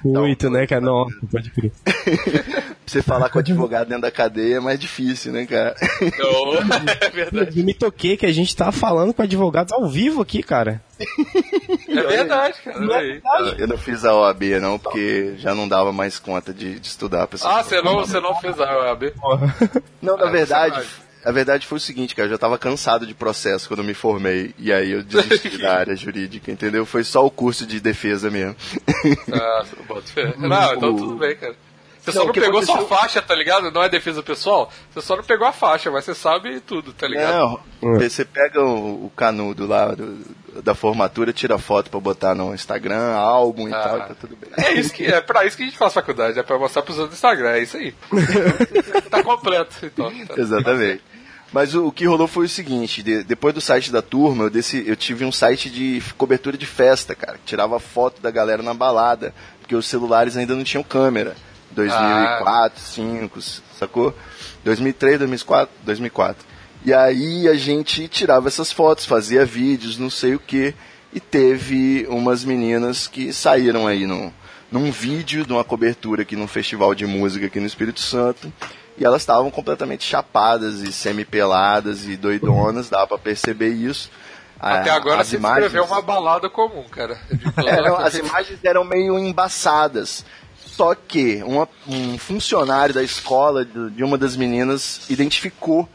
muito, 0.04 0.50
né, 0.50 0.66
cara? 0.66 0.80
Nossa, 0.80 1.14
pode 1.30 1.50
crer. 1.50 1.72
você 2.86 3.02
falar 3.02 3.28
com 3.28 3.38
o 3.38 3.40
advogado 3.40 3.88
dentro 3.88 4.02
da 4.02 4.10
cadeia 4.10 4.56
é 4.56 4.60
mais 4.60 4.78
difícil, 4.78 5.32
né, 5.32 5.46
cara? 5.46 5.74
Não, 6.18 6.54
é 7.00 7.10
verdade. 7.10 7.58
Eu 7.60 7.64
me 7.64 7.74
toquei 7.74 8.16
que 8.16 8.26
a 8.26 8.32
gente 8.32 8.54
tá 8.56 8.70
falando 8.72 9.12
com 9.12 9.22
advogados 9.22 9.72
ao 9.72 9.86
vivo 9.88 10.22
aqui, 10.22 10.42
cara. 10.42 10.80
É 11.88 12.02
verdade, 12.02 12.58
cara. 12.64 12.78
olha 12.80 12.96
aí. 12.96 13.22
Eu 13.58 13.68
não 13.68 13.78
fiz 13.78 14.04
a 14.04 14.14
OAB 14.14 14.42
não, 14.60 14.78
porque 14.78 15.34
já 15.38 15.54
não 15.54 15.68
dava 15.68 15.92
mais 15.92 16.18
conta 16.18 16.52
de, 16.52 16.78
de 16.80 16.88
estudar 16.88 17.26
pra 17.26 17.38
Ah, 17.44 17.62
você 17.62 17.80
não, 17.82 17.98
você 17.98 18.20
não 18.20 18.34
fez 18.40 18.58
a 18.60 18.78
OAB? 18.78 19.12
Não, 20.02 20.16
na 20.16 20.26
Ah, 20.26 20.30
verdade, 20.30 20.74
sacanagem. 20.74 21.07
A 21.24 21.32
verdade 21.32 21.66
foi 21.66 21.78
o 21.78 21.80
seguinte, 21.80 22.14
cara, 22.14 22.26
eu 22.26 22.32
já 22.32 22.38
tava 22.38 22.58
cansado 22.58 23.06
de 23.06 23.14
processo 23.14 23.68
quando 23.68 23.80
eu 23.80 23.84
me 23.84 23.94
formei, 23.94 24.54
e 24.58 24.72
aí 24.72 24.90
eu 24.92 25.02
desisti 25.02 25.58
da 25.58 25.76
área 25.76 25.96
jurídica, 25.96 26.50
entendeu? 26.50 26.86
Foi 26.86 27.04
só 27.04 27.24
o 27.24 27.30
curso 27.30 27.66
de 27.66 27.80
defesa 27.80 28.30
mesmo. 28.30 28.56
Ah, 29.32 29.64
bota 29.86 30.12
fé. 30.12 30.34
Não, 30.36 30.74
então 30.74 30.96
tudo 30.96 31.16
bem, 31.16 31.36
cara. 31.36 31.54
Você 32.10 32.18
só 32.18 32.18
Não, 32.20 32.24
não 32.26 32.30
o 32.30 32.34
que 32.34 32.40
pegou 32.40 32.62
sua 32.62 32.74
aconteceu- 32.76 32.96
faixa, 32.98 33.22
tá 33.22 33.34
ligado? 33.34 33.70
Não 33.70 33.82
é 33.82 33.88
defesa 33.88 34.22
pessoal. 34.22 34.70
Você 34.92 35.00
só 35.06 35.16
não 35.16 35.22
pegou 35.24 35.46
a 35.46 35.52
faixa, 35.52 35.90
mas 35.90 36.04
você 36.04 36.14
sabe 36.14 36.60
tudo, 36.60 36.92
tá 36.92 37.06
ligado? 37.08 37.32
Não, 37.82 37.98
você 37.98 38.24
pega 38.24 38.62
o, 38.62 39.06
o 39.06 39.12
canudo 39.16 39.66
lá 39.66 39.94
do- 39.94 40.18
da 40.62 40.74
formatura, 40.74 41.32
tira 41.32 41.56
foto 41.58 41.90
pra 41.90 42.00
botar 42.00 42.34
no 42.34 42.52
Instagram, 42.54 43.14
álbum 43.14 43.68
e 43.68 43.72
Ah. 43.74 43.80
tal, 43.80 43.98
tá 44.00 44.14
tudo 44.20 44.36
bem. 44.36 44.50
É 44.56 44.72
isso 44.74 44.92
que 44.92 45.04
é 45.06 45.20
pra 45.20 45.44
isso 45.44 45.56
que 45.56 45.62
a 45.62 45.66
gente 45.66 45.78
faz 45.78 45.92
faculdade, 45.92 46.38
é 46.38 46.42
pra 46.42 46.58
mostrar 46.58 46.82
pros 46.82 46.98
outros 46.98 47.12
no 47.20 47.28
Instagram, 47.28 47.50
é 47.50 47.62
isso 47.62 47.76
aí. 47.76 47.94
tá 49.10 49.22
completo, 49.22 49.74
então. 49.86 50.10
Tá. 50.26 50.34
Exatamente. 50.36 51.02
Mas 51.52 51.74
o, 51.74 51.86
o 51.86 51.92
que 51.92 52.04
rolou 52.04 52.26
foi 52.28 52.44
o 52.44 52.48
seguinte, 52.48 53.02
de- 53.02 53.22
depois 53.22 53.54
do 53.54 53.60
site 53.60 53.90
da 53.90 54.02
turma, 54.02 54.44
eu, 54.44 54.50
desci- 54.50 54.84
eu 54.86 54.94
tive 54.96 55.24
um 55.24 55.32
site 55.32 55.70
de 55.70 56.02
cobertura 56.18 56.58
de 56.58 56.66
festa, 56.66 57.14
cara, 57.14 57.38
que 57.38 57.44
tirava 57.44 57.78
foto 57.80 58.20
da 58.20 58.30
galera 58.30 58.62
na 58.62 58.74
balada, 58.74 59.32
porque 59.60 59.74
os 59.74 59.86
celulares 59.86 60.36
ainda 60.36 60.54
não 60.54 60.62
tinham 60.64 60.82
câmera. 60.82 61.34
2004, 61.86 62.80
2005, 62.96 63.40
sacou? 63.78 64.14
2003, 64.64 65.18
2004, 65.18 65.74
2004. 65.84 66.46
E 66.84 66.92
aí 66.94 67.48
a 67.48 67.54
gente 67.54 68.06
tirava 68.08 68.48
essas 68.48 68.70
fotos, 68.72 69.04
fazia 69.04 69.44
vídeos, 69.44 69.98
não 69.98 70.10
sei 70.10 70.34
o 70.34 70.38
que, 70.38 70.74
e 71.12 71.20
teve 71.20 72.06
umas 72.08 72.44
meninas 72.44 73.06
que 73.06 73.32
saíram 73.32 73.86
aí 73.86 74.06
no, 74.06 74.32
num 74.70 74.90
vídeo 74.90 75.44
de 75.46 75.52
uma 75.52 75.64
cobertura 75.64 76.22
aqui 76.22 76.36
num 76.36 76.46
festival 76.48 76.94
de 76.94 77.06
música 77.06 77.46
aqui 77.46 77.58
no 77.60 77.66
Espírito 77.66 78.00
Santo. 78.00 78.52
E 78.96 79.04
elas 79.04 79.22
estavam 79.22 79.48
completamente 79.50 80.02
chapadas 80.04 80.80
e 80.80 80.92
semi-peladas 80.92 82.04
e 82.06 82.16
doidonas, 82.16 82.90
dava 82.90 83.06
pra 83.06 83.18
perceber 83.18 83.68
isso. 83.68 84.10
Até 84.58 84.90
Ah, 84.90 84.96
agora 84.96 85.20
as 85.20 85.28
você 85.28 85.36
imagens- 85.36 85.62
descreveu 85.70 85.86
uma 85.88 86.02
balada 86.02 86.50
comum, 86.50 86.82
cara. 86.90 87.16
é, 87.64 87.80
não, 87.80 87.96
as 87.96 88.14
imagens 88.14 88.58
eram 88.64 88.82
meio 88.84 89.16
embaçadas. 89.16 90.24
Só 90.78 90.94
que 90.94 91.42
uma- 91.44 91.68
um 91.88 92.16
funcionário 92.16 92.94
da 92.94 93.02
escola 93.02 93.64
de 93.64 94.04
uma 94.04 94.16
das 94.16 94.36
meninas 94.36 95.10
identificou. 95.10 95.88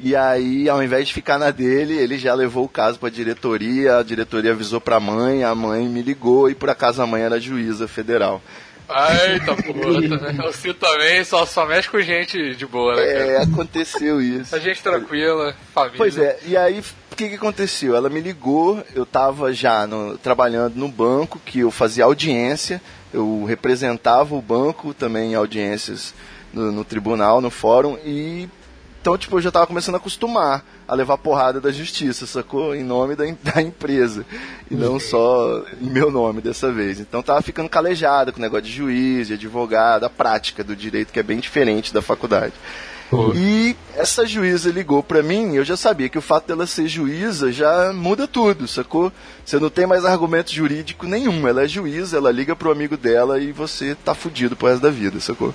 E 0.00 0.14
aí, 0.14 0.68
ao 0.68 0.80
invés 0.80 1.08
de 1.08 1.12
ficar 1.12 1.40
na 1.40 1.50
dele, 1.50 1.94
ele 1.94 2.16
já 2.16 2.32
levou 2.34 2.64
o 2.64 2.68
caso 2.68 3.00
para 3.00 3.08
a 3.08 3.10
diretoria. 3.10 3.96
A 3.98 4.02
diretoria 4.04 4.52
avisou 4.52 4.80
para 4.80 4.94
a 4.94 5.00
mãe, 5.00 5.42
a 5.42 5.52
mãe 5.56 5.88
me 5.88 6.02
ligou 6.02 6.48
e 6.48 6.54
por 6.54 6.70
acaso 6.70 7.02
a 7.02 7.06
mãe 7.06 7.20
era 7.22 7.40
juíza 7.40 7.88
federal. 7.88 8.40
Eita 8.88 9.56
porra, 9.56 10.46
o 10.48 10.52
Ciro 10.52 10.74
também 10.74 11.24
só, 11.24 11.44
só 11.44 11.66
mexe 11.66 11.90
com 11.90 12.00
gente 12.00 12.54
de 12.54 12.64
boa, 12.64 12.94
né, 12.94 13.02
cara? 13.04 13.18
É, 13.24 13.42
aconteceu 13.42 14.20
isso. 14.22 14.54
A 14.54 14.60
gente 14.60 14.80
tranquila, 14.80 15.52
família. 15.74 15.98
Pois 15.98 16.16
é, 16.16 16.38
e 16.46 16.56
aí 16.56 16.80
que, 17.18 17.28
que 17.30 17.34
aconteceu? 17.34 17.96
Ela 17.96 18.08
me 18.08 18.20
ligou, 18.20 18.82
eu 18.94 19.02
estava 19.02 19.52
já 19.52 19.86
no- 19.86 20.16
trabalhando 20.18 20.76
no 20.76 20.88
banco, 20.88 21.40
que 21.44 21.60
eu 21.60 21.70
fazia 21.70 22.04
audiência, 22.04 22.80
eu 23.12 23.44
representava 23.44 24.34
o 24.34 24.40
banco 24.42 24.94
também 24.94 25.32
em 25.32 25.34
audiências 25.34 26.14
no, 26.52 26.70
no 26.70 26.84
tribunal, 26.84 27.40
no 27.40 27.50
fórum, 27.50 27.96
e 28.04 28.48
Então, 29.00 29.16
tipo, 29.16 29.36
eu 29.36 29.40
já 29.40 29.50
tava 29.50 29.66
começando 29.66 29.94
a 29.94 29.98
acostumar 29.98 30.64
a 30.86 30.94
levar 30.94 31.16
porrada 31.18 31.60
da 31.60 31.70
justiça, 31.70 32.26
sacou? 32.26 32.74
Em 32.74 32.82
nome 32.84 33.14
da, 33.16 33.24
da 33.54 33.62
empresa. 33.62 34.24
E 34.70 34.74
não 34.74 34.98
só 35.00 35.64
em 35.80 35.86
meu 35.90 36.10
nome 36.10 36.40
dessa 36.40 36.70
vez. 36.72 37.00
Então 37.00 37.22
tava 37.22 37.40
ficando 37.42 37.68
calejada 37.68 38.32
com 38.32 38.38
o 38.38 38.42
negócio 38.42 38.64
de 38.66 38.72
juiz, 38.72 39.28
de 39.28 39.34
advogado, 39.34 40.04
a 40.04 40.10
prática 40.10 40.62
do 40.64 40.74
direito 40.76 41.12
que 41.12 41.18
é 41.20 41.22
bem 41.22 41.38
diferente 41.38 41.92
da 41.94 42.02
faculdade. 42.02 42.52
E 43.34 43.74
essa 43.94 44.26
juíza 44.26 44.70
ligou 44.70 45.02
pra 45.02 45.22
mim, 45.22 45.54
eu 45.54 45.64
já 45.64 45.76
sabia 45.76 46.08
que 46.08 46.18
o 46.18 46.22
fato 46.22 46.46
dela 46.46 46.66
ser 46.66 46.86
juíza 46.88 47.50
já 47.50 47.92
muda 47.92 48.28
tudo, 48.28 48.68
sacou? 48.68 49.10
Você 49.44 49.58
não 49.58 49.70
tem 49.70 49.86
mais 49.86 50.04
argumento 50.04 50.52
jurídico 50.52 51.06
nenhum. 51.06 51.48
Ela 51.48 51.64
é 51.64 51.68
juíza, 51.68 52.18
ela 52.18 52.30
liga 52.30 52.54
pro 52.54 52.70
amigo 52.70 52.96
dela 52.96 53.38
e 53.38 53.50
você 53.50 53.94
tá 53.94 54.14
fudido 54.14 54.54
pro 54.54 54.68
resto 54.68 54.82
da 54.82 54.90
vida, 54.90 55.18
sacou? 55.20 55.54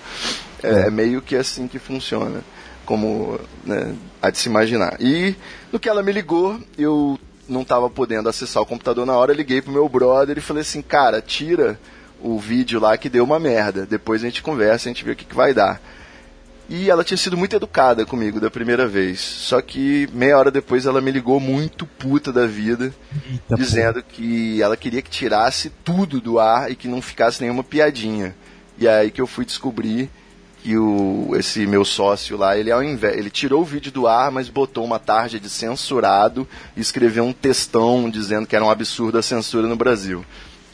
É, 0.63 0.87
é 0.87 0.89
meio 0.89 1.21
que 1.21 1.35
assim 1.35 1.67
que 1.67 1.77
funciona, 1.77 2.41
como 2.85 3.39
né, 3.63 3.93
há 4.21 4.31
de 4.31 4.39
se 4.39 4.49
imaginar. 4.49 4.97
E 4.99 5.35
no 5.71 5.79
que 5.79 5.89
ela 5.89 6.01
me 6.01 6.11
ligou, 6.11 6.59
eu 6.77 7.19
não 7.47 7.63
tava 7.63 7.89
podendo 7.89 8.29
acessar 8.29 8.63
o 8.63 8.65
computador 8.65 9.05
na 9.05 9.15
hora, 9.15 9.33
liguei 9.33 9.61
pro 9.61 9.71
meu 9.71 9.87
brother 9.87 10.37
e 10.37 10.41
falei 10.41 10.61
assim, 10.61 10.81
cara, 10.81 11.21
tira 11.21 11.79
o 12.21 12.39
vídeo 12.39 12.79
lá 12.79 12.97
que 12.97 13.09
deu 13.09 13.23
uma 13.23 13.39
merda. 13.39 13.85
Depois 13.85 14.23
a 14.23 14.25
gente 14.25 14.41
conversa, 14.41 14.89
a 14.89 14.91
gente 14.91 15.03
vê 15.03 15.11
o 15.11 15.15
que, 15.15 15.25
que 15.25 15.35
vai 15.35 15.53
dar. 15.53 15.79
E 16.69 16.89
ela 16.89 17.03
tinha 17.03 17.17
sido 17.17 17.37
muito 17.37 17.55
educada 17.55 18.05
comigo 18.05 18.39
da 18.39 18.49
primeira 18.49 18.87
vez. 18.87 19.19
Só 19.19 19.61
que 19.61 20.07
meia 20.13 20.37
hora 20.37 20.49
depois 20.49 20.85
ela 20.85 21.01
me 21.01 21.11
ligou 21.11 21.39
muito 21.39 21.85
puta 21.85 22.31
da 22.31 22.47
vida, 22.47 22.93
dizendo 23.55 24.01
que 24.01 24.61
ela 24.61 24.77
queria 24.77 25.01
que 25.01 25.09
tirasse 25.09 25.69
tudo 25.83 26.21
do 26.21 26.39
ar 26.39 26.71
e 26.71 26.75
que 26.75 26.87
não 26.87 27.01
ficasse 27.01 27.41
nenhuma 27.41 27.63
piadinha. 27.63 28.35
E 28.77 28.87
aí 28.87 29.11
que 29.11 29.21
eu 29.21 29.27
fui 29.27 29.45
descobrir 29.45 30.09
que 30.63 30.77
o, 30.77 31.35
esse 31.35 31.67
meu 31.67 31.83
sócio 31.83 32.37
lá, 32.37 32.57
ele 32.57 32.71
ao 32.71 32.81
invés, 32.81 33.17
ele 33.17 33.29
tirou 33.29 33.61
o 33.61 33.65
vídeo 33.65 33.91
do 33.91 34.07
ar, 34.07 34.31
mas 34.31 34.47
botou 34.47 34.85
uma 34.85 34.97
tarja 34.97 35.37
de 35.37 35.49
censurado 35.49 36.47
e 36.75 36.79
escreveu 36.79 37.25
um 37.25 37.33
textão 37.33 38.09
dizendo 38.09 38.47
que 38.47 38.55
era 38.55 38.63
um 38.63 38.69
absurdo 38.69 39.17
a 39.17 39.21
censura 39.21 39.67
no 39.67 39.75
Brasil. 39.75 40.25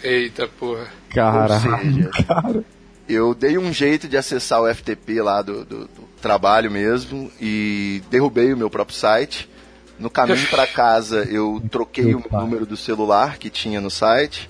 Eita 0.04 0.48
porra. 0.48 0.82
Ou 0.82 1.14
Caralho. 1.14 1.60
seja, 1.60 2.64
eu 3.10 3.34
dei 3.34 3.58
um 3.58 3.74
jeito 3.74 4.08
de 4.08 4.16
acessar 4.18 4.62
o 4.62 4.74
FTP 4.74 5.22
lá 5.22 5.42
do, 5.42 5.66
do- 5.66 5.86
do 5.86 6.10
trabalho 6.22 6.70
mesmo 6.70 7.32
e 7.42 8.02
derrubei 8.10 8.54
o 8.54 8.58
meu 8.58 8.70
próprio 8.70 8.96
site. 8.96 9.50
No 9.98 10.10
caminho 10.10 10.48
para 10.50 10.66
casa 10.68 11.28
eu 11.30 11.62
troquei 11.70 12.16
o 12.16 12.24
número 12.32 12.66
do 12.66 12.78
celular 12.78 13.38
que 13.38 13.50
tinha 13.50 13.82
no 13.82 13.90
site 13.90 14.50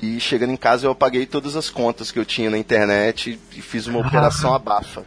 e 0.00 0.18
chegando 0.20 0.52
em 0.52 0.56
casa 0.56 0.86
eu 0.86 0.90
apaguei 0.90 1.26
todas 1.26 1.54
as 1.56 1.68
contas 1.68 2.10
que 2.10 2.18
eu 2.18 2.24
tinha 2.24 2.48
na 2.48 2.56
internet 2.56 3.38
e 3.54 3.60
fiz 3.60 3.86
uma 3.86 3.98
operação 4.06 4.54
abafa. 4.54 5.04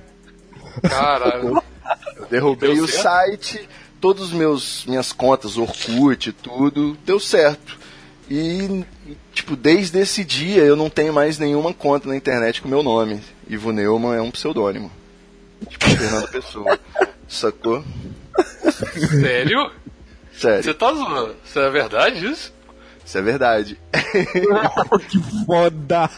Caralho. 0.88 1.64
Eu 2.18 2.26
derrubei 2.30 2.80
o 2.80 2.88
site, 2.88 3.68
todas 4.00 4.26
as 4.26 4.32
meus 4.32 4.86
minhas 4.86 5.12
contas, 5.12 5.58
Orkut, 5.58 6.32
tudo, 6.34 6.95
deu 7.06 7.20
certo. 7.20 7.79
E, 8.30 8.86
tipo, 9.34 9.56
desde 9.56 10.00
esse 10.00 10.24
dia 10.24 10.64
eu 10.64 10.76
não 10.76 10.90
tenho 10.90 11.12
mais 11.12 11.40
nenhuma 11.40 11.74
conta 11.74 12.08
na 12.08 12.16
internet 12.16 12.62
com 12.62 12.70
meu 12.70 12.84
nome. 12.84 13.22
Ivo 13.48 13.72
Neumann 13.72 14.16
é 14.18 14.22
um 14.22 14.30
pseudônimo. 14.30 14.92
Tipo, 15.68 15.90
Fernando 15.90 16.28
Pessoa. 16.30 16.80
Sacou? 17.28 17.84
Sério? 19.22 19.72
Sério, 20.34 20.64
Você 20.64 20.74
tá 20.74 20.94
zoando? 20.94 21.36
Isso 21.44 21.60
é 21.60 21.70
verdade 21.70 22.26
isso? 22.32 22.54
isso 23.06 23.18
é 23.18 23.22
verdade. 23.22 23.80
que 25.10 25.20
foda. 25.46 26.10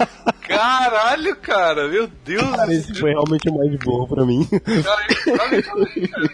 Caralho, 0.42 1.36
cara, 1.38 1.88
meu 1.88 2.08
Deus 2.24 2.44
Cara, 2.44 2.66
do 2.66 2.72
esse 2.74 2.94
foi 3.00 3.12
realmente 3.12 3.50
o 3.50 3.58
mais 3.58 3.74
boa 3.80 4.06
pra 4.08 4.26
mim. 4.26 4.46
Cara, 4.84 5.44
olha 5.44 5.64
também, 5.64 6.08
cara. 6.08 6.30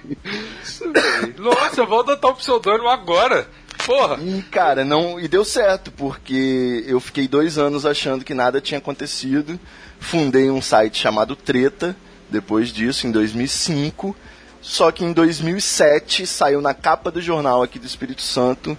Isso, 0.64 0.92
velho. 0.92 1.36
Nossa, 1.38 1.82
eu 1.82 1.88
vou 1.88 2.00
adotar 2.00 2.32
o 2.32 2.36
pseudônimo 2.36 2.90
agora. 2.90 3.48
Porra. 3.88 4.22
E, 4.22 4.42
cara, 4.42 4.84
não. 4.84 5.18
E 5.18 5.30
deu 5.30 5.46
certo, 5.46 5.94
porque 5.94 6.84
eu 6.86 7.00
fiquei 7.00 7.26
dois 7.26 7.58
anos 7.58 7.86
achando 7.86 8.26
que 8.26 8.34
nada 8.34 8.60
tinha 8.60 8.80
acontecido. 8.80 9.58
Fundei 9.98 10.52
um 10.52 10.62
site 10.62 11.00
chamado 11.00 11.38
Treta, 11.38 11.96
depois 12.30 12.68
disso, 12.68 13.08
em 13.08 13.12
2005. 13.12 14.14
Só 14.62 14.92
que 14.92 15.06
em 15.06 15.14
2007 15.14 16.28
saiu 16.28 16.60
na 16.60 16.74
capa 16.74 17.10
do 17.10 17.22
jornal 17.22 17.64
aqui 17.64 17.80
do 17.80 17.86
Espírito 17.86 18.22
Santo 18.22 18.78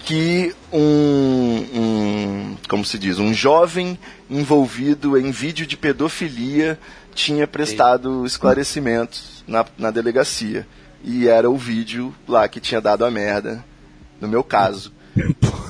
que 0.00 0.54
um, 0.72 1.66
um 1.74 2.56
como 2.68 2.84
se 2.84 2.98
diz, 2.98 3.18
um 3.18 3.34
jovem 3.34 3.98
envolvido 4.30 5.18
em 5.18 5.30
vídeo 5.30 5.66
de 5.66 5.76
pedofilia 5.76 6.78
tinha 7.14 7.46
prestado 7.46 8.24
esclarecimentos 8.24 9.44
na, 9.46 9.66
na 9.76 9.90
delegacia. 9.90 10.66
E 11.04 11.28
era 11.28 11.50
o 11.50 11.56
vídeo 11.58 12.14
lá 12.26 12.48
que 12.48 12.60
tinha 12.60 12.80
dado 12.80 13.04
a 13.04 13.10
merda, 13.10 13.62
no 14.20 14.28
meu 14.28 14.42
caso. 14.44 14.92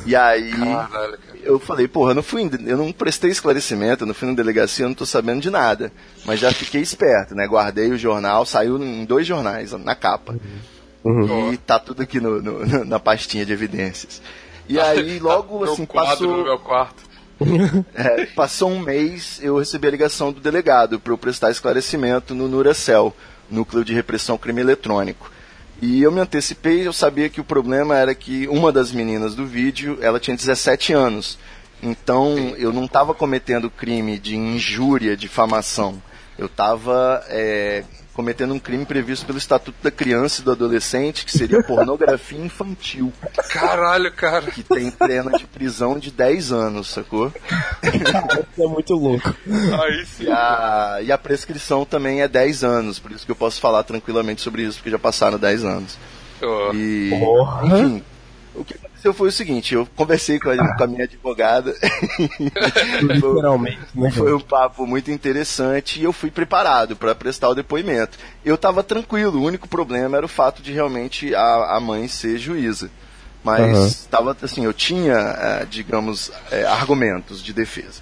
E 0.05 0.14
aí 0.16 0.51
Caralho, 0.53 1.18
eu 1.42 1.59
falei, 1.59 1.86
porra, 1.88 2.11
eu 2.11 2.14
não 2.16 2.22
fui, 2.22 2.49
eu 2.66 2.76
não 2.76 2.92
prestei 2.92 3.30
esclarecimento, 3.30 4.03
eu 4.05 4.07
não 4.07 4.14
fui 4.14 4.28
na 4.28 4.34
delegacia, 4.34 4.84
eu 4.84 4.88
não 4.88 4.94
tô 4.94 5.07
sabendo 5.07 5.40
de 5.40 5.51
nada. 5.51 5.92
Mas 6.24 6.40
já 6.40 6.51
fiquei 6.53 6.80
esperto, 6.80 7.34
né? 7.34 7.46
Guardei 7.46 7.90
o 7.90 7.99
jornal, 7.99 8.44
saiu 8.46 8.82
em 8.82 9.05
dois 9.05 9.26
jornais, 9.26 9.72
na 9.72 9.94
capa. 9.94 10.36
E 11.53 11.57
tá 11.59 11.78
tudo 11.78 12.03
aqui 12.03 12.20
no, 12.20 12.42
no- 12.42 12.84
na 12.84 12.99
pastinha 12.99 13.44
de 13.46 13.53
evidências. 13.53 14.20
E 14.68 14.78
aí, 14.78 15.18
logo 15.20 15.64
assim, 15.64 15.82
passou. 16.11 16.36
É, 17.94 18.26
passou 18.26 18.68
um 18.70 18.80
mês, 18.80 19.38
eu 19.40 19.59
recebi 19.59 19.86
a 19.86 19.90
ligação 19.92 20.32
do 20.32 20.40
delegado 20.40 20.99
para 20.99 21.12
eu 21.12 21.18
prestar 21.18 21.51
esclarecimento 21.53 22.34
no 22.34 22.49
Nuracel, 22.49 23.14
Núcleo 23.49 23.84
de 23.84 23.94
Repressão 23.94 24.36
Crime 24.36 24.61
Eletrônico. 24.61 25.30
E 25.81 26.03
eu 26.03 26.11
me 26.11 26.20
antecipei, 26.20 26.87
eu 26.87 26.93
sabia 26.93 27.29
que 27.29 27.41
o 27.41 27.45
problema 27.45 27.97
era 27.97 28.14
que 28.14 28.49
uma 28.49 28.72
das 28.72 28.91
meninas 28.91 29.35
do 29.35 29.47
vídeo, 29.47 29.99
ela 30.01 30.18
tinha 30.18 30.37
17 30.37 30.93
anos. 30.93 31.39
Então, 31.81 32.37
eu 32.57 32.72
não 32.72 32.87
estava 32.87 33.14
cometendo 33.14 33.70
crime 33.70 34.18
de 34.18 34.37
injúria, 34.37 35.16
difamação. 35.16 36.03
Eu 36.37 36.47
estava 36.47 37.24
cometendo 38.19 38.53
um 38.53 38.59
crime 38.59 38.85
previsto 38.85 39.25
pelo 39.25 39.39
Estatuto 39.39 39.79
da 39.81 39.93
Criança 39.93 40.41
e 40.41 40.45
do 40.45 40.51
Adolescente, 40.51 41.25
que 41.25 41.31
seria 41.31 41.62
pornografia 41.62 42.37
infantil, 42.45 43.12
Caralho, 43.49 44.11
cara. 44.12 44.51
que 44.51 44.61
tem 44.64 44.91
pena 44.91 45.31
de 45.39 45.47
prisão 45.47 45.97
de 45.97 46.11
10 46.11 46.51
anos, 46.51 46.89
sacou? 46.89 47.33
Isso 47.85 48.61
é 48.61 48.66
muito 48.66 48.95
louco. 48.95 49.33
Aí 49.47 50.05
sim. 50.05 50.25
E 50.25 50.31
a, 50.33 50.99
e 51.05 51.12
a 51.12 51.16
prescrição 51.16 51.85
também 51.85 52.21
é 52.21 52.27
10 52.27 52.64
anos, 52.64 52.99
por 52.99 53.12
isso 53.12 53.25
que 53.25 53.31
eu 53.31 53.37
posso 53.37 53.61
falar 53.61 53.85
tranquilamente 53.85 54.41
sobre 54.43 54.62
isso, 54.62 54.79
porque 54.79 54.91
já 54.91 54.99
passaram 54.99 55.39
10 55.39 55.64
anos. 55.64 55.97
Ó, 56.43 56.73
E, 56.75 57.11
Porra. 57.21 57.66
enfim, 57.69 58.03
aconteceu 59.09 59.15
foi 59.15 59.29
o 59.29 59.33
seguinte, 59.33 59.75
eu 59.75 59.87
conversei 59.97 60.39
com 60.39 60.51
a, 60.51 60.57
com 60.77 60.85
a 60.85 60.87
minha 60.87 61.05
advogada, 61.05 61.75
Literalmente, 63.01 63.79
né? 63.95 64.11
foi 64.11 64.35
um 64.35 64.41
papo 64.41 64.87
muito 64.87 65.11
interessante 65.11 66.01
e 66.01 66.05
eu 66.05 66.13
fui 66.13 66.31
preparado 66.31 66.97
para 66.97 67.15
prestar 67.15 67.49
o 67.49 67.55
depoimento. 67.55 68.19
Eu 68.45 68.55
estava 68.55 68.83
tranquilo, 68.83 69.39
o 69.41 69.45
único 69.45 69.69
problema 69.69 70.17
era 70.17 70.27
o 70.27 70.29
fato 70.29 70.63
de 70.63 70.73
realmente 70.73 71.35
a, 71.35 71.77
a 71.77 71.81
mãe 71.81 72.09
ser 72.09 72.39
juíza. 72.39 72.91
Mas 73.45 73.79
estava 74.01 74.37
assim, 74.43 74.65
eu 74.65 74.75
tinha, 74.75 75.15
eh, 75.15 75.67
digamos, 75.71 76.31
eh, 76.51 76.65
argumentos 76.67 77.43
de 77.43 77.53
defesa. 77.53 78.01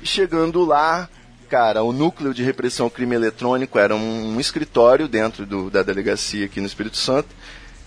E 0.00 0.06
chegando 0.06 0.62
lá, 0.64 1.08
cara, 1.48 1.82
o 1.82 1.90
núcleo 1.92 2.34
de 2.34 2.42
repressão 2.44 2.86
ao 2.86 2.90
crime 2.90 3.14
eletrônico 3.14 3.78
era 3.78 3.96
um, 3.96 4.34
um 4.36 4.40
escritório 4.40 5.08
dentro 5.08 5.46
do- 5.46 5.70
da 5.70 5.82
delegacia 5.82 6.44
aqui 6.44 6.60
no 6.60 6.66
Espírito 6.66 6.98
Santo 6.98 7.28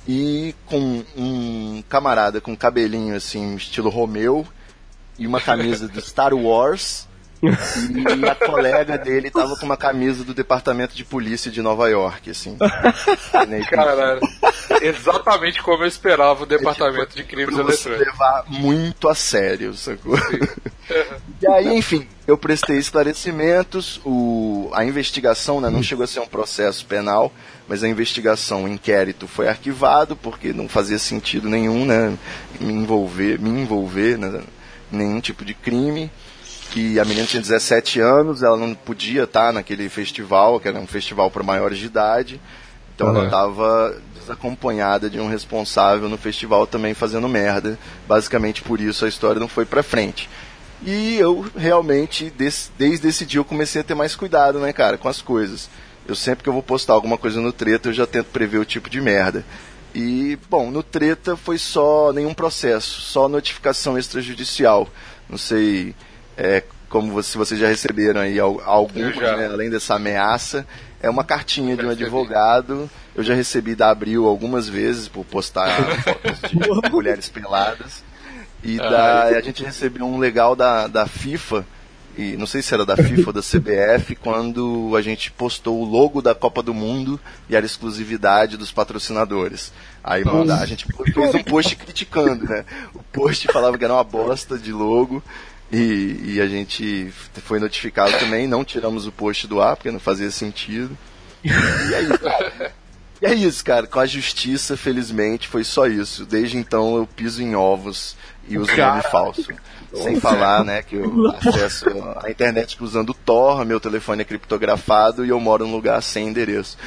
e 0.07 0.55
com 0.65 1.03
um 1.15 1.83
camarada 1.89 2.39
com 2.39 2.55
cabelinho 2.55 3.15
assim, 3.15 3.55
estilo 3.55 3.89
Romeu 3.89 4.47
e 5.19 5.27
uma 5.27 5.41
camisa 5.41 5.87
do 5.87 5.99
Star 5.99 6.33
Wars. 6.33 7.06
E 7.41 8.25
a 8.25 8.35
colega 8.35 8.97
dele 8.97 9.29
tava 9.29 9.55
com 9.57 9.65
uma 9.65 9.77
camisa 9.77 10.23
do 10.23 10.33
Departamento 10.33 10.95
de 10.95 11.05
Polícia 11.05 11.51
de 11.51 11.61
Nova 11.61 11.88
York, 11.89 12.31
assim. 12.31 12.57
Caralho. 13.69 14.21
Exatamente 14.81 15.61
como 15.61 15.83
eu 15.83 15.88
esperava 15.88 16.43
o 16.43 16.45
Departamento 16.45 17.15
de 17.15 17.23
Crimes 17.23 17.55
pra 17.55 17.63
você 17.63 17.89
Eletrônicos. 17.89 18.13
levar 18.13 18.45
muito 18.49 19.07
a 19.07 19.15
sério, 19.15 19.73
sacou? 19.73 20.17
e 21.41 21.47
aí, 21.47 21.77
enfim, 21.77 22.07
eu 22.25 22.38
prestei 22.38 22.77
esclarecimentos, 22.77 24.01
o, 24.03 24.69
a 24.73 24.83
investigação 24.83 25.61
né, 25.61 25.69
não 25.69 25.83
chegou 25.83 26.03
a 26.03 26.07
ser 26.07 26.19
um 26.19 26.27
processo 26.27 26.85
penal, 26.85 27.31
mas 27.67 27.83
a 27.83 27.88
investigação, 27.88 28.63
o 28.63 28.67
inquérito 28.67 29.27
foi 29.27 29.47
arquivado, 29.47 30.15
porque 30.15 30.53
não 30.53 30.67
fazia 30.67 30.97
sentido 30.97 31.49
nenhum, 31.49 31.85
né, 31.85 32.17
me 32.59 32.73
envolver, 32.73 33.39
me 33.39 33.49
envolver 33.49 34.17
né, 34.17 34.41
em 34.91 34.97
nenhum 34.97 35.19
tipo 35.19 35.45
de 35.45 35.53
crime. 35.53 36.11
Que 36.72 36.99
a 36.99 37.05
menina 37.05 37.26
tinha 37.26 37.41
17 37.41 37.99
anos, 37.99 38.43
ela 38.43 38.57
não 38.57 38.74
podia 38.76 39.24
estar 39.24 39.51
naquele 39.53 39.88
festival, 39.89 40.59
que 40.59 40.68
era 40.68 40.78
um 40.80 40.86
festival 40.88 41.32
para 41.32 41.41
maiores 41.43 41.78
de 41.80 41.86
idade. 41.86 42.41
Então 42.95 43.09
ela 43.09 43.20
Uhum. 43.20 43.26
estava 43.26 44.01
desacompanhada 44.20 45.09
de 45.09 45.20
um 45.20 45.30
responsável 45.30 46.09
no 46.09 46.18
festival 46.18 46.68
também 46.68 46.93
fazendo 46.93 47.28
merda. 47.30 47.78
Basicamente 48.07 48.61
por 48.61 48.80
isso 48.82 49.05
a 49.05 49.07
história 49.07 49.39
não 49.39 49.47
foi 49.47 49.65
pra 49.65 49.82
frente. 49.82 50.30
E 50.86 51.15
eu 51.15 51.45
realmente, 51.55 52.30
des- 52.30 52.70
desde 52.78 53.07
esse 53.07 53.26
dia, 53.26 53.39
eu 53.39 53.45
comecei 53.45 53.82
a 53.82 53.84
ter 53.84 53.95
mais 53.95 54.15
cuidado, 54.15 54.59
né, 54.59 54.72
cara, 54.74 54.97
com 54.97 55.07
as 55.09 55.22
coisas. 55.22 55.70
eu 56.07 56.15
sempre 56.15 56.41
que 56.41 56.47
eu 56.47 56.53
vou 56.53 56.63
postar 56.63 56.93
alguma 56.93 57.18
coisa 57.18 57.41
no 57.41 57.51
Treta, 57.51 57.89
eu 57.89 57.93
já 57.93 58.07
tento 58.07 58.28
prever 58.28 58.59
o 58.59 58.63
tipo 58.65 58.89
de 58.89 59.01
merda. 59.01 59.43
E, 59.93 60.38
bom, 60.49 60.72
no 60.72 60.82
Treta 60.82 61.36
foi 61.36 61.57
só 61.57 62.13
nenhum 62.13 62.34
processo, 62.34 63.01
só 63.01 63.28
notificação 63.28 63.97
extrajudicial. 63.97 64.88
Não 65.30 65.38
sei 65.38 65.93
é, 66.38 66.63
como 66.89 67.11
você, 67.11 67.31
se 67.31 67.38
vocês 67.38 67.59
já 67.59 67.67
receberam 67.67 68.21
aí 68.21 68.39
al- 68.39 68.61
alguma, 68.63 69.07
Eu 69.07 69.13
já. 69.13 69.35
né, 69.35 69.47
além 69.47 69.69
dessa 69.69 69.95
ameaça. 69.95 70.65
É 71.01 71.09
uma 71.09 71.23
cartinha 71.23 71.75
de 71.75 71.83
um 71.85 71.89
Recebi. 71.89 72.03
advogado. 72.05 72.89
Eu 73.15 73.23
já 73.23 73.33
recebi 73.35 73.75
da 73.75 73.89
Abril 73.91 74.25
algumas 74.27 74.67
vezes 74.69 75.07
por 75.07 75.23
postar 75.25 75.69
fotos 76.03 76.39
de 76.49 76.89
mulheres 76.91 77.29
peladas. 77.29 78.03
E 78.63 78.77
da, 78.77 79.23
a 79.25 79.41
gente 79.41 79.63
recebeu 79.63 80.05
um 80.05 80.17
legal 80.17 80.55
da, 80.55 80.88
da 80.88 81.05
FIFA, 81.07 81.63
e 82.17 82.35
não 82.35 82.47
sei 82.47 82.63
se 82.63 82.73
era 82.73 82.83
da 82.83 82.97
FIFA 82.97 83.27
ou 83.29 83.33
da 83.33 83.41
CBF, 83.41 84.15
quando 84.15 84.95
a 84.97 85.01
gente 85.03 85.29
postou 85.31 85.79
o 85.79 85.85
logo 85.85 86.19
da 86.19 86.33
Copa 86.33 86.63
do 86.63 86.73
Mundo 86.73 87.19
e 87.47 87.55
era 87.55 87.63
exclusividade 87.65 88.57
dos 88.57 88.71
patrocinadores. 88.71 89.71
Aí 90.03 90.25
manda, 90.25 90.55
a 90.55 90.65
gente 90.65 90.85
fez 91.13 91.35
um 91.35 91.43
post 91.43 91.75
criticando, 91.75 92.45
né? 92.45 92.65
O 92.95 93.03
post 93.03 93.47
falava 93.53 93.77
que 93.77 93.83
era 93.83 93.93
uma 93.93 94.03
bosta 94.03 94.57
de 94.57 94.71
logo. 94.71 95.21
E, 95.72 96.36
e 96.36 96.41
a 96.41 96.47
gente 96.47 97.11
foi 97.43 97.59
notificado 97.59 98.18
também, 98.18 98.47
não 98.47 98.63
tiramos 98.63 99.05
o 99.05 99.11
post 99.11 99.47
do 99.47 99.61
ar, 99.61 99.76
porque 99.76 99.91
não 99.91 99.99
fazia 99.99 100.32
sentido. 100.32 100.97
E 101.43 101.93
é 101.93 102.01
isso, 102.01 102.20
cara. 102.20 102.74
E 103.22 103.26
é 103.26 103.34
isso, 103.34 103.65
cara. 103.65 103.88
Com 103.88 103.99
a 103.99 104.05
justiça, 104.05 104.78
felizmente, 104.78 105.47
foi 105.47 105.63
só 105.63 105.88
isso. 105.88 106.26
Desde 106.26 106.57
então 106.57 106.97
eu 106.97 107.07
piso 107.07 107.41
em 107.41 107.55
ovos 107.55 108.15
e 108.47 108.57
uso 108.57 108.76
nome 108.76 109.01
falso. 109.03 109.47
Sem 109.93 110.20
falar, 110.20 110.63
né, 110.63 110.82
que 110.82 110.95
eu 110.95 111.28
acesso 111.30 111.86
a 112.24 112.30
internet 112.30 112.78
usando 112.82 113.11
o 113.11 113.13
Tor, 113.13 113.65
meu 113.65 113.80
telefone 113.80 114.22
é 114.22 114.26
criptografado 114.26 115.26
e 115.26 115.30
eu 115.30 115.39
moro 115.39 115.65
num 115.65 115.74
lugar 115.74 116.01
sem 116.03 116.28
endereço. 116.28 116.78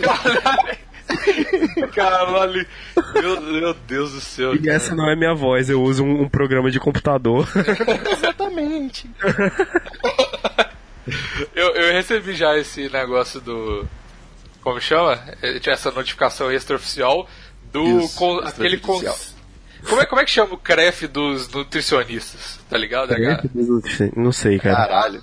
Caralho, 0.00 0.78
meu, 3.14 3.40
meu 3.40 3.74
Deus 3.74 4.12
do 4.12 4.20
céu. 4.20 4.54
E 4.56 4.68
essa 4.68 4.94
não 4.94 5.08
é 5.10 5.16
minha 5.16 5.34
voz, 5.34 5.68
eu 5.70 5.82
uso 5.82 6.04
um, 6.04 6.22
um 6.22 6.28
programa 6.28 6.70
de 6.70 6.78
computador. 6.80 7.48
Exatamente. 8.10 9.08
Eu, 11.54 11.68
eu 11.74 11.92
recebi 11.92 12.32
já 12.34 12.56
esse 12.56 12.88
negócio 12.88 13.38
do. 13.38 13.86
Como 14.62 14.80
chama? 14.80 15.20
Eh, 15.42 15.58
tinha 15.58 15.74
Essa 15.74 15.90
notificação 15.90 16.50
extraoficial 16.50 17.28
do. 17.70 18.00
Isso, 18.00 18.16
con- 18.16 18.38
aquele. 18.38 18.78
con- 18.78 18.94
extraoficial. 18.94 19.34
como, 19.86 20.00
é, 20.00 20.06
como 20.06 20.20
é 20.22 20.24
que 20.24 20.30
chama 20.30 20.54
o 20.54 20.58
CREF 20.58 21.06
dos 21.06 21.46
nutricionistas? 21.50 22.58
Tá 22.70 22.78
ligado? 22.78 23.12
É 23.12 23.32
a 23.32 23.42
Não 24.16 24.32
sei, 24.32 24.58
cara. 24.58 24.76
Caralho. 24.76 25.22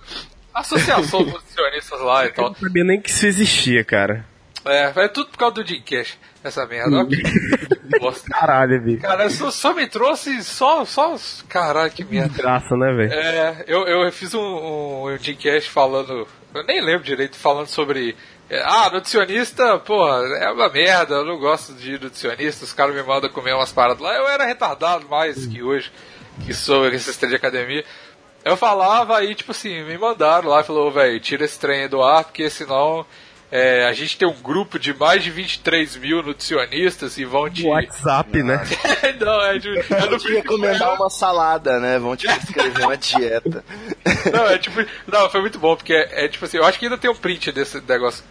Associação 0.53 1.23
dos 1.23 1.33
nutricionistas 1.33 1.99
lá 2.01 2.25
e 2.25 2.27
Eu 2.27 2.33
tal. 2.35 2.45
não 2.49 2.55
sabia 2.55 2.83
nem 2.83 3.01
que 3.01 3.09
isso 3.09 3.25
existia, 3.25 3.83
cara. 3.83 4.23
É, 4.65 4.93
é 4.95 5.07
tudo 5.07 5.31
por 5.31 5.37
causa 5.37 5.55
do 5.55 5.65
Jim 5.65 5.81
Cash, 5.81 6.17
essa 6.43 6.65
merda. 6.65 6.97
Ó. 6.97 8.11
Caralho, 8.29 8.81
bicho. 8.81 9.01
Cara, 9.01 9.29
só, 9.29 9.51
só 9.51 9.73
me 9.73 9.87
trouxe 9.87 10.43
só, 10.43 10.85
só. 10.85 11.15
Caralho, 11.49 11.91
que 11.91 12.03
merda. 12.03 12.41
Graça, 12.41 12.75
né, 12.75 12.93
velho? 12.93 13.13
É, 13.13 13.63
eu, 13.67 13.87
eu 13.87 14.11
fiz 14.11 14.33
um, 14.33 14.39
um, 14.39 15.03
um 15.05 15.17
Jimcast 15.17 15.69
falando, 15.69 16.27
eu 16.53 16.63
nem 16.65 16.81
lembro 16.81 17.03
direito, 17.03 17.35
falando 17.35 17.67
sobre. 17.67 18.15
é, 18.49 18.61
ah, 18.63 18.89
nutricionista, 18.91 19.79
porra, 19.79 20.19
é 20.37 20.51
uma 20.51 20.69
merda, 20.69 21.15
eu 21.15 21.25
não 21.25 21.39
gosto 21.39 21.73
de 21.73 21.93
nutricionista, 21.93 22.65
os 22.65 22.73
caras 22.73 22.95
me 22.95 23.03
mandam 23.03 23.29
comer 23.29 23.53
umas 23.53 23.71
paradas 23.71 24.01
lá. 24.01 24.15
Eu 24.15 24.27
era 24.27 24.45
retardado 24.45 25.07
mais 25.09 25.47
que 25.47 25.63
hoje, 25.63 25.91
que 26.45 26.53
sou 26.53 26.85
assistente 26.85 27.29
de 27.31 27.35
academia. 27.35 27.83
Eu 28.43 28.57
falava 28.57 29.17
aí, 29.17 29.35
tipo 29.35 29.51
assim, 29.51 29.83
me 29.83 29.97
mandaram 29.97 30.49
lá, 30.49 30.63
falou, 30.63 30.91
velho, 30.91 31.19
tira 31.19 31.45
esse 31.45 31.59
trem 31.59 31.87
do 31.87 32.01
ar, 32.01 32.23
porque 32.23 32.49
senão 32.49 33.05
é, 33.51 33.85
a 33.85 33.91
gente 33.91 34.17
tem 34.17 34.25
um 34.27 34.33
grupo 34.41 34.79
de 34.79 34.93
mais 34.93 35.21
de 35.23 35.29
23 35.29 35.97
mil 35.97 36.23
nutricionistas 36.23 37.17
e 37.17 37.25
vão 37.25 37.49
te. 37.49 37.65
WhatsApp, 37.65 38.41
né? 38.41 38.63
não, 39.19 39.41
é 39.41 39.57
de. 39.57 39.67
Eu 39.67 39.83
Vou 39.83 40.11
não 40.11 40.17
te 40.17 40.31
recomendar 40.33 40.95
uma 40.95 41.09
salada, 41.09 41.77
né? 41.79 41.99
Vão 41.99 42.15
te 42.15 42.27
escrever 42.27 42.83
uma 42.85 42.95
dieta. 42.95 43.63
Não, 44.31 44.45
é 44.47 44.57
tipo. 44.57 44.83
Não, 45.05 45.29
foi 45.29 45.41
muito 45.41 45.59
bom, 45.59 45.75
porque 45.75 45.93
é, 45.93 46.25
é 46.25 46.27
tipo 46.29 46.45
assim, 46.45 46.57
eu 46.57 46.63
acho 46.65 46.79
que 46.79 46.85
ainda 46.85 46.97
tem 46.97 47.09
um 47.11 47.15
print 47.15 47.51
desse 47.51 47.81
negócio. 47.87 48.23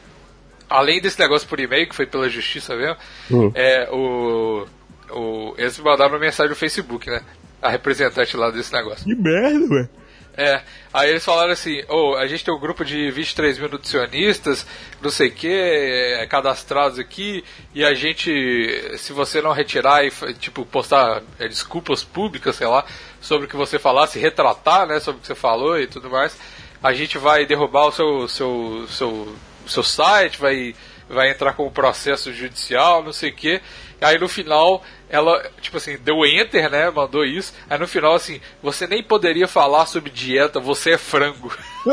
Além 0.68 1.00
desse 1.00 1.18
negócio 1.18 1.46
por 1.48 1.58
e-mail, 1.60 1.88
que 1.88 1.94
foi 1.94 2.06
pela 2.06 2.28
justiça 2.28 2.74
mesmo, 2.74 2.96
Hum. 3.30 3.52
é 3.54 3.88
o. 3.90 4.66
o 5.10 5.54
eles 5.58 5.76
me 5.78 5.84
mandaram 5.84 6.12
uma 6.12 6.18
mensagem 6.18 6.48
no 6.50 6.56
Facebook, 6.56 7.10
né? 7.10 7.20
A 7.60 7.68
representante 7.68 8.36
lá 8.36 8.50
desse 8.50 8.72
negócio. 8.72 9.04
Que 9.04 9.14
merda, 9.14 9.68
velho. 9.68 9.88
É, 10.36 10.62
aí 10.92 11.10
eles 11.10 11.24
falaram 11.24 11.52
assim, 11.52 11.82
ô, 11.88 12.14
a 12.14 12.26
gente 12.26 12.44
tem 12.44 12.54
um 12.54 12.58
grupo 12.58 12.84
de 12.84 13.10
23 13.10 13.58
mil 13.58 13.68
nutricionistas, 13.68 14.66
não 15.02 15.10
sei 15.10 15.28
o 15.28 15.32
que, 15.32 15.48
é, 15.48 16.26
cadastrados 16.26 16.98
aqui, 16.98 17.44
e 17.74 17.84
a 17.84 17.92
gente, 17.94 18.96
se 18.96 19.12
você 19.12 19.42
não 19.42 19.52
retirar 19.52 20.04
e, 20.04 20.10
tipo, 20.34 20.64
postar 20.64 21.22
é, 21.38 21.48
desculpas 21.48 22.04
públicas, 22.04 22.56
sei 22.56 22.66
lá, 22.66 22.84
sobre 23.20 23.46
o 23.46 23.48
que 23.48 23.56
você 23.56 23.78
falasse, 23.78 24.18
retratar, 24.18 24.86
né, 24.86 25.00
sobre 25.00 25.18
o 25.18 25.20
que 25.20 25.26
você 25.26 25.34
falou 25.34 25.78
e 25.78 25.86
tudo 25.86 26.08
mais, 26.08 26.38
a 26.82 26.92
gente 26.92 27.18
vai 27.18 27.44
derrubar 27.44 27.88
o 27.88 27.92
seu, 27.92 28.28
seu, 28.28 28.86
seu, 28.88 29.36
seu 29.66 29.82
site, 29.82 30.38
vai, 30.38 30.74
vai 31.08 31.30
entrar 31.30 31.52
com 31.52 31.66
um 31.66 31.70
processo 31.70 32.32
judicial, 32.32 33.02
não 33.02 33.12
sei 33.12 33.30
o 33.30 33.34
que. 33.34 33.60
Aí 34.00 34.18
no 34.18 34.28
final, 34.28 34.82
ela, 35.08 35.42
tipo 35.60 35.76
assim, 35.76 35.98
deu 35.98 36.24
enter, 36.24 36.70
né? 36.70 36.90
Mandou 36.90 37.24
isso. 37.24 37.52
Aí 37.68 37.78
no 37.78 37.86
final, 37.86 38.14
assim, 38.14 38.40
você 38.62 38.86
nem 38.86 39.02
poderia 39.02 39.46
falar 39.46 39.86
sobre 39.86 40.10
dieta, 40.10 40.58
você 40.58 40.92
é 40.92 40.98
frango. 40.98 41.52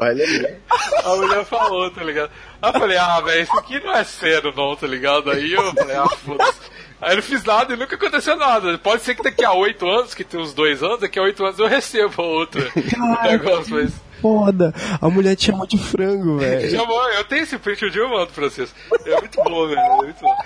Olha 0.00 0.24
aí. 0.24 0.56
A 1.04 1.16
mulher 1.16 1.44
falou, 1.44 1.90
tá 1.90 2.04
ligado? 2.04 2.30
Aí 2.62 2.72
eu 2.72 2.80
falei, 2.80 2.96
ah, 2.96 3.20
velho, 3.20 3.42
isso 3.42 3.58
aqui 3.58 3.80
não 3.80 3.94
é 3.94 4.04
sério 4.04 4.52
não, 4.56 4.76
tá 4.76 4.86
ligado? 4.86 5.30
Aí 5.30 5.52
eu 5.52 5.72
falei, 5.74 5.96
ah, 5.96 6.08
foda-se. 6.08 6.60
Aí 7.00 7.12
eu 7.12 7.16
não 7.16 7.22
fiz 7.22 7.44
nada 7.44 7.72
e 7.72 7.76
nunca 7.76 7.94
aconteceu 7.94 8.36
nada. 8.36 8.76
Pode 8.78 9.02
ser 9.02 9.14
que 9.14 9.22
daqui 9.22 9.44
a 9.44 9.52
oito 9.52 9.88
anos, 9.88 10.14
que 10.14 10.24
tem 10.24 10.40
uns 10.40 10.52
dois 10.52 10.82
anos, 10.82 11.00
daqui 11.00 11.18
a 11.18 11.22
oito 11.22 11.44
anos 11.44 11.58
eu 11.58 11.66
receba 11.66 12.22
outro 12.22 12.60
negócio, 13.22 13.74
mas. 13.74 14.07
Foda. 14.20 14.74
A 15.00 15.08
mulher 15.08 15.36
te 15.36 15.46
chamou 15.46 15.66
de 15.66 15.78
frango, 15.78 16.38
velho. 16.38 16.70
Chamou, 16.76 17.08
eu 17.10 17.24
tenho 17.24 17.42
esse 17.42 17.58
print, 17.58 17.84
um 17.86 17.90
dia 17.90 18.02
eu 18.02 18.08
mando 18.08 18.28
pra 18.32 18.44
vocês. 18.48 18.74
É 19.06 19.20
muito 19.20 19.42
bom, 19.44 19.66
velho. 19.68 19.80
É 19.80 19.96
muito 19.96 20.20
bom. 20.20 20.34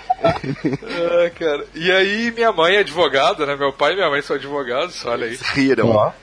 Ah, 1.23 1.29
cara. 1.31 1.65
E 1.75 1.91
aí, 1.91 2.31
minha 2.31 2.51
mãe 2.51 2.75
é 2.75 2.79
advogada, 2.79 3.45
né? 3.45 3.55
Meu 3.55 3.73
pai 3.73 3.93
e 3.93 3.95
minha 3.95 4.09
mãe 4.09 4.21
são 4.21 4.35
advogados, 4.35 5.05
olha 5.05 5.25
aí. 5.27 5.37
Riram. 5.53 6.13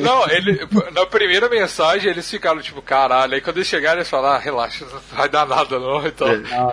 Não, 0.00 0.28
ele, 0.30 0.60
na 0.92 1.06
primeira 1.06 1.48
mensagem 1.48 2.10
eles 2.10 2.30
ficaram 2.30 2.60
tipo, 2.60 2.80
caralho. 2.82 3.34
Aí 3.34 3.40
quando 3.40 3.56
eles 3.56 3.66
chegaram, 3.68 3.98
eles 3.98 4.08
falaram, 4.10 4.36
ah, 4.36 4.38
relaxa, 4.38 4.84
não 4.84 5.00
vai 5.16 5.28
dar 5.28 5.46
nada 5.46 5.78
não. 5.78 6.06
Então, 6.06 6.28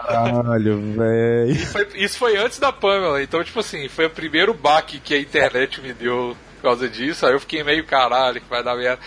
Caralho, 0.07 0.81
velho. 0.95 1.55
foi- 1.67 1.87
isso 1.95 2.17
foi 2.17 2.37
antes 2.37 2.59
da 2.59 2.71
Pamela. 2.71 3.21
Então, 3.23 3.43
tipo 3.43 3.59
assim, 3.61 3.87
foi 3.87 4.05
o 4.05 4.09
primeiro 4.09 4.53
baque 4.53 4.99
que 4.99 5.13
a 5.15 5.19
internet 5.19 5.81
me 5.81 5.93
deu 5.93 6.35
por 6.57 6.61
causa 6.63 6.87
disso. 6.89 7.25
Aí 7.25 7.33
eu 7.33 7.39
fiquei 7.39 7.63
meio 7.63 7.85
caralho, 7.85 8.41
que 8.41 8.49
vai 8.49 8.63
dar 8.63 8.75
merda. 8.75 8.99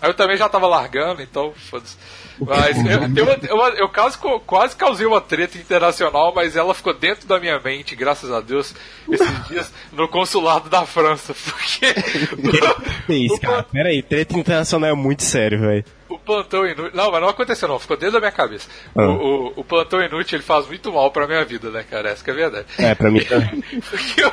Aí 0.00 0.10
eu 0.10 0.14
também 0.14 0.36
já 0.36 0.48
tava 0.48 0.66
largando, 0.66 1.22
então, 1.22 1.52
foda-se. 1.70 1.96
Mas 2.38 2.76
eu, 3.16 3.24
uma- 3.24 3.54
uma- 3.68 3.76
eu 3.76 3.88
quase, 3.88 4.18
quase 4.46 4.76
causei 4.76 5.06
uma 5.06 5.20
treta 5.22 5.56
internacional, 5.56 6.32
mas 6.34 6.54
ela 6.54 6.74
ficou 6.74 6.92
dentro 6.92 7.26
da 7.26 7.40
minha 7.40 7.58
mente, 7.58 7.96
graças 7.96 8.30
a 8.30 8.40
Deus, 8.42 8.74
esses 9.10 9.26
dias 9.48 9.72
no 9.92 10.06
consulado 10.06 10.68
da 10.68 10.84
França. 10.84 11.34
Porque 11.34 11.94
Que 13.06 13.14
isso, 13.14 13.40
cara? 13.40 13.62
Pera 13.62 13.88
aí, 13.88 14.02
treta 14.02 14.38
internacional 14.38 14.90
é 14.90 14.94
muito 14.94 15.22
sério, 15.22 15.60
velho. 15.60 15.84
O 16.16 16.18
plantão 16.18 16.66
inútil. 16.66 16.90
Não, 16.94 17.10
mas 17.10 17.20
não 17.20 17.28
aconteceu, 17.28 17.68
não, 17.68 17.78
ficou 17.78 17.96
dentro 17.96 18.14
da 18.14 18.20
minha 18.20 18.32
cabeça. 18.32 18.68
Ah. 18.96 19.02
O, 19.02 19.12
o, 19.48 19.52
o 19.60 19.64
plantão 19.64 20.02
inútil 20.02 20.36
ele 20.36 20.42
faz 20.42 20.66
muito 20.66 20.92
mal 20.92 21.10
pra 21.10 21.26
minha 21.26 21.44
vida, 21.44 21.70
né, 21.70 21.84
cara? 21.88 22.10
Essa 22.10 22.24
que 22.24 22.30
é 22.30 22.32
a 22.32 22.36
verdade. 22.36 22.66
É, 22.78 22.94
pra 22.94 23.10
mim 23.10 23.20
também. 23.24 23.62
Porque 23.90 24.22
eu, 24.22 24.32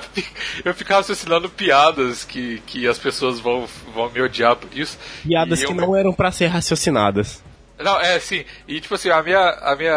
eu 0.66 0.74
ficava 0.74 1.02
raciocinando 1.02 1.50
piadas 1.50 2.24
que, 2.24 2.62
que 2.66 2.88
as 2.88 2.98
pessoas 2.98 3.40
vão, 3.40 3.68
vão 3.94 4.10
me 4.10 4.22
odiar 4.22 4.56
por 4.56 4.70
isso. 4.78 4.98
Piadas 5.24 5.60
que 5.64 5.72
eu- 5.72 5.76
não 5.76 5.96
eram 5.96 6.14
pra 6.14 6.32
ser 6.32 6.48
raciocinadas. 6.48 7.44
Não, 7.80 8.00
é 8.00 8.20
sim. 8.20 8.46
E 8.68 8.80
tipo 8.80 8.94
assim, 8.96 9.10
a 9.10 9.22
minha. 9.22 9.40
A 9.40 9.76
minha. 9.76 9.94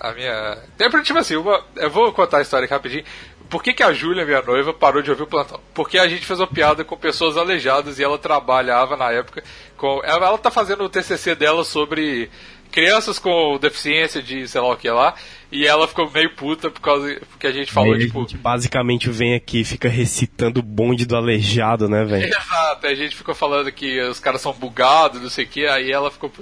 A 0.00 0.12
minha. 0.14 0.58
Tipo 1.02 1.18
assim, 1.18 1.36
uma. 1.36 1.62
Eu 1.74 1.90
vou 1.90 2.12
contar 2.12 2.38
a 2.38 2.42
história 2.42 2.64
aqui 2.64 2.72
rapidinho. 2.72 3.04
Por 3.48 3.62
que, 3.62 3.72
que 3.72 3.82
a 3.82 3.92
Júlia, 3.92 4.24
minha 4.24 4.42
noiva, 4.42 4.72
parou 4.72 5.02
de 5.02 5.10
ouvir 5.10 5.22
o 5.22 5.26
plantão? 5.26 5.60
Porque 5.72 5.98
a 5.98 6.08
gente 6.08 6.26
fez 6.26 6.40
uma 6.40 6.46
piada 6.46 6.84
com 6.84 6.96
pessoas 6.96 7.36
aleijadas 7.36 7.98
e 7.98 8.04
ela 8.04 8.18
trabalhava 8.18 8.96
na 8.96 9.10
época 9.12 9.42
com. 9.76 10.00
Ela, 10.04 10.26
ela 10.26 10.38
tá 10.38 10.50
fazendo 10.50 10.84
o 10.84 10.88
TCC 10.88 11.34
dela 11.34 11.64
sobre 11.64 12.28
crianças 12.70 13.18
com 13.18 13.58
deficiência 13.58 14.22
de 14.22 14.46
sei 14.48 14.60
lá 14.60 14.72
o 14.72 14.76
que 14.76 14.90
lá. 14.90 15.14
E 15.50 15.66
ela 15.66 15.86
ficou 15.86 16.10
meio 16.10 16.34
puta 16.34 16.70
por 16.70 16.80
causa. 16.80 17.20
Porque 17.30 17.46
a 17.46 17.52
gente 17.52 17.72
falou, 17.72 17.94
Aí 17.94 18.06
tipo. 18.06 18.18
a 18.18 18.22
gente 18.22 18.36
basicamente 18.36 19.08
vem 19.10 19.34
aqui 19.34 19.60
e 19.60 19.64
fica 19.64 19.88
recitando 19.88 20.60
o 20.60 20.62
bonde 20.62 21.06
do 21.06 21.16
aleijado, 21.16 21.88
né, 21.88 22.04
velho? 22.04 22.26
Exato, 22.26 22.86
a 22.86 22.94
gente 22.94 23.16
ficou 23.16 23.34
falando 23.34 23.70
que 23.70 24.00
os 24.02 24.18
caras 24.18 24.40
são 24.40 24.52
bugados, 24.52 25.22
não 25.22 25.30
sei 25.30 25.44
o 25.44 25.48
que, 25.48 25.66
aí 25.66 25.90
ela 25.90 26.10
ficou. 26.10 26.32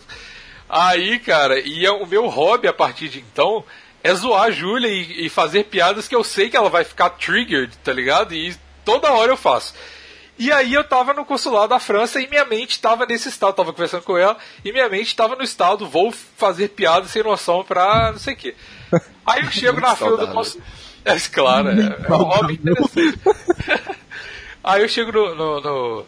Aí, 0.68 1.18
cara, 1.18 1.60
e 1.60 1.84
é 1.84 1.90
o 1.90 2.06
meu 2.06 2.26
hobby 2.28 2.66
a 2.66 2.72
partir 2.72 3.08
de 3.08 3.20
então 3.20 3.62
é 4.04 4.14
zoar 4.14 4.44
a 4.44 4.50
Júlia 4.52 4.86
e, 4.88 5.26
e 5.26 5.28
fazer 5.28 5.64
piadas 5.64 6.06
que 6.06 6.14
eu 6.14 6.22
sei 6.22 6.48
que 6.50 6.56
ela 6.56 6.70
vai 6.70 6.84
ficar 6.84 7.10
triggered, 7.10 7.76
tá 7.82 7.92
ligado? 7.92 8.34
E 8.34 8.54
toda 8.84 9.10
hora 9.12 9.32
eu 9.32 9.36
faço. 9.36 9.74
E 10.38 10.52
aí 10.52 10.74
eu 10.74 10.82
tava 10.84 11.14
no 11.14 11.24
consulado 11.24 11.68
da 11.68 11.78
França 11.80 12.20
e 12.20 12.28
minha 12.28 12.44
mente 12.44 12.80
tava 12.80 13.06
nesse 13.06 13.28
estado, 13.28 13.54
tava 13.54 13.72
conversando 13.72 14.02
com 14.02 14.18
ela, 14.18 14.36
e 14.64 14.72
minha 14.72 14.88
mente 14.88 15.14
tava 15.16 15.34
no 15.36 15.42
estado, 15.42 15.88
vou 15.88 16.12
fazer 16.36 16.68
piada 16.70 17.06
sem 17.08 17.22
noção 17.22 17.64
pra 17.64 18.10
não 18.12 18.18
sei 18.18 18.34
o 18.34 18.36
quê. 18.36 18.54
Aí 19.24 19.42
eu 19.44 19.50
chego 19.50 19.80
na 19.80 19.94
fila 19.96 20.26
do. 20.26 20.62
É, 21.04 21.18
claro, 21.32 21.68
é, 21.68 21.72
é 21.72 22.12
um 22.12 22.16
hobby 22.24 22.54
interessante. 22.54 23.18
Aí 24.62 24.82
eu 24.82 24.88
chego 24.88 25.12
no, 25.12 25.34
no- 25.34 25.60
no- 25.60 26.06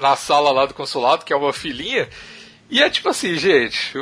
na 0.00 0.16
sala 0.16 0.50
lá 0.52 0.66
do 0.66 0.74
consulado, 0.74 1.24
que 1.24 1.32
é 1.32 1.36
uma 1.36 1.52
filinha, 1.52 2.08
e 2.72 2.82
é 2.82 2.90
tipo 2.90 3.08
assim, 3.08 3.36
gente, 3.36 3.94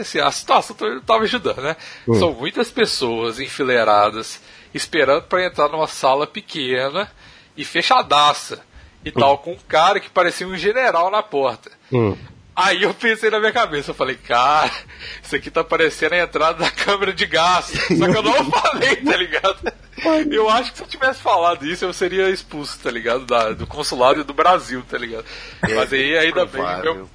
assim, 0.00 0.18
a 0.20 0.30
situação 0.30 0.74
tá- 0.76 1.00
tava 1.06 1.24
ajudando, 1.24 1.62
né? 1.62 1.76
São 2.18 2.32
muitas 2.32 2.70
pessoas 2.70 3.38
enfileiradas, 3.40 4.40
esperando 4.74 5.22
pra 5.22 5.44
entrar 5.46 5.68
numa 5.68 5.86
sala 5.86 6.26
pequena 6.26 7.10
e 7.56 7.64
fechadaça. 7.64 8.62
E 9.04 9.12
tal, 9.12 9.38
com 9.38 9.52
um 9.52 9.58
cara 9.68 10.00
que 10.00 10.10
parecia 10.10 10.46
um 10.46 10.56
general 10.56 11.10
na 11.10 11.22
porta. 11.22 11.70
Hum. 11.92 12.16
Aí 12.54 12.82
eu 12.82 12.92
pensei 12.92 13.30
na 13.30 13.38
minha 13.38 13.52
cabeça, 13.52 13.92
eu 13.92 13.94
falei, 13.94 14.16
cara, 14.16 14.70
isso 15.22 15.36
aqui 15.36 15.48
tá 15.48 15.62
parecendo 15.62 16.16
a 16.16 16.18
entrada 16.18 16.64
da 16.64 16.70
câmera 16.72 17.12
de 17.14 17.24
gás. 17.24 17.66
Só 17.66 18.08
que 18.10 18.16
eu 18.16 18.22
não 18.22 18.44
falei, 18.50 18.96
tá 18.96 19.16
ligado? 19.16 19.72
Eu 20.30 20.48
acho 20.50 20.72
que 20.72 20.78
se 20.78 20.82
eu 20.82 20.88
tivesse 20.88 21.20
falado 21.20 21.64
isso, 21.64 21.84
eu 21.84 21.92
seria 21.92 22.28
expulso, 22.30 22.78
tá 22.80 22.90
ligado? 22.90 23.24
Da- 23.24 23.52
do 23.52 23.66
consulado 23.66 24.24
do 24.24 24.34
Brasil, 24.34 24.82
tá 24.90 24.98
ligado? 24.98 25.24
Mas 25.62 25.92
aí 25.92 26.18
ainda 26.18 26.44
bem 26.44 26.60
que 26.60 26.82
meu. 26.94 27.10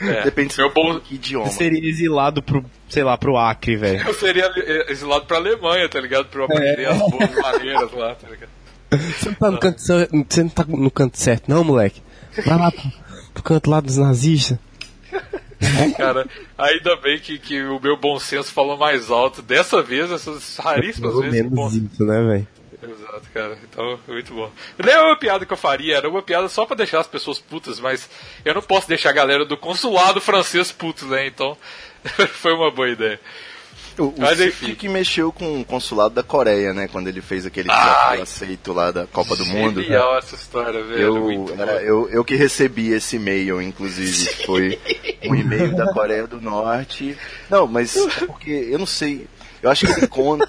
É, 0.00 0.22
Depende 0.24 0.56
meu 0.58 0.72
bom, 0.72 0.98
que 1.00 1.14
idioma. 1.16 1.46
Você 1.46 1.58
seria 1.58 1.88
exilado 1.88 2.42
pro, 2.42 2.64
sei 2.88 3.02
lá, 3.04 3.16
pro 3.16 3.36
Acre, 3.36 3.76
velho. 3.76 4.06
eu 4.06 4.14
seria 4.14 4.50
eh, 4.56 4.86
exilado 4.92 5.26
pra 5.26 5.36
Alemanha, 5.36 5.88
tá 5.88 6.00
ligado? 6.00 6.26
Pra 6.26 6.40
eu 6.40 6.44
aprender 6.44 6.86
as 6.86 6.98
boas 6.98 7.34
maneiras 7.34 7.92
lá, 7.92 8.14
tá 8.14 8.28
ligado? 8.28 8.50
Você 8.90 9.28
não 9.28 9.34
tá 9.34 9.50
no 9.50 9.58
canto, 9.58 9.80
você 9.82 10.42
não 10.42 10.48
tá 10.48 10.64
no 10.66 10.90
canto 10.90 11.18
certo, 11.18 11.46
não, 11.46 11.62
moleque? 11.62 12.00
Vai 12.46 12.58
lá 12.58 12.72
pro, 12.72 12.90
pro 13.34 13.42
canto 13.42 13.68
lá 13.70 13.80
dos 13.80 13.98
nazistas. 13.98 14.58
Cara, 15.96 16.26
ainda 16.56 16.96
bem 16.96 17.18
que, 17.18 17.38
que 17.38 17.62
o 17.64 17.78
meu 17.80 17.98
bom 17.98 18.18
senso 18.18 18.50
falou 18.52 18.78
mais 18.78 19.10
alto. 19.10 19.42
Dessa 19.42 19.82
vez, 19.82 20.10
essas 20.10 20.56
raríssimas 20.56 21.10
Pelo 21.10 21.22
vezes. 21.22 21.40
o 21.46 21.50
bom 21.50 21.68
menos 21.68 21.74
isso, 21.92 22.04
né, 22.04 22.22
velho? 22.22 22.48
Exato, 22.82 23.22
cara. 23.34 23.58
Então, 23.64 23.98
muito 24.06 24.32
bom. 24.34 24.50
Não 24.78 24.92
é 24.92 25.00
uma 25.00 25.16
piada 25.18 25.44
que 25.44 25.52
eu 25.52 25.56
faria, 25.56 25.96
era 25.96 26.08
uma 26.08 26.22
piada 26.22 26.48
só 26.48 26.64
pra 26.64 26.76
deixar 26.76 27.00
as 27.00 27.06
pessoas 27.08 27.38
putas, 27.38 27.80
mas 27.80 28.08
eu 28.44 28.54
não 28.54 28.62
posso 28.62 28.86
deixar 28.88 29.10
a 29.10 29.12
galera 29.14 29.44
do 29.44 29.56
consulado 29.56 30.20
francês 30.20 30.70
putos, 30.70 31.04
né? 31.08 31.26
Então, 31.26 31.56
foi 32.34 32.52
uma 32.52 32.70
boa 32.70 32.88
ideia. 32.88 33.20
O, 33.98 34.04
o 34.04 34.14
Mas, 34.16 34.40
enfim. 34.40 34.76
que 34.76 34.88
mexeu 34.88 35.32
com 35.32 35.60
o 35.60 35.64
consulado 35.64 36.14
da 36.14 36.22
Coreia, 36.22 36.72
né? 36.72 36.86
Quando 36.86 37.08
ele 37.08 37.20
fez 37.20 37.44
aquele 37.44 37.68
Ai. 37.68 38.20
aceito 38.20 38.72
lá 38.72 38.92
da 38.92 39.08
Copa 39.08 39.34
do 39.34 39.44
Mundo. 39.44 39.82
Genial 39.82 40.16
essa 40.18 40.36
história, 40.36 40.84
velho. 40.84 41.00
Eu, 41.00 41.54
era- 41.60 41.82
eu, 41.82 42.08
eu 42.08 42.24
que 42.24 42.36
recebi 42.36 42.92
esse 42.92 43.16
e-mail, 43.16 43.60
inclusive. 43.60 44.12
Foi 44.46 44.78
um 45.24 45.34
e-mail 45.34 45.74
da 45.74 45.92
Coreia 45.92 46.28
do 46.28 46.40
Norte. 46.40 47.18
Não, 47.50 47.66
mas 47.66 47.96
é 47.96 48.24
porque 48.24 48.68
eu 48.70 48.78
não 48.78 48.86
sei. 48.86 49.26
Eu 49.62 49.70
acho 49.70 49.86
que 49.86 49.92
ele 49.92 50.06
conta. 50.06 50.48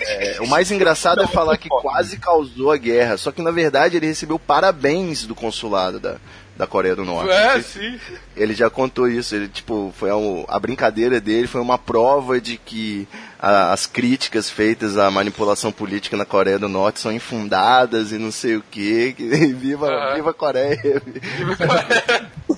É, 0.00 0.36
o 0.40 0.46
mais 0.46 0.70
engraçado 0.70 1.22
é 1.22 1.26
falar 1.26 1.56
que 1.56 1.68
quase 1.68 2.18
causou 2.18 2.70
a 2.72 2.76
guerra. 2.76 3.16
Só 3.16 3.32
que 3.32 3.40
na 3.42 3.50
verdade 3.50 3.96
ele 3.96 4.06
recebeu 4.06 4.38
parabéns 4.38 5.24
do 5.26 5.34
consulado 5.34 5.98
da, 5.98 6.16
da 6.56 6.66
Coreia 6.66 6.94
do 6.94 7.04
Norte. 7.04 7.30
É, 7.30 7.60
sim. 7.62 7.98
Ele 8.36 8.52
já 8.54 8.68
contou 8.68 9.08
isso, 9.08 9.34
ele 9.34 9.48
tipo, 9.48 9.92
foi 9.96 10.12
um- 10.12 10.44
a 10.48 10.58
brincadeira 10.58 11.20
dele 11.20 11.46
foi 11.46 11.60
uma 11.60 11.78
prova 11.78 12.40
de 12.40 12.56
que 12.58 13.08
a- 13.40 13.72
as 13.72 13.86
críticas 13.86 14.50
feitas 14.50 14.98
à 14.98 15.10
manipulação 15.10 15.72
política 15.72 16.16
na 16.16 16.24
Coreia 16.26 16.58
do 16.58 16.68
Norte 16.68 17.00
são 17.00 17.10
infundadas 17.12 18.12
e 18.12 18.18
não 18.18 18.30
sei 18.30 18.56
o 18.56 18.64
quê, 18.70 19.14
que. 19.16 19.24
viva, 19.54 19.88
Aham. 19.88 20.14
viva 20.16 20.30
a 20.30 20.34
Coreia. 20.34 21.02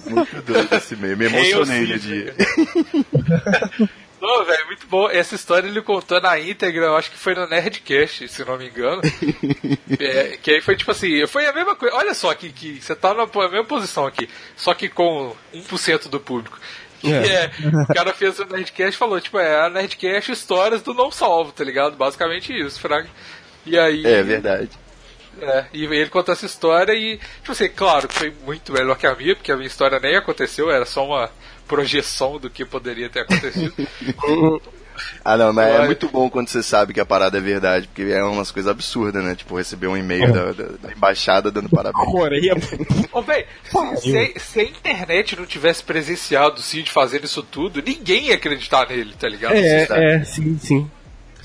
Muito 0.09 0.43
doido 0.43 0.74
esse 0.74 0.97
meio, 0.97 1.16
me 1.16 1.26
emocionei 1.26 1.87
no 1.87 1.99
dia. 1.99 2.34
Não, 4.27 4.45
velho, 4.45 4.66
muito 4.66 4.87
bom. 4.89 5.09
Essa 5.09 5.37
história 5.37 5.68
ele 5.68 5.81
contou 5.81 6.20
na 6.20 6.37
íntegra, 6.37 6.87
eu 6.87 6.97
acho 6.97 7.12
que 7.12 7.16
foi 7.16 7.33
no 7.33 7.47
Nerdcast, 7.47 8.29
se 8.29 8.45
não 8.45 8.59
me 8.59 8.68
engano. 8.68 9.01
É, 9.99 10.37
que 10.37 10.51
aí 10.51 10.61
foi 10.61 10.77
tipo 10.77 10.91
assim, 10.91 11.27
foi 11.27 11.47
a 11.47 11.53
mesma 11.53 11.74
coisa. 11.77 11.95
Olha 11.95 12.12
só 12.12 12.35
que, 12.35 12.51
que 12.51 12.81
você 12.83 12.95
tá 12.95 13.14
na 13.14 13.24
mesma 13.24 13.64
posição 13.64 14.05
aqui, 14.05 14.29
só 14.57 14.74
que 14.74 14.89
com 14.89 15.35
1% 15.55 16.09
do 16.09 16.18
público. 16.18 16.59
Que 17.01 17.12
é. 17.14 17.51
o 17.89 17.95
cara 17.95 18.12
fez 18.12 18.39
o 18.39 18.45
Nerdcast 18.45 18.95
e 18.95 18.99
falou, 18.99 19.20
tipo, 19.20 19.39
é 19.39 19.64
a 19.64 19.70
Nerdcast 19.70 20.33
histórias 20.33 20.83
do 20.83 20.93
não 20.93 21.11
salvo, 21.11 21.53
tá 21.53 21.64
ligado? 21.64 21.97
Basicamente 21.97 22.53
isso, 22.53 22.81
Fraga. 22.81 23.09
E 23.64 23.79
aí. 23.79 24.05
É 24.05 24.22
verdade. 24.22 24.70
É, 25.41 25.66
e 25.72 25.84
ele 25.84 26.09
contou 26.11 26.32
essa 26.32 26.47
história 26.47 26.93
e, 26.95 27.18
tipo 27.41 27.53
assim, 27.53 27.68
claro 27.68 28.09
que 28.09 28.14
foi 28.14 28.32
muito 28.45 28.72
melhor 28.72 28.97
que 28.97 29.07
a 29.07 29.14
minha, 29.14 29.34
porque 29.37 29.53
a 29.53 29.57
minha 29.57 29.66
história 29.66 29.99
nem 30.01 30.16
aconteceu, 30.16 30.70
era 30.70 30.84
só 30.87 31.05
uma 31.07 31.30
projeção 31.68 32.39
do 32.39 32.49
que 32.49 32.64
poderia 32.64 33.09
ter 33.11 33.20
acontecido. 33.20 33.72
Ah, 35.22 35.37
não, 35.37 35.53
mas 35.53 35.68
é 35.74 35.84
muito 35.84 36.09
bom 36.09 36.30
quando 36.30 36.49
você 36.49 36.62
sabe 36.62 36.95
que 36.95 37.01
a 37.01 37.05
parada 37.05 37.37
é 37.37 37.41
verdade, 37.41 37.87
porque 37.87 38.11
é 38.11 38.22
umas 38.24 38.51
coisas 38.51 38.70
absurdas, 38.70 39.22
né? 39.22 39.34
Tipo, 39.34 39.57
receber 39.57 39.89
um 39.89 39.97
e-mail 39.97 40.32
da, 40.32 40.53
da- 40.53 40.68
da 40.80 40.91
embaixada 40.93 41.51
dando 41.51 41.68
parabéns. 41.68 42.07
Coreia. 42.11 42.55
Ô, 43.12 43.20
véi, 43.20 43.45
se, 43.99 44.32
se 44.41 44.61
a 44.61 44.64
internet 44.64 45.37
não 45.37 45.45
tivesse 45.45 45.82
presenciado 45.82 46.61
o 46.61 46.62
Cid 46.62 46.91
fazendo 46.91 47.24
isso 47.24 47.43
tudo, 47.43 47.82
ninguém 47.82 48.28
ia 48.28 48.37
acreditar 48.37 48.89
nele, 48.89 49.12
tá 49.20 49.28
ligado? 49.28 49.55
É, 49.55 49.87
é, 50.14 50.24
sim, 50.24 50.59
sim. 50.59 50.91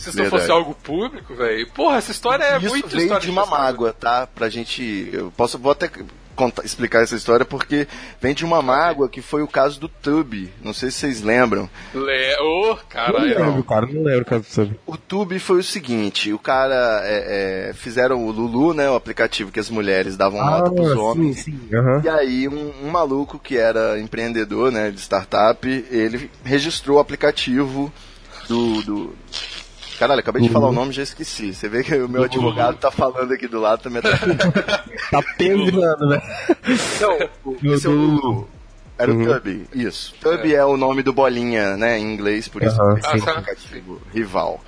Se 0.02 0.10
isso 0.10 0.18
não 0.18 0.24
Verdade. 0.26 0.42
fosse 0.44 0.52
algo 0.52 0.76
público, 0.76 1.34
velho. 1.36 1.68
Porra, 1.72 1.98
essa 1.98 2.12
história 2.12 2.44
é 2.44 2.58
Isso 2.58 2.70
muito 2.70 2.90
veio 2.90 3.02
história 3.04 3.26
de 3.26 3.32
uma 3.32 3.46
mágoa, 3.46 3.94
tá? 3.94 4.28
Pra 4.28 4.50
gente. 4.50 5.10
Eu 5.14 5.32
posso 5.36 5.58
vou 5.60 5.72
até 5.72 5.90
contar- 6.36 6.64
explicar 6.66 7.04
essa 7.04 7.16
história 7.16 7.46
porque 7.46 7.88
vem 8.20 8.34
de 8.34 8.44
uma 8.46 8.62
mágoa 8.62 9.08
que 9.10 9.22
foi 9.22 9.44
o 9.44 9.48
caso 9.48 9.80
do 9.80 9.88
Tube. 9.88 10.50
Não 10.64 10.74
sei 10.74 10.90
se 10.90 10.98
vocês 11.00 11.22
lembram. 11.22 11.70
Le... 11.94 12.36
Ô, 12.40 12.68
Não 12.70 12.78
caralho. 12.90 13.46
lembro, 13.46 13.64
cara, 13.64 13.86
não 13.86 14.04
lembro, 14.04 14.26
cara, 14.26 14.42
sabe? 14.44 14.80
O 14.88 14.98
Tube 14.98 15.38
foi 15.40 15.58
o 15.60 15.64
seguinte: 15.64 16.32
o 16.34 16.40
cara 16.40 17.02
é, 17.04 17.70
é, 17.70 17.74
fizeram 17.74 18.26
o 18.26 18.32
Lulu, 18.32 18.74
né? 18.74 18.90
O 18.90 18.96
aplicativo 18.96 19.52
que 19.52 19.60
as 19.60 19.70
mulheres 19.70 20.18
davam 20.18 20.44
nota 20.44 20.72
pros 20.72 20.92
homens. 20.98 21.40
sim, 21.42 21.60
sim. 21.70 21.76
aham. 21.76 22.02
E 22.04 22.10
aí 22.10 22.48
um, 22.48 22.74
um 22.86 22.90
maluco 22.90 23.38
que 23.38 23.58
era 23.58 24.00
empreendedor, 24.00 24.72
né, 24.72 24.90
de 24.90 25.00
startup, 25.00 25.68
ele 25.92 26.32
registrou 26.44 26.98
o 26.98 27.00
aplicativo 27.00 27.92
do, 28.48 28.82
do... 28.84 29.16
Caralho, 30.02 30.20
acabei 30.20 30.42
de 30.42 30.50
falar 30.50 30.68
o 30.70 30.72
nome 30.72 30.90
e 30.90 30.96
já 30.96 31.04
esqueci. 31.04 31.54
Você 31.54 31.70
vê 31.70 31.84
que 31.84 31.94
o 31.94 32.10
meu 32.10 32.24
advogado 32.24 32.76
tá 32.78 32.90
falando 32.90 33.32
aqui 33.32 33.48
do 33.48 33.60
lado 33.60 33.84
também. 33.84 34.02
Tá... 34.02 34.10
Tá 35.12 35.22
pendurando, 35.38 36.08
né? 36.08 36.20
Não, 37.00 37.30
o- 37.46 37.58
esse 37.72 37.86
é 37.86 37.90
o. 37.92 38.48
Era 38.98 39.14
o 39.14 39.24
Tubby, 39.24 39.68
isso. 39.76 40.16
Tubby 40.20 40.56
é. 40.56 40.66
o 40.66 40.76
nome 40.76 41.04
do 41.04 41.14
bolinha, 41.14 41.78
né, 41.78 42.00
em 42.00 42.14
inglês, 42.14 42.48
por 42.48 42.64
isso 42.64 42.82
Aham, 42.82 42.96
que 42.96 43.06
é 43.06 43.32
aplicativo 43.32 44.02
rival. 44.12 44.60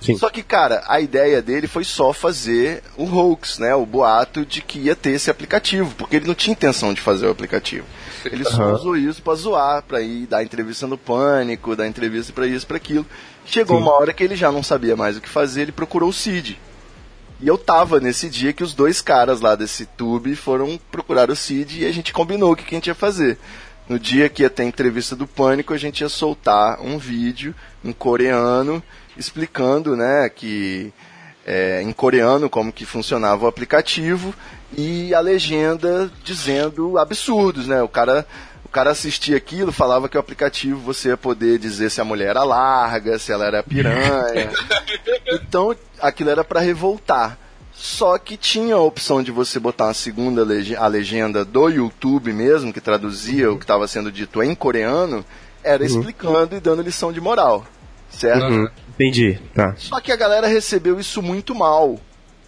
Sim. 0.00 0.16
Só 0.18 0.28
que, 0.30 0.42
cara, 0.42 0.82
a 0.88 1.00
ideia 1.00 1.40
dele 1.40 1.68
foi 1.68 1.84
só 1.84 2.12
fazer 2.12 2.82
o 2.96 3.04
hoax, 3.04 3.60
né? 3.60 3.72
O 3.76 3.86
boato 3.86 4.44
de 4.44 4.60
que 4.62 4.80
ia 4.80 4.96
ter 4.96 5.10
esse 5.10 5.30
aplicativo, 5.30 5.94
porque 5.96 6.16
ele 6.16 6.26
não 6.26 6.34
tinha 6.34 6.52
intenção 6.52 6.92
de 6.92 7.00
fazer 7.00 7.28
o 7.28 7.30
aplicativo. 7.30 7.86
Ele 8.24 8.44
só 8.44 8.62
Aham. 8.62 8.72
usou 8.74 8.96
isso 8.96 9.22
pra 9.22 9.34
zoar, 9.36 9.82
pra 9.84 10.00
ir 10.00 10.26
dar 10.26 10.42
entrevista 10.42 10.88
no 10.88 10.98
pânico, 10.98 11.76
dar 11.76 11.86
entrevista 11.86 12.32
pra 12.32 12.48
isso, 12.48 12.66
pra 12.66 12.76
aquilo. 12.78 13.06
Chegou 13.44 13.78
uma 13.78 13.92
hora 13.92 14.12
que 14.12 14.22
ele 14.22 14.36
já 14.36 14.50
não 14.52 14.62
sabia 14.62 14.96
mais 14.96 15.16
o 15.16 15.20
que 15.20 15.28
fazer, 15.28 15.62
ele 15.62 15.72
procurou 15.72 16.08
o 16.08 16.12
Cid. 16.12 16.58
E 17.40 17.48
eu 17.48 17.58
tava 17.58 17.98
nesse 17.98 18.30
dia 18.30 18.52
que 18.52 18.62
os 18.62 18.72
dois 18.72 19.00
caras 19.00 19.40
lá 19.40 19.56
desse 19.56 19.84
tube 19.84 20.36
foram 20.36 20.78
procurar 20.90 21.28
o 21.30 21.36
Cid 21.36 21.80
e 21.80 21.86
a 21.86 21.92
gente 21.92 22.12
combinou 22.12 22.52
o 22.52 22.56
que 22.56 22.64
que 22.64 22.74
a 22.74 22.78
gente 22.78 22.86
ia 22.86 22.94
fazer. 22.94 23.36
No 23.88 23.98
dia 23.98 24.28
que 24.28 24.42
ia 24.42 24.50
ter 24.50 24.62
a 24.62 24.66
entrevista 24.66 25.16
do 25.16 25.26
Pânico, 25.26 25.74
a 25.74 25.76
gente 25.76 26.02
ia 26.02 26.08
soltar 26.08 26.80
um 26.80 26.98
vídeo 26.98 27.52
em 27.84 27.92
coreano 27.92 28.82
explicando, 29.16 29.96
né, 29.96 30.28
que 30.28 30.92
é, 31.44 31.82
em 31.82 31.92
coreano 31.92 32.48
como 32.48 32.72
que 32.72 32.86
funcionava 32.86 33.44
o 33.44 33.48
aplicativo 33.48 34.32
e 34.76 35.12
a 35.14 35.20
legenda 35.20 36.10
dizendo 36.24 36.96
absurdos, 36.96 37.66
né? 37.66 37.82
O 37.82 37.88
cara 37.88 38.26
cara 38.72 38.90
assistia 38.90 39.36
aquilo, 39.36 39.70
falava 39.70 40.08
que 40.08 40.16
o 40.16 40.20
aplicativo 40.20 40.80
você 40.80 41.08
ia 41.10 41.16
poder 41.16 41.58
dizer 41.58 41.90
se 41.90 42.00
a 42.00 42.04
mulher 42.04 42.30
era 42.30 42.42
larga, 42.42 43.18
se 43.18 43.30
ela 43.32 43.44
era 43.46 43.62
piranha. 43.62 44.50
Então, 45.32 45.74
aquilo 46.00 46.30
era 46.30 46.42
para 46.44 46.60
revoltar. 46.60 47.38
Só 47.74 48.16
que 48.18 48.36
tinha 48.36 48.74
a 48.74 48.80
opção 48.80 49.22
de 49.22 49.30
você 49.32 49.58
botar 49.58 49.86
uma 49.86 49.94
segunda 49.94 50.44
lege- 50.44 50.76
a 50.76 50.86
legenda 50.86 51.44
do 51.44 51.68
YouTube 51.68 52.32
mesmo, 52.32 52.72
que 52.72 52.80
traduzia 52.80 53.50
o 53.50 53.56
que 53.58 53.64
estava 53.64 53.88
sendo 53.88 54.12
dito 54.12 54.42
em 54.42 54.54
coreano, 54.54 55.24
era 55.64 55.82
explicando 55.84 56.54
e 56.56 56.60
dando 56.60 56.82
lição 56.82 57.12
de 57.12 57.20
moral. 57.20 57.64
Certo? 58.10 58.44
Uhum. 58.44 58.68
Entendi, 58.90 59.38
tá. 59.54 59.74
Só 59.78 60.00
que 60.00 60.12
a 60.12 60.16
galera 60.16 60.46
recebeu 60.46 61.00
isso 61.00 61.22
muito 61.22 61.54
mal. 61.54 61.98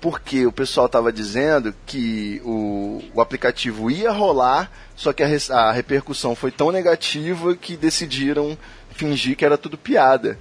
Porque 0.05 0.45
o 0.45 0.53
pessoal 0.53 0.85
estava 0.85 1.11
dizendo 1.11 1.75
que 1.87 2.39
o, 2.45 3.01
o 3.15 3.23
aplicativo 3.23 3.91
ia 3.91 4.11
rolar, 4.13 4.71
só 4.95 5.15
que 5.15 5.23
a, 5.23 5.27
res- 5.27 5.51
a 5.51 5.73
repercussão 5.73 6.35
foi 6.37 6.51
tão 6.51 6.71
negativa 6.71 7.57
que 7.57 7.75
decidiram 7.75 8.55
fingir 8.91 9.35
que 9.35 9.47
era 9.47 9.57
tudo 9.57 9.79
piada. 9.79 10.39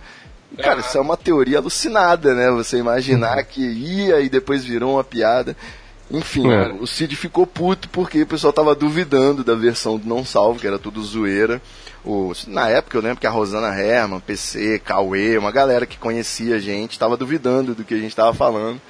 E, 0.51 0.57
cara, 0.57 0.81
isso 0.81 0.97
é 0.97 0.99
uma 0.99 1.15
teoria 1.15 1.59
alucinada, 1.59 2.35
né? 2.35 2.51
Você 2.51 2.77
imaginar 2.77 3.41
que 3.45 3.61
ia 3.61 4.19
e 4.19 4.27
depois 4.27 4.65
virou 4.65 4.95
uma 4.95 5.03
piada. 5.03 5.55
Enfim, 6.11 6.51
É. 6.51 6.67
o 6.73 6.85
Cid 6.85 7.15
ficou 7.15 7.47
puto 7.47 7.87
porque 7.87 8.23
o 8.23 8.27
pessoal 8.27 8.51
tava 8.51 8.75
duvidando 8.75 9.45
da 9.45 9.55
versão 9.55 9.97
do 9.97 10.05
Não 10.05 10.25
Salvo, 10.25 10.59
que 10.59 10.67
era 10.67 10.77
tudo 10.77 11.01
zoeira. 11.01 11.61
O, 12.03 12.33
na 12.47 12.67
época 12.67 12.97
eu 12.97 13.01
lembro 13.01 13.21
que 13.21 13.25
a 13.27 13.29
Rosana 13.31 13.73
Herman, 13.73 14.19
PC, 14.19 14.79
Cauê, 14.83 15.37
uma 15.37 15.53
galera 15.53 15.85
que 15.85 15.97
conhecia 15.97 16.57
a 16.57 16.59
gente, 16.59 16.99
tava 16.99 17.15
duvidando 17.15 17.73
do 17.73 17.85
que 17.85 17.93
a 17.93 17.97
gente 17.97 18.13
tava 18.13 18.33
falando. 18.33 18.81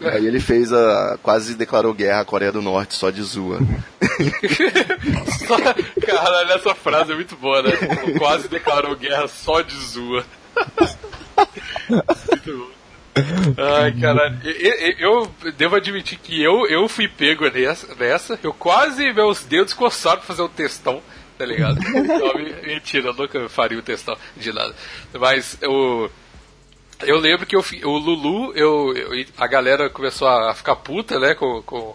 Aí 0.00 0.26
ele 0.26 0.38
fez 0.40 0.72
a. 0.72 1.18
quase 1.22 1.54
declarou 1.54 1.92
guerra 1.92 2.20
à 2.20 2.24
Coreia 2.24 2.52
do 2.52 2.62
Norte 2.62 2.94
só 2.94 3.10
de 3.10 3.22
zoa. 3.22 3.58
Só- 5.46 5.56
Caralho, 6.06 6.52
essa 6.52 6.74
frase 6.74 7.12
é 7.12 7.14
muito 7.14 7.34
boa, 7.36 7.62
né? 7.62 7.70
Quase 8.18 8.48
declarou 8.48 8.94
guerra 8.96 9.26
só 9.28 9.60
de 9.60 9.74
zoa. 9.76 10.24
Muito 11.88 12.56
bom. 12.58 12.78
Ai, 13.56 13.92
caralho. 14.00 14.38
E- 14.44 14.48
e- 14.48 14.96
Eu, 15.00 15.28
devo 15.56 15.74
admitir 15.76 16.18
que 16.18 16.40
eu, 16.40 16.66
eu 16.68 16.88
fui 16.88 17.08
pego 17.08 17.48
nessa, 17.50 17.92
nessa. 17.96 18.38
Eu 18.42 18.52
quase, 18.52 19.12
meus 19.12 19.44
dedos 19.44 19.72
coçaram 19.72 20.18
pra 20.18 20.26
fazer 20.26 20.42
um 20.42 20.48
textão, 20.48 21.02
tá 21.36 21.44
ligado? 21.44 21.80
Não, 21.82 22.34
me- 22.34 22.54
mentira, 22.66 23.08
eu 23.08 23.14
nunca 23.14 23.48
faria 23.48 23.78
um 23.78 23.82
textão 23.82 24.16
de 24.36 24.52
nada. 24.52 24.74
Mas 25.18 25.58
eu. 25.60 26.10
Eu 27.02 27.18
lembro 27.18 27.46
que 27.46 27.54
eu, 27.56 27.64
o 27.84 27.98
Lulu, 27.98 28.52
eu, 28.56 28.92
eu- 28.96 29.24
a 29.36 29.46
galera 29.46 29.88
começou 29.88 30.26
a 30.28 30.52
ficar 30.54 30.76
puta, 30.76 31.18
né, 31.18 31.34
com, 31.34 31.62
com, 31.62 31.94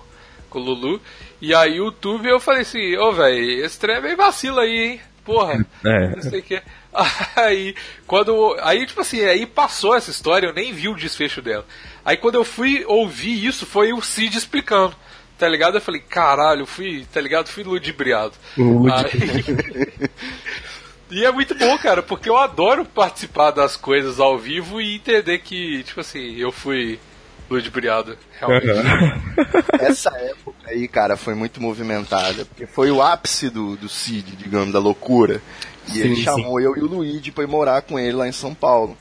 com 0.49 0.59
o 0.59 0.61
Lulu. 0.63 1.01
E 1.41 1.53
aí 1.53 1.81
o 1.81 1.91
Tube 1.91 2.27
eu 2.29 2.39
falei 2.39 2.61
assim, 2.61 2.95
ô 2.97 3.11
velho, 3.11 3.65
esse 3.65 3.77
trem 3.77 3.97
é 3.97 4.01
meio 4.01 4.15
vacilo 4.17 4.59
aí, 4.59 4.77
hein? 4.91 5.01
Porra. 5.25 5.65
É. 5.85 6.07
Não 6.15 6.21
sei 6.21 6.39
o 6.39 6.43
que. 6.43 6.61
Aí, 7.35 7.75
quando. 8.05 8.55
Aí, 8.61 8.85
tipo 8.85 9.01
assim, 9.01 9.21
aí 9.25 9.47
passou 9.47 9.95
essa 9.95 10.11
história, 10.11 10.45
eu 10.45 10.53
nem 10.53 10.71
vi 10.71 10.87
o 10.87 10.95
desfecho 10.95 11.41
dela. 11.41 11.65
Aí 12.05 12.15
quando 12.15 12.35
eu 12.35 12.43
fui 12.45 12.85
ouvir 12.85 13.43
isso, 13.45 13.65
foi 13.65 13.91
o 13.91 13.99
Cid 14.01 14.37
explicando. 14.37 14.95
Tá 15.37 15.49
ligado? 15.49 15.75
Eu 15.75 15.81
falei, 15.81 15.99
caralho, 16.01 16.61
eu 16.61 16.65
fui, 16.67 17.05
tá 17.11 17.19
ligado? 17.19 17.47
Fui 17.47 17.63
ludibriado. 17.63 18.33
Aí- 18.93 20.09
E 21.13 21.23
é 21.23 21.31
muito 21.31 21.53
bom, 21.53 21.77
cara, 21.77 22.01
porque 22.01 22.27
eu 22.27 22.35
adoro 22.35 22.83
participar 22.83 23.51
das 23.51 23.77
coisas 23.77 24.19
ao 24.19 24.35
vivo 24.35 24.81
e 24.81 24.95
entender 24.95 25.37
que, 25.39 25.83
tipo 25.83 25.99
assim, 25.99 26.37
eu 26.37 26.51
fui 26.51 26.99
ludibriado, 27.47 28.17
realmente. 28.39 28.67
Essa 29.79 30.09
época 30.17 30.57
aí, 30.65 30.87
cara, 30.87 31.15
foi 31.15 31.35
muito 31.35 31.61
movimentada, 31.61 32.45
porque 32.45 32.65
foi 32.65 32.89
o 32.89 32.99
ápice 32.99 33.51
do, 33.51 33.75
do 33.75 33.87
Cid, 33.87 34.35
digamos, 34.35 34.73
da 34.73 34.79
loucura. 34.79 35.39
E 35.93 35.99
ele 35.99 36.15
Sim, 36.15 36.23
chamou 36.23 36.59
eu 36.59 36.75
e 36.75 36.81
o 36.81 36.87
Luigi 36.87 37.29
pra 37.31 37.43
ir 37.43 37.47
morar 37.47 37.83
com 37.83 37.99
ele 37.99 38.13
lá 38.13 38.27
em 38.27 38.31
São 38.31 38.55
Paulo. 38.55 38.97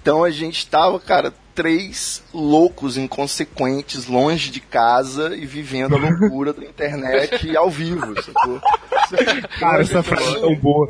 Então 0.00 0.24
a 0.24 0.30
gente 0.30 0.66
tava, 0.66 0.98
cara, 0.98 1.30
três 1.54 2.22
loucos 2.32 2.96
inconsequentes, 2.96 4.06
longe 4.06 4.50
de 4.50 4.60
casa 4.60 5.36
e 5.36 5.44
vivendo 5.44 5.94
a 5.94 5.98
loucura 5.98 6.54
da 6.54 6.64
internet 6.64 7.54
ao 7.54 7.68
vivo, 7.68 8.14
sacou? 8.22 8.60
Cara, 9.60 9.82
essa 9.82 10.02
frase 10.02 10.36
é 10.36 10.40
tão 10.40 10.54
boa. 10.56 10.88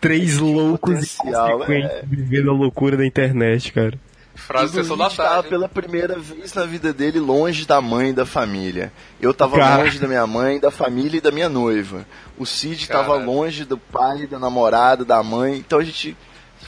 Três 0.00 0.38
loucos 0.38 1.14
inconsequentes 1.14 1.90
é. 1.90 2.02
vivendo 2.06 2.50
a 2.50 2.54
loucura 2.54 2.96
da 2.96 3.06
internet, 3.06 3.72
cara. 3.72 3.98
Frase 4.34 4.78
o 4.78 4.82
sessão 4.82 4.96
da 4.96 5.10
tava 5.10 5.28
tarde. 5.34 5.48
pela 5.48 5.68
primeira 5.68 6.18
vez 6.18 6.54
na 6.54 6.64
vida 6.64 6.92
dele 6.92 7.18
longe 7.20 7.66
da 7.66 7.80
mãe 7.80 8.08
e 8.08 8.12
da 8.12 8.24
família. 8.24 8.90
Eu 9.20 9.34
tava 9.34 9.58
Cara. 9.58 9.82
longe 9.82 9.98
da 9.98 10.08
minha 10.08 10.26
mãe, 10.26 10.58
da 10.58 10.70
família 10.70 11.18
e 11.18 11.20
da 11.20 11.30
minha 11.30 11.48
noiva. 11.48 12.06
O 12.38 12.46
Cid 12.46 12.88
tava 12.88 13.08
Caralho. 13.08 13.26
longe 13.26 13.64
do 13.66 13.76
pai, 13.76 14.26
da 14.26 14.38
namorada, 14.38 15.04
da 15.04 15.22
mãe. 15.22 15.56
Então 15.58 15.78
a 15.78 15.84
gente 15.84 16.16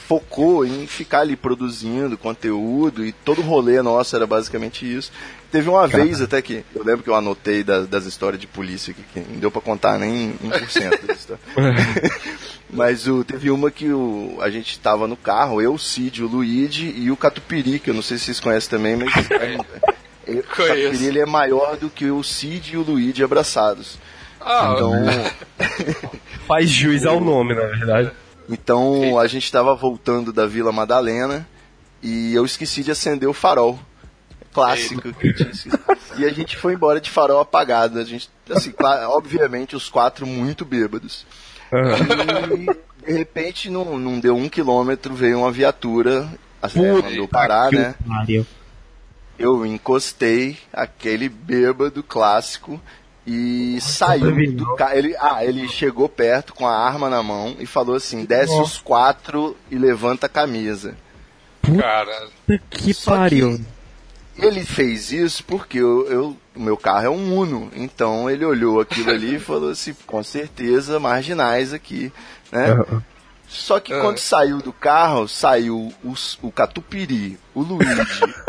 focou 0.07 0.64
em 0.64 0.86
ficar 0.86 1.20
ali 1.20 1.36
produzindo 1.36 2.18
conteúdo 2.18 3.05
e 3.05 3.12
todo 3.12 3.40
o 3.40 3.44
rolê 3.44 3.80
nosso 3.80 4.14
era 4.16 4.26
basicamente 4.26 4.84
isso. 4.84 5.12
Teve 5.50 5.68
uma 5.68 5.86
vez 5.86 6.20
até 6.20 6.40
que 6.40 6.64
eu 6.74 6.82
lembro 6.82 7.03
que 7.03 7.11
eu 7.11 7.14
anotei 7.14 7.62
das, 7.62 7.86
das 7.86 8.07
histórias 8.07 8.40
de 8.40 8.46
polícia 8.46 8.94
que, 8.94 9.03
que 9.03 9.20
não 9.20 9.38
deu 9.38 9.50
pra 9.50 9.61
contar 9.61 9.98
nem 9.98 10.32
1% 10.42 11.07
das 11.07 11.18
histórias. 11.18 11.44
Mas 12.70 13.07
o, 13.07 13.22
teve 13.22 13.50
uma 13.50 13.70
que 13.70 13.92
o, 13.92 14.38
a 14.40 14.48
gente 14.48 14.78
tava 14.80 15.07
no 15.07 15.16
carro, 15.16 15.61
eu, 15.61 15.74
o 15.74 15.78
Cid, 15.78 16.24
o 16.24 16.26
Luigi 16.26 16.94
e 16.96 17.11
o 17.11 17.16
Catupiri, 17.16 17.78
que 17.78 17.90
eu 17.90 17.94
não 17.94 18.00
sei 18.00 18.16
se 18.16 18.24
vocês 18.24 18.40
conhecem 18.40 18.70
também, 18.70 18.96
mas 18.96 19.12
é, 19.30 19.55
é, 20.26 20.38
o. 20.38 20.42
Catupiri 20.42 21.05
ele 21.05 21.20
é 21.20 21.26
maior 21.26 21.76
do 21.76 21.90
que 21.90 22.11
o 22.11 22.22
Cid 22.22 22.72
e 22.72 22.76
o 22.78 22.82
Luigi 22.82 23.22
abraçados. 23.22 23.98
Ah, 24.40 24.72
Então, 24.74 24.92
Faz 26.48 26.70
juiz 26.70 27.05
ao 27.05 27.20
nome, 27.20 27.55
na 27.55 27.66
verdade. 27.66 28.11
Então 28.53 29.18
a 29.18 29.26
gente 29.26 29.50
tava 29.50 29.74
voltando 29.74 30.32
da 30.32 30.46
Vila 30.46 30.72
Madalena 30.72 31.46
e 32.03 32.34
eu 32.34 32.44
esqueci 32.44 32.82
de 32.82 32.90
acender 32.90 33.28
o 33.28 33.32
farol. 33.32 33.78
Clássico. 34.53 35.00
que 35.00 35.28
eu 35.28 35.34
tinha 35.34 35.50
esquecido. 35.50 35.78
E 36.18 36.26
a 36.26 36.30
gente 36.30 36.57
foi 36.59 36.74
embora 36.74 37.00
de 37.00 37.11
farol 37.11 37.40
apagado. 37.40 37.98
A 37.98 38.05
gente, 38.05 38.28
assim, 38.50 38.74
obviamente, 39.09 39.74
os 39.74 39.88
quatro 39.88 40.26
muito 40.26 40.64
bêbados. 40.64 41.26
E 41.72 43.07
de 43.07 43.12
repente, 43.18 43.70
não, 43.70 43.98
não 43.98 44.20
deu 44.20 44.36
um 44.36 44.48
quilômetro, 44.48 45.14
veio 45.14 45.38
uma 45.38 45.50
viatura, 45.50 46.28
assim, 46.61 46.80
mandou 46.80 47.26
parar, 47.26 47.72
né? 47.72 47.94
pariu. 48.07 48.46
Eu 49.38 49.64
encostei 49.64 50.59
aquele 50.72 51.28
bêbado 51.28 52.03
clássico 52.03 52.80
e 53.27 53.79
saiu 53.81 54.31
do 54.53 54.75
carro. 54.77 54.97
Ele, 54.97 55.16
ah, 55.18 55.45
ele 55.45 55.68
chegou 55.68 56.09
perto 56.09 56.53
com 56.55 56.66
a 56.66 56.77
arma 56.77 57.09
na 57.09 57.23
mão 57.23 57.55
e 57.59 57.66
falou 57.66 57.95
assim: 57.97 58.25
desce 58.25 58.53
os 58.61 58.79
quatro 58.79 59.57
e 59.70 59.77
levanta 59.77 60.27
a 60.27 60.29
camisa. 60.29 60.97
cara. 61.62 62.29
Que 62.70 62.93
Só 62.93 63.16
pariu. 63.16 63.61
Ele 64.37 64.64
fez 64.64 65.12
isso 65.12 65.45
porque 65.45 65.79
eu, 65.79 66.07
eu- 66.11 66.37
o 66.57 66.61
meu 66.61 66.77
carro 66.77 67.07
é 67.07 67.11
um 67.11 67.39
Uno, 67.39 67.70
então 67.77 68.29
ele 68.31 68.45
olhou 68.45 68.81
aquilo 68.81 69.11
ali 69.11 69.37
e 69.37 69.41
falou 69.41 69.70
assim: 69.70 69.95
com 70.07 70.23
certeza, 70.23 70.99
marginais 70.99 71.73
aqui, 71.73 72.11
né? 72.51 72.75
Só 73.47 73.79
que 73.79 73.93
quando 74.01 74.16
saiu 74.18 74.59
do 74.59 74.73
carro, 74.73 75.29
saiu 75.29 75.93
os- 76.03 76.39
o 76.43 76.51
Catupiri, 76.51 77.39
o 77.55 77.61
Luigi, 77.61 78.01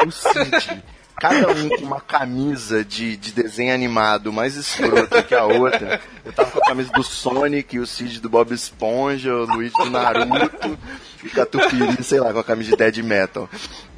o 0.07 0.09
Cid, 0.11 0.81
cada 1.15 1.51
um 1.51 1.69
com 1.69 1.85
uma 1.85 2.01
camisa 2.01 2.83
de, 2.83 3.15
de 3.15 3.31
desenho 3.31 3.73
animado 3.73 4.33
mais 4.33 4.55
escrota 4.55 5.23
que 5.23 5.33
a 5.33 5.45
outra. 5.45 6.01
Eu 6.25 6.33
tava 6.33 6.51
com 6.51 6.59
a 6.59 6.67
camisa 6.67 6.91
do 6.91 7.03
Sonic, 7.03 7.79
o 7.79 7.87
Cid 7.87 8.19
do 8.19 8.29
Bob 8.29 8.53
Esponja, 8.53 9.33
o 9.33 9.45
Luigi 9.45 9.73
do 9.73 9.89
Naruto, 9.89 10.77
e 11.23 11.27
o 11.27 11.31
Catupiri, 11.31 12.03
sei 12.03 12.19
lá, 12.19 12.33
com 12.33 12.39
a 12.39 12.43
camisa 12.43 12.71
de 12.71 12.77
Dead 12.77 12.97
Metal. 12.97 13.49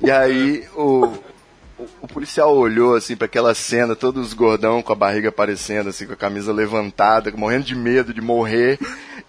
E 0.01 0.11
aí 0.11 0.68
o, 0.76 1.05
o, 1.78 1.88
o 2.01 2.07
policial 2.07 2.55
olhou 2.55 2.95
assim 2.95 3.16
para 3.16 3.26
aquela 3.26 3.53
cena, 3.55 3.95
todos 3.95 4.28
os 4.28 4.34
gordão 4.34 4.82
com 4.82 4.93
a 4.93 4.95
barriga 4.95 5.30
aparecendo, 5.30 5.89
assim, 5.89 6.05
com 6.05 6.13
a 6.13 6.18
camisa 6.18 6.53
levantada, 6.53 7.32
morrendo 7.36 7.66
de 7.66 7.76
medo 7.76 8.13
de 8.13 8.22
morrer. 8.22 8.80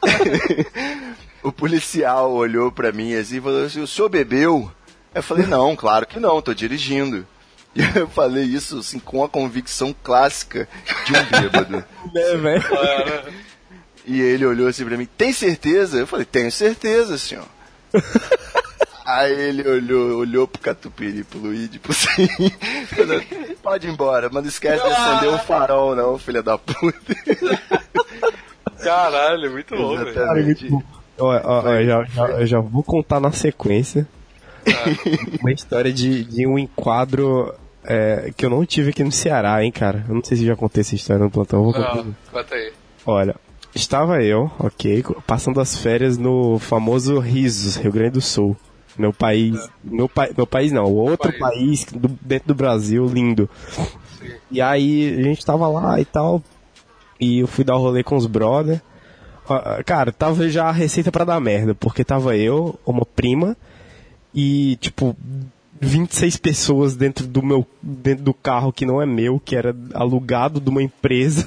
o 1.42 1.52
policial 1.52 2.32
olhou 2.32 2.72
para 2.72 2.92
mim 2.92 3.14
assim 3.14 3.38
e 3.38 3.40
falou 3.40 3.64
assim: 3.64 3.80
O 3.80 3.86
senhor 3.86 4.08
bebeu? 4.08 4.70
Eu 5.14 5.22
falei: 5.22 5.46
Não, 5.46 5.74
claro 5.74 6.06
que 6.06 6.20
não, 6.20 6.42
tô 6.42 6.52
dirigindo. 6.52 7.26
E 7.76 7.80
eu 7.98 8.08
falei 8.08 8.44
isso 8.44 8.78
assim, 8.78 8.98
com 8.98 9.22
a 9.22 9.28
convicção 9.28 9.94
clássica 10.02 10.66
de 11.06 11.12
um 11.12 11.40
bêbado. 11.40 11.84
É, 12.14 12.36
velho. 12.36 12.64
E 14.06 14.20
ele 14.20 14.46
olhou 14.46 14.68
assim 14.68 14.84
pra 14.84 14.96
mim, 14.96 15.06
tem 15.18 15.32
certeza? 15.32 15.98
Eu 15.98 16.06
falei, 16.06 16.24
tenho 16.24 16.50
certeza, 16.50 17.18
senhor. 17.18 17.44
Aí 19.04 19.32
ele 19.32 19.68
olhou, 19.68 20.18
olhou 20.18 20.48
pro 20.48 20.60
Catupiri, 20.60 21.22
pro 21.24 21.38
Luigi, 21.38 21.78
pro 21.78 21.92
Sim. 21.92 22.26
falou, 22.86 23.22
Pode 23.62 23.86
ir 23.86 23.90
embora, 23.90 24.28
mas 24.32 24.42
não 24.42 24.48
esquece 24.48 24.82
de 24.84 24.90
acender 24.92 25.28
o 25.32 25.38
farol, 25.38 25.94
não, 25.94 26.18
filha 26.18 26.42
da 26.42 26.56
puta. 26.58 27.14
Caralho, 28.82 29.50
muito 29.50 29.76
bom, 29.76 29.96
velho. 29.96 30.08
Exatamente. 30.10 30.68
Ó, 31.18 31.26
ó, 31.28 31.62
ó, 31.64 31.68
eu 31.74 31.86
já, 31.86 32.04
já- 32.04 32.28
eu 32.40 32.46
já 32.46 32.60
vou 32.60 32.82
contar 32.82 33.20
na 33.20 33.32
sequência 33.32 34.06
uma 35.40 35.52
história 35.52 35.92
de, 35.92 36.24
de 36.24 36.46
um 36.46 36.58
enquadro 36.58 37.54
é, 37.86 38.32
que 38.36 38.44
eu 38.44 38.50
não 38.50 38.64
tive 38.66 38.90
aqui 38.90 39.02
no 39.04 39.12
Ceará, 39.12 39.62
hein, 39.64 39.70
cara. 39.72 40.04
Eu 40.08 40.14
não 40.14 40.22
sei 40.24 40.36
se 40.38 40.46
já 40.46 40.56
contei 40.56 40.80
essa 40.80 40.94
história 40.94 41.24
no 41.24 41.30
plantão. 41.30 41.62
Vou 41.64 41.72
contar. 41.72 41.96
Não, 41.96 42.14
conta 42.32 42.54
aí. 42.54 42.72
Olha, 43.06 43.36
estava 43.74 44.22
eu, 44.22 44.50
ok, 44.58 45.04
passando 45.26 45.60
as 45.60 45.76
férias 45.78 46.18
no 46.18 46.58
famoso 46.58 47.18
Risos, 47.18 47.76
Rio 47.76 47.92
Grande 47.92 48.10
do 48.12 48.20
Sul. 48.20 48.56
Meu 48.98 49.12
país. 49.12 49.68
Meu, 49.84 50.08
pa, 50.08 50.28
meu 50.36 50.46
país 50.46 50.72
não, 50.72 50.84
outro 50.92 51.32
país, 51.38 51.84
do- 51.84 52.16
dentro 52.20 52.48
do 52.48 52.54
Brasil, 52.54 53.04
lindo. 53.06 53.48
E 54.50 54.60
aí 54.60 55.18
a 55.18 55.22
gente 55.22 55.44
tava 55.44 55.68
lá 55.68 56.00
e 56.00 56.04
tal. 56.04 56.42
E 57.20 57.40
eu 57.40 57.46
fui 57.46 57.62
dar 57.64 57.76
o 57.76 57.80
rolê 57.80 58.02
com 58.02 58.16
os 58.16 58.26
brother. 58.26 58.80
Ah, 59.48 59.80
Cara, 59.84 60.10
tava 60.10 60.48
já 60.48 60.64
a 60.66 60.72
receita 60.72 61.12
pra 61.12 61.24
dar 61.24 61.38
merda, 61.40 61.74
porque 61.74 62.02
tava 62.02 62.36
eu, 62.36 62.78
uma 62.86 63.04
prima, 63.06 63.56
e 64.34 64.76
tipo, 64.80 65.14
26 65.80 66.36
pessoas 66.38 66.94
dentro 66.96 67.26
do 67.26 67.42
meu 67.42 67.66
dentro 67.82 68.24
do 68.24 68.34
carro 68.34 68.72
que 68.72 68.84
não 68.86 69.00
é 69.00 69.06
meu, 69.06 69.38
que 69.38 69.54
era 69.54 69.74
alugado 69.94 70.60
de 70.60 70.68
uma 70.70 70.82
empresa. 70.82 71.46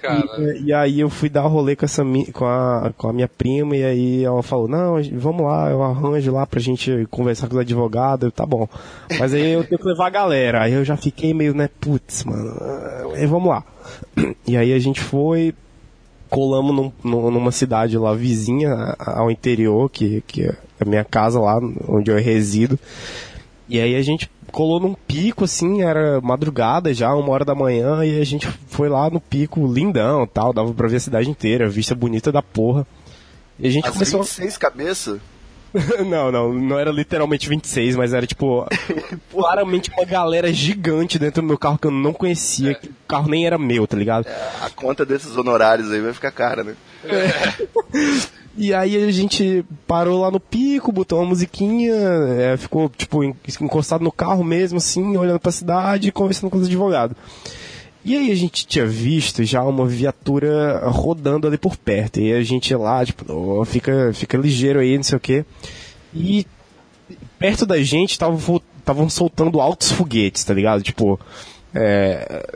Cara. 0.00 0.24
E, 0.58 0.64
e 0.66 0.72
aí 0.72 1.00
eu 1.00 1.08
fui 1.10 1.28
dar 1.28 1.44
um 1.46 1.48
rolê 1.48 1.74
com 1.76 1.84
essa 1.84 2.02
com 2.32 2.44
a, 2.46 2.92
com 2.96 3.08
a 3.08 3.12
minha 3.12 3.28
prima 3.28 3.76
e 3.76 3.84
aí 3.84 4.24
ela 4.24 4.42
falou: 4.42 4.68
"Não, 4.68 4.96
vamos 5.14 5.42
lá, 5.44 5.70
eu 5.70 5.82
arranjo 5.82 6.32
lá 6.32 6.46
pra 6.46 6.60
gente 6.60 7.06
conversar 7.10 7.48
com 7.48 7.54
os 7.54 7.60
advogados". 7.60 8.24
Eu, 8.24 8.32
tá 8.32 8.44
bom. 8.46 8.68
Mas 9.18 9.32
aí 9.34 9.52
eu 9.52 9.64
tenho 9.64 9.80
que 9.80 9.86
levar 9.88 10.06
a 10.06 10.10
galera. 10.10 10.62
Aí 10.62 10.72
eu 10.72 10.84
já 10.84 10.96
fiquei 10.96 11.32
meio, 11.34 11.54
né, 11.54 11.68
putz, 11.80 12.24
mano. 12.24 12.54
Aí 13.14 13.26
vamos 13.26 13.48
lá. 13.48 13.64
E 14.46 14.56
aí 14.56 14.72
a 14.72 14.78
gente 14.78 15.00
foi 15.00 15.54
colamos 16.30 16.74
num- 16.76 16.92
num- 17.02 17.30
numa 17.30 17.50
cidade 17.50 17.96
lá 17.96 18.12
vizinha 18.12 18.94
ao 18.98 19.30
interior, 19.30 19.88
que, 19.90 20.22
que 20.26 20.42
é 20.42 20.54
a 20.78 20.84
minha 20.84 21.02
casa 21.02 21.40
lá, 21.40 21.58
onde 21.88 22.10
eu 22.10 22.18
resido. 22.18 22.78
E 23.68 23.80
aí 23.80 23.94
a 23.94 24.02
gente 24.02 24.30
colou 24.50 24.80
num 24.80 24.94
pico, 24.94 25.44
assim, 25.44 25.82
era 25.82 26.20
madrugada 26.20 26.92
já, 26.94 27.14
uma 27.14 27.30
hora 27.30 27.44
da 27.44 27.54
manhã, 27.54 28.04
e 28.04 28.20
a 28.20 28.24
gente 28.24 28.48
foi 28.68 28.88
lá 28.88 29.10
no 29.10 29.20
pico, 29.20 29.70
lindão 29.70 30.26
tal, 30.26 30.52
dava 30.52 30.72
pra 30.72 30.88
ver 30.88 30.96
a 30.96 31.00
cidade 31.00 31.28
inteira, 31.28 31.68
vista 31.68 31.94
bonita 31.94 32.32
da 32.32 32.42
porra. 32.42 32.86
E 33.58 33.66
a 33.66 33.70
gente 33.70 33.86
As 33.86 33.92
começou. 33.92 34.22
26 34.22 34.56
cabeças? 34.56 35.20
não, 36.06 36.32
não, 36.32 36.52
não 36.54 36.78
era 36.78 36.90
literalmente 36.90 37.48
26, 37.48 37.96
mas 37.96 38.14
era 38.14 38.26
tipo. 38.26 38.66
claramente 39.30 39.90
uma 39.90 40.04
galera 40.04 40.52
gigante 40.52 41.18
dentro 41.18 41.42
do 41.42 41.48
meu 41.48 41.58
carro 41.58 41.78
que 41.78 41.86
eu 41.86 41.90
não 41.90 42.12
conhecia, 42.12 42.74
que 42.74 42.88
o 42.88 42.94
carro 43.06 43.28
nem 43.28 43.46
era 43.46 43.58
meu, 43.58 43.86
tá 43.86 43.96
ligado? 43.96 44.26
A 44.62 44.70
conta 44.70 45.04
desses 45.04 45.36
honorários 45.36 45.90
aí 45.92 46.00
vai 46.00 46.12
ficar 46.12 46.30
cara, 46.30 46.64
né? 46.64 46.74
E 48.60 48.74
aí 48.74 48.96
a 49.04 49.10
gente 49.12 49.64
parou 49.86 50.20
lá 50.20 50.32
no 50.32 50.40
pico, 50.40 50.90
botou 50.90 51.20
uma 51.20 51.28
musiquinha, 51.28 51.94
é, 51.94 52.56
ficou 52.56 52.88
tipo 52.88 53.22
en- 53.22 53.32
encostado 53.60 54.02
no 54.02 54.10
carro 54.10 54.42
mesmo, 54.42 54.78
assim, 54.78 55.16
olhando 55.16 55.38
pra 55.38 55.52
cidade 55.52 56.08
e 56.08 56.12
conversando 56.12 56.50
com 56.50 56.58
os 56.58 56.66
advogados. 56.66 57.16
E 58.04 58.16
aí 58.16 58.32
a 58.32 58.34
gente 58.34 58.66
tinha 58.66 58.84
visto 58.86 59.44
já 59.44 59.62
uma 59.62 59.86
viatura 59.86 60.80
rodando 60.88 61.46
ali 61.46 61.56
por 61.56 61.76
perto. 61.76 62.18
E 62.18 62.32
a 62.32 62.42
gente 62.42 62.74
lá, 62.74 63.04
tipo, 63.04 63.32
"Ô, 63.32 63.64
fica, 63.64 64.12
fica 64.12 64.36
ligeiro 64.36 64.80
aí, 64.80 64.96
não 64.96 65.04
sei 65.04 65.16
o 65.16 65.20
quê. 65.20 65.44
E 66.12 66.44
perto 67.38 67.64
da 67.64 67.80
gente 67.80 68.10
estavam 68.12 69.08
soltando 69.08 69.60
altos 69.60 69.92
foguetes, 69.92 70.42
tá 70.42 70.52
ligado? 70.54 70.82
Tipo, 70.82 71.20
é, 71.74 72.46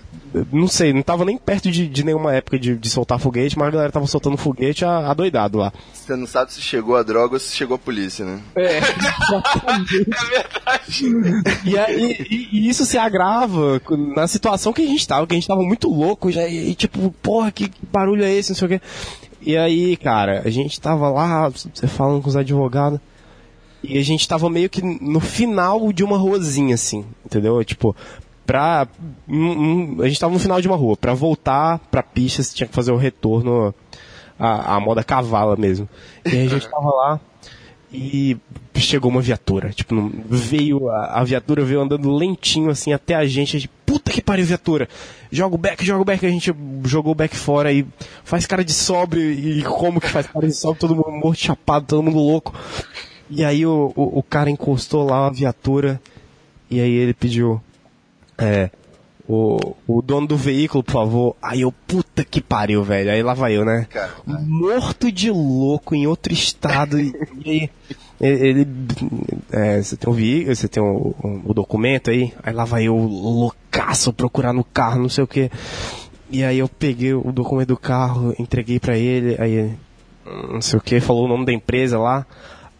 não 0.51 0.67
sei, 0.67 0.93
não 0.93 1.03
tava 1.03 1.25
nem 1.25 1.37
perto 1.37 1.71
de, 1.71 1.87
de 1.87 2.05
nenhuma 2.05 2.35
época 2.35 2.59
de, 2.59 2.75
de 2.77 2.89
soltar 2.91 3.19
foguete, 3.19 3.59
mas 3.59 3.69
a 3.69 3.71
galera 3.71 3.93
tava 3.93 4.07
soltando 4.07 4.37
foguete 4.37 4.85
a- 4.85 5.11
adoidado 5.11 5.59
lá. 5.59 5.73
Você 5.93 6.17
não 6.17 6.27
sabe 6.27 6.53
se 6.53 6.61
chegou 6.63 6.97
a 6.97 7.03
droga 7.03 7.35
ou 7.35 7.41
se 7.41 7.55
chegou 7.55 7.75
a 7.75 7.79
polícia, 7.79 8.25
né? 8.25 8.41
É, 8.57 8.81
E, 11.65 11.79
aí, 11.79 12.17
e- 12.31 12.49
e 12.53 12.69
isso 12.69 12.85
se 12.85 12.99
agrava 12.99 13.81
na 14.15 14.27
situação 14.27 14.73
que 14.73 14.83
a 14.83 14.87
gente 14.87 15.07
tava, 15.07 15.27
que 15.27 15.35
a 15.35 15.37
gente 15.37 15.49
tava 15.49 15.63
muito 15.63 15.89
louco 15.89 16.31
já, 16.31 16.47
e, 16.47 16.71
e, 16.71 16.75
tipo, 16.75 17.11
porra, 17.23 17.51
que, 17.53 17.69
que 17.69 17.87
barulho 17.93 18.25
é 18.25 18.33
esse, 18.33 18.51
não 18.51 18.57
sei 18.57 18.67
o 18.67 18.69
quê. 18.71 18.81
E 19.41 19.57
aí, 19.57 19.97
cara, 19.97 20.43
a 20.45 20.51
gente 20.51 20.81
tava 20.81 21.09
lá, 21.11 21.49
você 21.49 21.87
falando 21.87 22.23
com 22.23 22.29
os 22.29 22.37
advogados, 22.37 23.01
e 23.83 23.99
a 23.99 24.03
gente 24.03 24.27
tava 24.29 24.49
meio 24.49 24.71
que 24.71 24.81
no 24.83 25.19
final 25.21 25.93
de 25.93 26.05
uma 26.05 26.17
ruazinha, 26.17 26.75
assim, 26.77 27.05
entendeu? 27.27 27.63
Tipo, 27.65 27.97
pra. 28.53 28.87
hum, 29.27 29.97
hum, 29.97 30.03
a 30.03 30.09
gente 30.09 30.21
tava 30.21 30.35
no 30.35 30.39
final 30.39 30.61
de 30.61 30.69
uma 30.69 30.77
rua, 30.77 30.95
pra 30.95 31.15
voltar 31.15 31.79
pra 31.91 32.03
pista, 32.03 32.43
você 32.43 32.55
tinha 32.55 32.67
que 32.67 32.75
fazer 32.75 32.93
o 32.93 32.99
retorno 32.99 33.75
à, 34.39 34.77
à 34.77 34.81
moda 34.81 35.03
cavala 35.03 35.57
mesmo. 35.57 35.89
E 36.27 36.37
a 36.37 36.47
gente 36.47 36.69
tava 36.69 36.91
lá. 36.91 37.21
E 37.91 38.37
chegou 38.77 39.11
uma 39.11 39.21
viatura, 39.21 39.71
tipo, 39.71 40.11
veio, 40.29 40.89
a, 40.91 41.21
a 41.21 41.25
viatura 41.25 41.65
veio 41.65 41.81
andando 41.81 42.11
lentinho 42.11 42.71
assim 42.71 42.93
até 42.93 43.15
a 43.15 43.25
gente, 43.27 43.57
a 43.57 43.61
gente, 43.61 43.71
puta 43.87 44.11
que 44.11 44.21
pariu 44.21 44.45
viatura, 44.45 44.89
joga 45.31 45.55
o 45.55 45.59
back, 45.59 45.85
joga 45.85 46.01
o 46.01 46.05
back, 46.05 46.27
a 46.27 46.31
gente 46.31 46.53
jogou 46.85 47.13
o 47.13 47.15
back 47.15 47.37
fora 47.37 47.71
e 47.71 47.87
faz 48.25 48.45
cara 48.47 48.65
de 48.65 48.73
sóbrio, 48.73 49.31
e 49.31 49.63
como 49.63 50.01
que 50.01 50.09
faz 50.09 50.27
cara 50.27 50.47
de 50.47 50.55
sóbrio, 50.55 50.81
todo 50.81 50.97
mundo 50.97 51.13
morto, 51.13 51.39
chapado, 51.39 51.87
todo 51.87 52.03
mundo 52.03 52.17
louco. 52.19 52.55
E 53.31 53.45
aí 53.45 53.65
o, 53.65 53.93
o, 53.95 54.19
o 54.19 54.23
cara 54.23 54.51
encostou 54.51 55.05
lá 55.05 55.27
a 55.27 55.31
viatura, 55.31 56.01
e 56.71 56.81
aí 56.81 56.91
ele 56.91 57.13
pediu, 57.15 57.61
é, 58.39 58.71
o, 59.29 59.75
o 59.87 60.03
dono 60.03 60.27
do 60.27 60.37
veículo, 60.37 60.83
por 60.83 60.93
favor. 60.93 61.37
Aí 61.41 61.61
eu, 61.63 61.73
puta 61.87 62.25
que 62.25 62.41
pariu, 62.41 62.83
velho. 62.83 63.11
Aí 63.11 63.23
lá 63.23 63.35
vai 63.35 63.57
eu, 63.57 63.65
né? 63.65 63.87
Cara, 63.91 64.13
Morto 64.27 65.11
de 65.13 65.31
louco 65.31 65.95
em 65.95 66.07
outro 66.07 66.33
estado. 66.33 67.01
e, 67.01 67.13
e 67.45 67.51
aí, 67.51 67.71
ele. 68.21 68.67
é, 69.51 69.81
você 69.83 69.97
tem 69.97 70.11
o 70.11 70.13
vi, 70.15 70.45
você 70.45 70.69
tem 70.69 70.83
o, 70.83 71.15
o- 71.23 71.43
o 71.47 71.55
documento 71.55 72.11
aí. 72.11 72.33
Aí 72.43 72.53
lá 72.53 72.65
vai 72.65 72.85
eu, 72.89 72.97
loucaço, 72.97 74.13
procurar 74.13 74.53
no 74.53 74.65
carro, 74.65 75.01
não 75.03 75.09
sei 75.09 75.25
o 75.25 75.27
que. 75.29 75.51
E 76.31 76.43
aí 76.43 76.59
eu 76.59 76.69
peguei 76.69 77.13
o 77.15 77.31
documento 77.33 77.69
do 77.69 77.77
carro, 77.77 78.35
entreguei 78.39 78.81
pra 78.81 78.97
ele. 78.97 79.37
Aí 79.39 79.53
ele, 79.53 79.79
não 80.51 80.61
sei 80.61 80.79
o 80.79 80.83
que, 80.83 80.99
falou 81.01 81.25
o 81.27 81.29
nome 81.29 81.45
da 81.47 81.53
empresa 81.53 81.99
lá. 81.99 82.27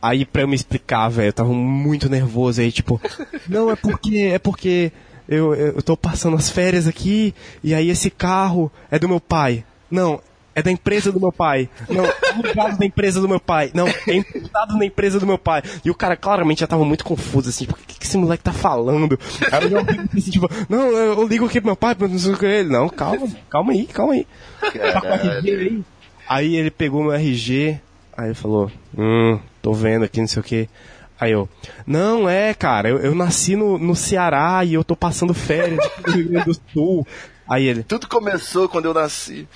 Aí 0.01 0.25
pra 0.25 0.43
eu 0.43 0.49
me 0.49 0.55
explicar, 0.57 1.09
velho, 1.09 1.29
eu 1.29 1.33
tava 1.33 1.53
muito 1.53 2.09
nervoso 2.11 2.61
aí, 2.61 2.73
tipo, 2.73 3.01
não, 3.49 3.71
é 3.71 3.77
porque, 3.77 4.17
é 4.35 4.39
porque 4.39 4.91
eu, 5.29 5.55
eu 5.55 5.83
tô 5.83 5.97
passando 5.97 6.37
as 6.37 6.51
férias 6.51 6.87
aqui, 6.87 7.35
e 7.63 7.75
aí 7.75 7.89
esse 7.89 8.11
carro 8.11 8.71
é 8.91 8.99
do 8.99 9.09
meu 9.09 9.21
pai. 9.21 9.65
Não, 9.91 10.21
é 10.55 10.63
da 10.63 10.71
empresa 10.71 11.11
do 11.11 11.21
meu 11.21 11.33
pai. 11.33 11.69
Não, 11.89 12.05
é 12.05 12.15
alugado 12.35 12.79
da 12.79 12.85
empresa 12.85 13.21
do 13.21 13.29
meu 13.29 13.41
pai. 13.41 13.71
Não, 13.75 13.87
é 13.89 14.15
emprestado 14.15 14.77
na 14.77 14.85
empresa 14.85 15.19
do 15.19 15.27
meu 15.27 15.39
pai. 15.39 15.63
E 15.85 15.91
o 15.91 15.95
cara 15.95 16.17
claramente 16.17 16.61
já 16.61 16.67
tava 16.67 16.85
muito 16.85 17.05
confuso, 17.05 17.49
assim, 17.49 17.65
tipo, 17.65 17.79
o 17.79 17.87
que, 17.87 17.99
que 17.99 18.07
esse 18.07 18.17
moleque 18.17 18.45
tá 18.45 18.53
falando? 18.53 19.19
Aí 19.51 19.73
eu 19.73 19.79
assim, 19.81 20.31
tipo, 20.31 20.49
não, 20.69 20.89
eu 20.89 21.27
ligo 21.27 21.47
aqui 21.47 21.61
pro 21.61 21.69
meu 21.69 21.77
pai, 21.77 21.97
não 21.99 22.19
sei 22.19 22.33
o 22.33 22.39
que 22.39 22.47
ele. 22.47 22.69
Não, 22.69 22.89
calma, 22.89 23.29
calma 23.49 23.73
aí, 23.73 23.87
calma 23.87 24.13
aí. 24.13 24.27
Tá? 24.61 25.03
Aí 26.29 26.57
ele 26.57 26.71
pegou 26.71 27.03
meu 27.03 27.13
RG, 27.13 27.81
aí 28.17 28.27
ele 28.27 28.35
falou, 28.35 28.71
hum, 28.97 29.39
tô 29.61 29.73
vendo 29.73 30.05
aqui, 30.05 30.21
não 30.21 30.29
sei 30.29 30.41
o 30.41 30.45
que. 30.45 30.69
Aí 31.23 31.31
eu, 31.31 31.49
não, 31.87 32.29
é, 32.29 32.53
cara, 32.53 32.89
eu, 32.89 32.99
eu 32.99 33.15
nasci 33.15 33.55
no, 33.55 33.79
no 33.79 33.95
Ceará 33.95 34.65
e 34.65 34.75
eu 34.75 34.83
tô 34.83 34.97
passando 34.97 35.33
férias 35.33 35.79
no 36.05 36.13
Rio 36.13 36.29
Grande 36.31 36.47
do 36.47 36.61
Sul. 36.73 37.07
Aí 37.49 37.67
ele, 37.67 37.83
Tudo 37.83 38.07
começou 38.09 38.69
quando 38.69 38.87
eu 38.87 38.95
nasci. 38.95 39.47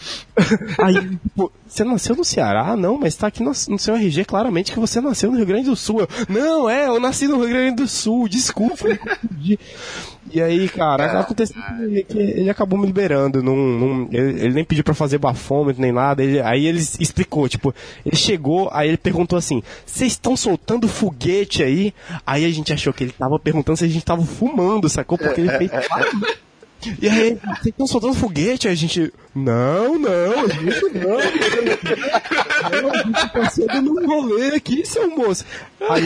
aí, 0.79 0.95
tipo, 1.19 1.53
você 1.67 1.85
nasceu 1.85 2.15
no 2.17 2.25
Ceará? 2.25 2.77
Não, 2.77 2.99
mas 2.99 3.15
tá 3.15 3.29
aqui 3.29 3.43
no, 3.43 3.53
no 3.69 3.79
seu 3.79 3.95
RG 3.97 4.25
claramente 4.25 4.73
que 4.73 4.79
você 4.81 5.01
nasceu 5.01 5.31
no 5.31 5.37
Rio 5.37 5.47
Grande 5.47 5.71
do 5.71 5.77
Sul. 5.77 6.01
Eu, 6.01 6.09
não, 6.29 6.69
é, 6.69 6.89
eu 6.89 6.99
nasci 7.01 7.27
no 7.29 7.39
Rio 7.39 7.49
Grande 7.49 7.77
do 7.77 7.89
Sul, 7.89 8.29
desculpa, 8.29 8.89
me 8.89 8.99
confundi. 8.99 9.59
E 10.33 10.43
aí, 10.43 10.69
cara, 10.69 11.21
aconteceu 11.21 11.57
que, 12.09 12.19
ele 12.19 12.51
acabou 12.51 12.77
me 12.79 12.87
liberando. 12.87 13.41
Não, 13.43 13.55
não- 13.57 14.09
ele, 14.11 14.41
ele 14.43 14.55
nem 14.55 14.65
pediu 14.65 14.83
pra 14.83 14.93
fazer 14.93 15.19
bafômetro 15.19 15.81
nem 15.81 15.93
nada. 15.93 16.23
ele- 16.23 16.41
aí 16.41 16.67
ele 16.67 16.79
explicou, 16.81 17.49
tipo, 17.49 17.73
ele 18.05 18.17
chegou, 18.17 18.69
aí 18.73 18.89
ele 18.89 18.97
perguntou 18.97 19.39
assim: 19.39 19.63
vocês 19.87 20.13
estão 20.13 20.37
soltando 20.37 20.89
foguete 20.89 21.63
aí? 21.63 21.95
Aí 22.27 22.45
a 22.45 22.51
gente 22.51 22.73
achou 22.73 22.93
que 22.93 23.05
ele 23.05 23.13
tava 23.13 23.39
perguntando 23.39 23.79
se 23.79 23.85
a 23.85 23.89
gente 23.89 24.05
tava 24.05 24.23
fumando, 24.27 24.89
sacou? 24.89 25.17
Porque 25.17 25.41
ele 25.41 25.51
fez. 25.57 25.71
E 27.01 27.09
aí, 27.09 27.35
vocês 27.35 27.67
estão 27.67 27.87
soltando 27.87 28.15
foguete? 28.15 28.69
Aí 28.69 28.75
a 28.75 28.77
gente, 28.77 29.13
não, 29.35 29.99
não, 29.99 30.49
gente 30.49 30.83
não. 30.95 31.19
Não, 32.83 32.91
a 32.91 33.03
gente 33.03 33.33
tá 33.33 33.51
sendo 33.51 33.83
num 33.83 34.07
rolê 34.07 34.55
aqui, 34.57 34.85
seu 34.87 35.11
moço. 35.11 35.45
Aí, 35.79 36.03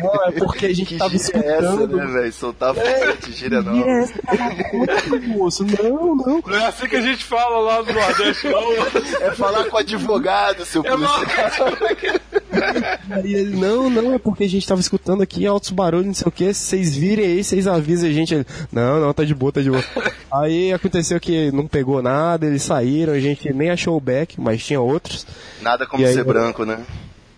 não, 0.00 0.14
é 0.26 0.30
porque 0.32 0.66
a 0.66 0.74
gente 0.74 0.86
Que 0.94 0.96
tava 0.98 1.10
gíria 1.16 1.38
é 1.38 1.56
essa, 1.58 1.66
escutando. 1.66 1.96
né, 1.96 2.06
velho? 2.06 2.32
Soltar 2.32 2.74
foguete, 2.74 2.96
gíria 3.02 3.16
Que 3.20 3.32
gíria 3.32 3.56
é 3.56 3.62
nova. 3.62 3.90
essa, 3.90 4.14
Tá 4.22 5.16
moço? 5.26 5.64
Não, 5.64 6.14
não. 6.14 6.42
Não 6.46 6.54
é 6.56 6.66
assim 6.66 6.86
que 6.86 6.96
a 6.96 7.00
gente 7.00 7.24
fala 7.24 7.58
lá 7.58 7.82
no 7.82 7.92
Nordeste, 7.92 8.48
não. 8.48 8.72
É 9.26 9.34
falar 9.34 9.64
com 9.64 9.76
advogado, 9.76 10.64
seu 10.64 10.82
É 10.84 10.90
policial. 10.90 11.68
Aí 13.10 13.34
ele, 13.34 13.56
não, 13.56 13.90
não, 13.90 14.14
é 14.14 14.18
porque 14.18 14.44
a 14.44 14.48
gente 14.48 14.66
tava 14.66 14.80
escutando 14.80 15.22
aqui 15.22 15.46
altos 15.46 15.70
barulhos, 15.70 16.06
não 16.06 16.14
sei 16.14 16.26
o 16.28 16.32
que, 16.32 16.52
se 16.54 16.60
vocês 16.62 16.96
virem 16.96 17.24
aí, 17.26 17.44
vocês 17.44 17.66
avisam 17.66 18.08
a 18.08 18.12
gente. 18.12 18.34
Ele, 18.34 18.46
não, 18.72 19.00
não, 19.00 19.12
tá 19.12 19.24
de 19.24 19.34
boa, 19.34 19.52
tá 19.52 19.60
de 19.60 19.70
boa. 19.70 19.84
Aí 20.32 20.72
aconteceu 20.72 21.18
que 21.20 21.50
não 21.52 21.66
pegou 21.66 22.02
nada, 22.02 22.46
eles 22.46 22.62
saíram, 22.62 23.12
a 23.12 23.20
gente 23.20 23.52
nem 23.52 23.70
achou 23.70 23.96
o 23.96 24.00
back, 24.00 24.40
mas 24.40 24.64
tinha 24.64 24.80
outros. 24.80 25.26
Nada 25.60 25.86
como 25.86 26.04
aí, 26.04 26.12
ser 26.12 26.24
branco, 26.24 26.64
né? 26.64 26.78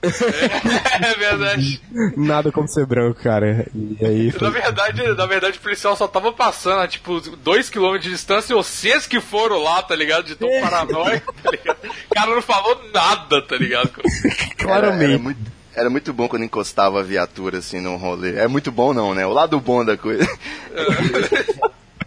É 0.03 1.15
verdade. 1.15 1.81
Nada 2.17 2.51
como 2.51 2.67
ser 2.67 2.87
branco, 2.87 3.21
cara. 3.23 3.67
E 3.75 4.05
aí 4.05 4.27
Na 4.27 4.33
foi... 4.39 4.51
verdade, 4.51 5.15
na 5.15 5.27
verdade, 5.27 5.59
o 5.59 5.61
policial 5.61 5.97
só 5.97 6.09
tava 6.09 6.33
passando 6.33 6.81
a 6.81 6.89
tipo 6.89 7.21
2km 7.21 7.99
de 7.99 8.11
distância 8.11 8.53
e 8.53 8.57
vocês 8.57 9.07
que 9.07 9.21
foram 9.21 9.63
lá, 9.63 9.83
tá 9.83 9.95
ligado? 9.95 10.25
De 10.25 10.37
tão 10.37 10.49
paranoico, 10.61 11.35
tá 11.43 11.51
ligado? 11.51 11.79
O 11.85 12.15
cara 12.15 12.35
não 12.35 12.43
falou 12.43 12.81
nada, 12.93 13.43
tá 13.43 13.57
ligado? 13.57 13.91
Era, 14.05 14.55
claramente. 14.57 15.05
era 15.13 15.19
muito, 15.19 15.41
era 15.75 15.91
muito 15.91 16.13
bom 16.13 16.29
quando 16.29 16.45
encostava 16.45 17.01
a 17.01 17.03
viatura 17.03 17.59
assim 17.59 17.81
num 17.81 17.97
rolê. 17.97 18.37
É 18.37 18.49
muito 18.49 18.73
bom 18.73 18.93
não, 18.95 19.15
né? 19.15 19.27
O 19.27 19.33
lado 19.33 19.61
bom 19.61 19.85
da 19.85 19.97
coisa. 19.97 20.27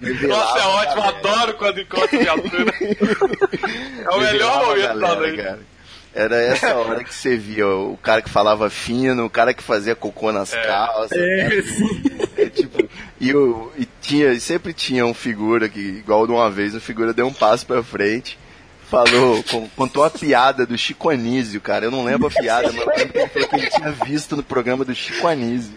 Nossa, 0.03 0.59
é 0.59 0.65
ótimo, 0.65 1.01
adoro 1.01 1.53
quando 1.53 1.79
encontra 1.79 2.19
viatura. 2.19 2.73
É 4.03 4.09
o 4.09 4.19
melhor 4.19 4.59
Revelava 4.59 4.63
a 4.63 4.65
momento 4.67 4.99
da 4.99 5.07
galera, 5.07 5.51
noite. 5.51 5.63
Era 6.15 6.35
essa 6.41 6.75
hora 6.75 7.03
que 7.03 7.13
você 7.13 7.35
via 7.35 7.67
o 7.67 7.97
cara 7.97 8.21
que 8.21 8.29
falava 8.29 8.69
fino, 8.69 9.25
o 9.25 9.29
cara 9.29 9.53
que 9.53 9.63
fazia 9.63 9.95
cocô 9.95 10.31
nas 10.31 10.51
calças. 10.51 11.11
É, 11.17 11.61
sim. 11.63 12.03
É, 12.37 12.45
tipo, 12.49 12.87
e, 13.19 13.33
o, 13.33 13.71
e 13.77 13.87
tinha, 14.01 14.39
sempre 14.39 14.73
tinha 14.73 15.05
um 15.05 15.13
figura 15.13 15.67
que, 15.67 15.79
igual 15.79 16.27
de 16.27 16.33
uma 16.33 16.51
vez, 16.51 16.75
o 16.75 16.79
figura 16.81 17.13
deu 17.13 17.25
um 17.25 17.33
passo 17.33 17.65
pra 17.65 17.81
frente, 17.81 18.37
falou, 18.91 19.41
con- 19.43 19.67
contou 19.75 20.03
a 20.03 20.09
piada 20.11 20.67
do 20.67 20.77
Chico 20.77 21.09
Anísio, 21.09 21.59
cara. 21.59 21.85
Eu 21.85 21.91
não 21.91 22.03
lembro 22.05 22.27
a 22.27 22.29
piada, 22.31 22.71
mas 22.71 22.85
eu 22.85 22.93
lembro 22.95 23.11
que 23.13 23.19
ele 23.19 23.27
falou 23.29 23.47
que 23.49 23.55
ele 23.55 23.69
tinha 23.71 23.91
visto 24.05 24.35
no 24.35 24.43
programa 24.43 24.85
do 24.85 24.93
Chico 24.93 25.25
Anísio. 25.27 25.73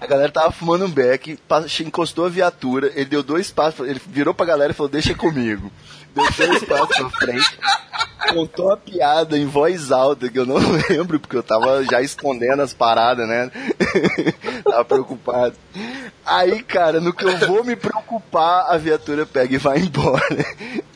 A 0.00 0.06
galera 0.06 0.32
tava 0.32 0.50
fumando 0.50 0.86
um 0.86 0.90
beck, 0.90 1.38
encostou 1.84 2.26
a 2.26 2.28
viatura, 2.28 2.90
ele 2.94 3.04
deu 3.04 3.22
dois 3.22 3.50
passos, 3.50 3.88
ele 3.88 4.00
virou 4.08 4.34
pra 4.34 4.46
galera 4.46 4.72
e 4.72 4.74
falou, 4.74 4.90
deixa 4.90 5.14
comigo. 5.14 5.70
Deu 6.14 6.46
dois 6.46 6.64
passos 6.64 6.96
pra 6.96 7.10
frente, 7.10 7.58
contou 8.32 8.72
a 8.72 8.76
piada 8.76 9.38
em 9.38 9.46
voz 9.46 9.92
alta, 9.92 10.28
que 10.28 10.38
eu 10.38 10.46
não 10.46 10.56
lembro, 10.88 11.20
porque 11.20 11.36
eu 11.36 11.42
tava 11.42 11.84
já 11.84 12.00
escondendo 12.00 12.62
as 12.62 12.72
paradas, 12.72 13.28
né? 13.28 13.50
tava 14.64 14.84
preocupado. 14.84 15.54
Aí, 16.24 16.62
cara, 16.62 17.00
no 17.00 17.12
que 17.12 17.24
eu 17.24 17.38
vou 17.38 17.64
me 17.64 17.74
preocupar, 17.74 18.66
a 18.70 18.76
viatura 18.76 19.26
pega 19.26 19.54
e 19.54 19.58
vai 19.58 19.78
embora. 19.78 20.22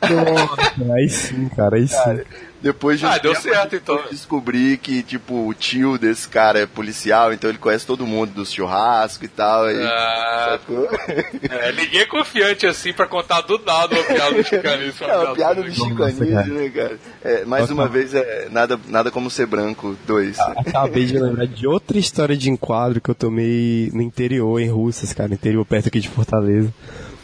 Nossa, 0.01 0.93
aí 0.93 1.09
sim, 1.09 1.49
cara, 1.49 1.75
aí 1.77 1.87
sim. 1.87 2.21
Depois 2.65 2.99
de 2.99 3.05
um 3.05 3.09
Ah, 3.09 3.19
deu 3.19 3.31
tempo, 3.33 3.43
certo, 3.43 3.73
eu 3.73 3.77
então. 3.79 4.01
descobri 4.09 4.75
que, 4.77 5.03
tipo, 5.03 5.47
o 5.47 5.53
tio 5.53 5.99
desse 5.99 6.27
cara 6.27 6.57
é 6.57 6.65
policial, 6.65 7.31
então 7.31 7.47
ele 7.47 7.59
conhece 7.59 7.85
todo 7.85 8.07
mundo 8.07 8.31
do 8.33 8.43
churrasco 8.43 9.23
e 9.23 9.27
tal. 9.27 9.65
Aí, 9.65 9.83
Ah, 9.83 10.59
é, 11.47 11.71
ninguém 11.73 12.01
é 12.01 12.05
confiante 12.07 12.65
assim 12.65 12.91
pra 12.91 13.05
contar 13.05 13.41
do 13.41 13.59
nada 13.63 13.93
uma 13.93 14.03
piada 14.03 14.33
do 14.35 14.43
Chicanismo. 14.43 15.05
É 15.05 15.15
uma 15.15 15.35
piada 15.35 15.61
do 15.61 15.95
cara. 15.95 16.43
né, 16.47 16.69
cara? 16.69 16.99
É, 17.23 17.45
mais 17.45 17.69
uma 17.69 17.87
vez, 17.87 18.15
é 18.15 18.47
nada, 18.49 18.79
nada 18.87 19.11
como 19.11 19.29
ser 19.29 19.45
branco, 19.45 19.95
dois. 20.07 20.39
Acabei 20.39 21.05
de 21.05 21.19
lembrar 21.19 21.45
de 21.45 21.67
outra 21.67 21.99
história 21.99 22.35
de 22.35 22.49
enquadro 22.49 22.99
que 22.99 23.09
eu 23.11 23.15
tomei 23.15 23.91
no 23.93 24.01
interior, 24.01 24.59
em 24.59 24.69
Russas, 24.71 25.13
cara, 25.13 25.29
no 25.29 25.35
interior 25.35 25.63
perto 25.65 25.89
aqui 25.89 25.99
de 25.99 26.09
Fortaleza. 26.09 26.73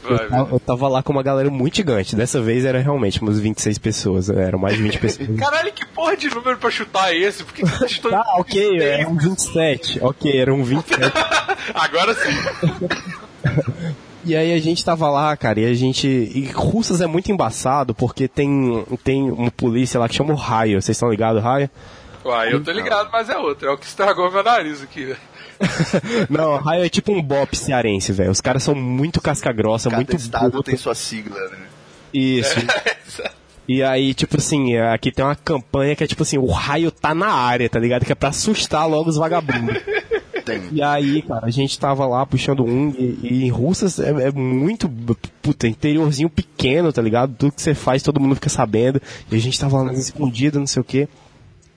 Eu 0.04 0.18
Vai, 0.18 0.28
tava, 0.28 0.56
eu 0.56 0.60
tava 0.60 0.88
lá 0.88 1.04
com 1.04 1.12
uma 1.14 1.24
galera 1.24 1.50
muito 1.50 1.76
gigante. 1.76 2.16
Dessa 2.16 2.42
vez 2.42 2.66
era 2.66 2.80
realmente 2.80 3.22
umas 3.22 3.40
26 3.40 3.78
pessoas. 3.78 4.30
Eram 4.30 4.60
mais 4.60 4.76
de 4.76 4.84
20 4.84 5.00
pessoas. 5.00 5.30
Caralho, 5.38 5.72
que 5.72 5.86
porra 5.86 6.18
de 6.18 6.30
número 6.30 6.58
pra 6.58 6.72
chutar 6.72 7.14
é 7.14 7.18
esse? 7.18 7.44
Por 7.44 7.54
que 7.54 7.64
você? 7.66 8.02
Tá, 8.10 8.24
ok, 8.38 8.80
era 8.82 9.08
um 9.08 9.16
27. 9.16 10.00
Ok, 10.02 10.40
era 10.40 10.54
um 10.54 10.64
27. 10.64 11.12
Agora 11.74 12.14
sim. 12.14 12.32
E 14.24 14.36
aí 14.36 14.54
a 14.54 14.60
gente 14.62 14.86
tava 14.86 15.10
lá, 15.10 15.36
cara, 15.36 15.60
e 15.60 15.66
a 15.66 15.74
gente. 15.74 16.08
E 16.08 16.52
Russas 16.54 17.02
é 17.02 17.08
muito 17.08 17.32
embaçado 17.32 17.96
porque 17.96 18.28
tem, 18.28 18.86
tem 19.04 19.32
uma 19.32 19.50
polícia 19.50 20.00
lá 20.00 20.08
que 20.08 20.14
chama 20.14 20.32
o 20.34 20.36
Raio. 20.36 20.80
Vocês 20.80 20.96
estão 20.96 21.10
ligados, 21.10 21.42
Raio? 21.42 21.68
Uai, 22.24 22.54
eu 22.54 22.64
tô 22.64 22.72
ligado, 22.72 23.10
mas 23.12 23.30
é 23.30 23.38
outro. 23.38 23.68
É 23.68 23.72
o 23.72 23.78
que 23.78 23.86
estragou 23.86 24.32
meu 24.32 24.44
nariz 24.44 24.84
aqui, 24.84 25.06
velho. 25.06 25.18
Não, 26.30 26.58
Raio 26.58 26.86
é 26.86 26.90
tipo 26.90 27.12
um 27.12 27.22
bop 27.22 27.56
cearense, 27.56 28.12
velho. 28.12 28.32
Os 28.32 28.42
caras 28.42 28.64
são 28.64 28.76
muito 28.76 29.22
casca 29.22 29.52
grossa, 29.52 29.90
Cada 29.90 29.98
muito 29.98 30.16
estado 30.16 30.52
bruto. 30.52 30.64
tem 30.70 30.78
sua 30.78 30.96
sigla, 30.96 31.40
né? 31.50 31.58
Isso. 32.14 32.56
E 33.68 33.82
aí, 33.82 34.14
tipo 34.14 34.36
assim, 34.38 34.76
aqui 34.76 35.12
tem 35.14 35.24
uma 35.24 35.36
campanha 35.36 35.96
que 35.96 36.04
é 36.04 36.08
tipo 36.08 36.24
assim, 36.24 36.38
o 36.38 36.48
raio 36.48 36.92
tá 36.92 37.16
na 37.16 37.28
área, 37.32 37.70
tá 37.70 37.80
ligado? 37.80 38.04
Que 38.04 38.12
é 38.12 38.16
pra 38.16 38.28
assustar 38.28 38.86
logo 38.86 39.10
os 39.10 39.16
vagabundos. 39.16 39.78
Tem. 40.44 40.64
E 40.74 40.82
aí, 40.82 41.22
cara, 41.22 41.46
a 41.46 41.50
gente 41.50 41.80
tava 41.80 42.06
lá 42.06 42.26
puxando 42.26 42.66
um 42.66 42.90
e, 42.90 43.20
e 43.22 43.46
em 43.46 43.50
Russas 43.50 44.00
é, 44.00 44.10
é 44.10 44.32
muito, 44.32 44.90
puta, 45.42 45.68
interiorzinho 45.68 46.30
pequeno, 46.30 46.92
tá 46.92 47.02
ligado? 47.02 47.34
Tudo 47.38 47.54
que 47.54 47.62
você 47.62 47.74
faz, 47.74 48.04
todo 48.04 48.20
mundo 48.20 48.36
fica 48.36 48.50
sabendo. 48.50 49.02
E 49.32 49.36
a 49.36 49.40
gente 49.40 49.58
tava 49.58 49.78
lá 49.78 49.84
nas 49.86 50.00
escondidas, 50.00 50.60
não 50.60 50.68
sei 50.68 50.82
o 50.82 50.86
quê. 50.86 51.08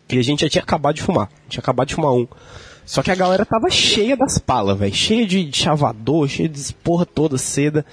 E 0.09 0.19
a 0.19 0.23
gente 0.23 0.41
já 0.41 0.49
tinha 0.49 0.63
acabado 0.63 0.97
de 0.97 1.03
fumar. 1.03 1.29
Tinha 1.49 1.61
acabado 1.61 1.89
de 1.89 1.95
fumar 1.95 2.13
um. 2.13 2.27
Só 2.85 3.03
que 3.03 3.11
a 3.11 3.15
galera 3.15 3.45
tava 3.45 3.71
cheia 3.71 4.17
das 4.17 4.39
palas, 4.39 4.79
velho. 4.79 4.95
Cheia 4.95 5.27
de 5.27 5.51
chavador, 5.53 6.29
cheia 6.29 6.49
de 6.49 6.75
porra 6.75 7.07
toda, 7.07 7.39
seda. 7.39 7.85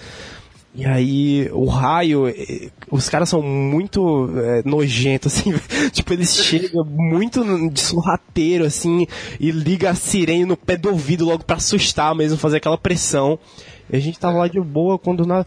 E 0.74 0.86
aí, 0.86 1.50
o 1.52 1.66
raio, 1.66 2.30
eh, 2.30 2.70
os 2.90 3.10
caras 3.10 3.28
são 3.28 3.42
muito 3.42 4.30
eh, 4.38 4.62
nojentos, 4.64 5.36
assim, 5.36 5.54
tipo, 5.92 6.14
eles 6.14 6.34
chegam 6.34 6.86
muito 6.86 7.44
de 7.70 7.82
sorrateiro, 7.82 8.64
assim, 8.64 9.06
e 9.38 9.52
liga 9.52 9.90
a 9.90 9.96
sirene 9.96 10.46
no 10.46 10.56
pé 10.56 10.78
do 10.78 10.90
ouvido 10.90 11.26
logo 11.26 11.44
pra 11.44 11.58
assustar 11.58 12.16
mesmo, 12.16 12.38
fazer 12.38 12.58
aquela 12.58 12.78
pressão. 12.78 13.38
E 13.92 13.98
a 13.98 14.00
gente 14.00 14.18
tava 14.18 14.38
lá 14.38 14.48
de 14.48 14.62
boa, 14.62 14.98
quando 14.98 15.26
nada, 15.26 15.46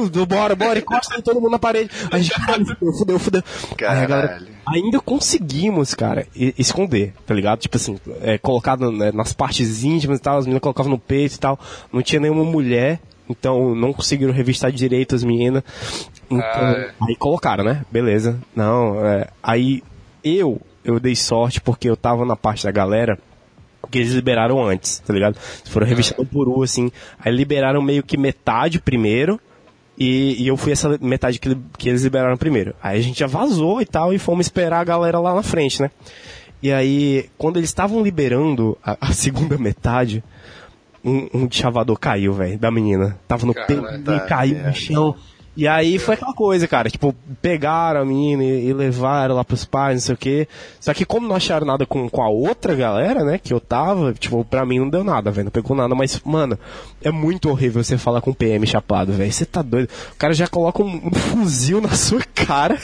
uh, 0.00 0.26
bora, 0.26 0.54
bora, 0.54 0.78
encosta 0.78 1.20
todo 1.22 1.40
mundo 1.40 1.52
na 1.52 1.58
parede. 1.58 1.90
A 2.10 2.18
gente, 2.18 2.30
caralho, 2.32 2.66
fudeu, 2.66 2.92
fudeu, 2.92 3.18
fudeu. 3.18 3.42
Aí 3.86 4.04
a 4.04 4.06
galera, 4.06 4.28
Caralho. 4.28 4.46
ainda 4.66 5.00
conseguimos, 5.00 5.94
cara, 5.94 6.26
esconder, 6.34 7.12
tá 7.26 7.34
ligado? 7.34 7.60
Tipo 7.60 7.76
assim, 7.76 7.98
é, 8.22 8.38
colocado 8.38 8.90
né, 8.92 9.10
nas 9.12 9.32
partes 9.32 9.82
íntimas 9.84 10.18
e 10.18 10.22
tal, 10.22 10.38
as 10.38 10.44
meninas 10.46 10.62
colocavam 10.62 10.90
no 10.90 10.98
peito 10.98 11.34
e 11.34 11.38
tal. 11.38 11.58
Não 11.92 12.02
tinha 12.02 12.20
nenhuma 12.20 12.44
mulher, 12.44 13.00
então 13.28 13.74
não 13.74 13.92
conseguiram 13.92 14.32
revistar 14.32 14.70
direito 14.72 15.14
as 15.14 15.24
meninas. 15.24 15.62
Então, 16.30 16.40
Ah, 16.40 16.74
é. 16.78 16.90
aí 17.08 17.16
colocaram, 17.16 17.64
né? 17.64 17.84
Beleza. 17.90 18.38
Não, 18.54 19.04
é, 19.04 19.28
aí 19.42 19.82
eu, 20.24 20.60
eu 20.84 20.98
dei 21.00 21.14
sorte 21.16 21.60
porque 21.60 21.88
eu 21.88 21.96
tava 21.96 22.24
na 22.24 22.36
parte 22.36 22.64
da 22.64 22.70
galera 22.70 23.18
que 23.88 23.98
eles 23.98 24.12
liberaram 24.12 24.64
antes, 24.66 24.98
tá 24.98 25.12
ligado? 25.14 25.36
Foram 25.66 25.86
revistando 25.86 26.26
por 26.26 26.48
um, 26.48 26.62
assim. 26.62 26.90
Aí 27.20 27.32
liberaram 27.32 27.80
meio 27.80 28.02
que 28.02 28.16
metade 28.16 28.80
primeiro. 28.80 29.40
E, 29.98 30.42
e 30.42 30.48
eu 30.48 30.56
fui 30.56 30.72
essa 30.72 30.98
metade 31.00 31.38
que, 31.38 31.56
que 31.78 31.88
eles 31.88 32.02
liberaram 32.02 32.36
primeiro. 32.36 32.74
Aí 32.82 32.98
a 32.98 33.02
gente 33.02 33.18
já 33.18 33.26
vazou 33.26 33.80
e 33.80 33.86
tal, 33.86 34.12
e 34.12 34.18
fomos 34.18 34.46
esperar 34.46 34.80
a 34.80 34.84
galera 34.84 35.18
lá 35.18 35.34
na 35.34 35.42
frente, 35.42 35.80
né? 35.80 35.90
E 36.62 36.72
aí, 36.72 37.28
quando 37.38 37.58
eles 37.58 37.70
estavam 37.70 38.02
liberando 38.02 38.76
a, 38.84 38.96
a 39.08 39.12
segunda 39.12 39.56
metade, 39.58 40.22
um, 41.04 41.28
um 41.32 41.48
chavador 41.50 41.98
caiu, 41.98 42.32
velho, 42.32 42.58
da 42.58 42.70
menina. 42.70 43.18
Tava 43.28 43.46
no 43.46 43.54
peito 43.54 44.02
tá, 44.02 44.16
e 44.16 44.20
caiu 44.20 44.56
é. 44.58 44.66
no 44.66 44.74
chão. 44.74 45.16
E 45.56 45.66
aí 45.66 45.98
foi 45.98 46.14
aquela 46.14 46.34
coisa, 46.34 46.68
cara, 46.68 46.90
tipo, 46.90 47.14
pegaram 47.40 48.02
a 48.02 48.04
menina 48.04 48.44
e, 48.44 48.66
e 48.66 48.72
levaram 48.74 49.34
lá 49.34 49.42
pros 49.42 49.64
pais, 49.64 49.94
não 49.94 50.00
sei 50.00 50.14
o 50.14 50.18
quê. 50.18 50.48
Só 50.78 50.92
que 50.92 51.04
como 51.06 51.26
não 51.26 51.34
acharam 51.34 51.66
nada 51.66 51.86
com, 51.86 52.08
com 52.10 52.22
a 52.22 52.28
outra 52.28 52.74
galera, 52.74 53.24
né, 53.24 53.38
que 53.38 53.54
eu 53.54 53.60
tava, 53.60 54.12
tipo, 54.12 54.44
pra 54.44 54.66
mim 54.66 54.80
não 54.80 54.90
deu 54.90 55.02
nada, 55.02 55.30
velho, 55.30 55.46
não 55.46 55.50
pegou 55.50 55.74
nada. 55.76 55.94
Mas, 55.94 56.20
mano, 56.24 56.58
é 57.02 57.10
muito 57.10 57.48
horrível 57.48 57.82
você 57.82 57.96
falar 57.96 58.20
com 58.20 58.34
PM 58.34 58.66
chapado, 58.66 59.12
velho. 59.12 59.32
Você 59.32 59.46
tá 59.46 59.62
doido. 59.62 59.88
O 60.12 60.16
cara 60.16 60.34
já 60.34 60.46
coloca 60.46 60.82
um, 60.82 61.06
um 61.06 61.10
fuzil 61.12 61.80
na 61.80 61.90
sua 61.90 62.20
cara. 62.34 62.78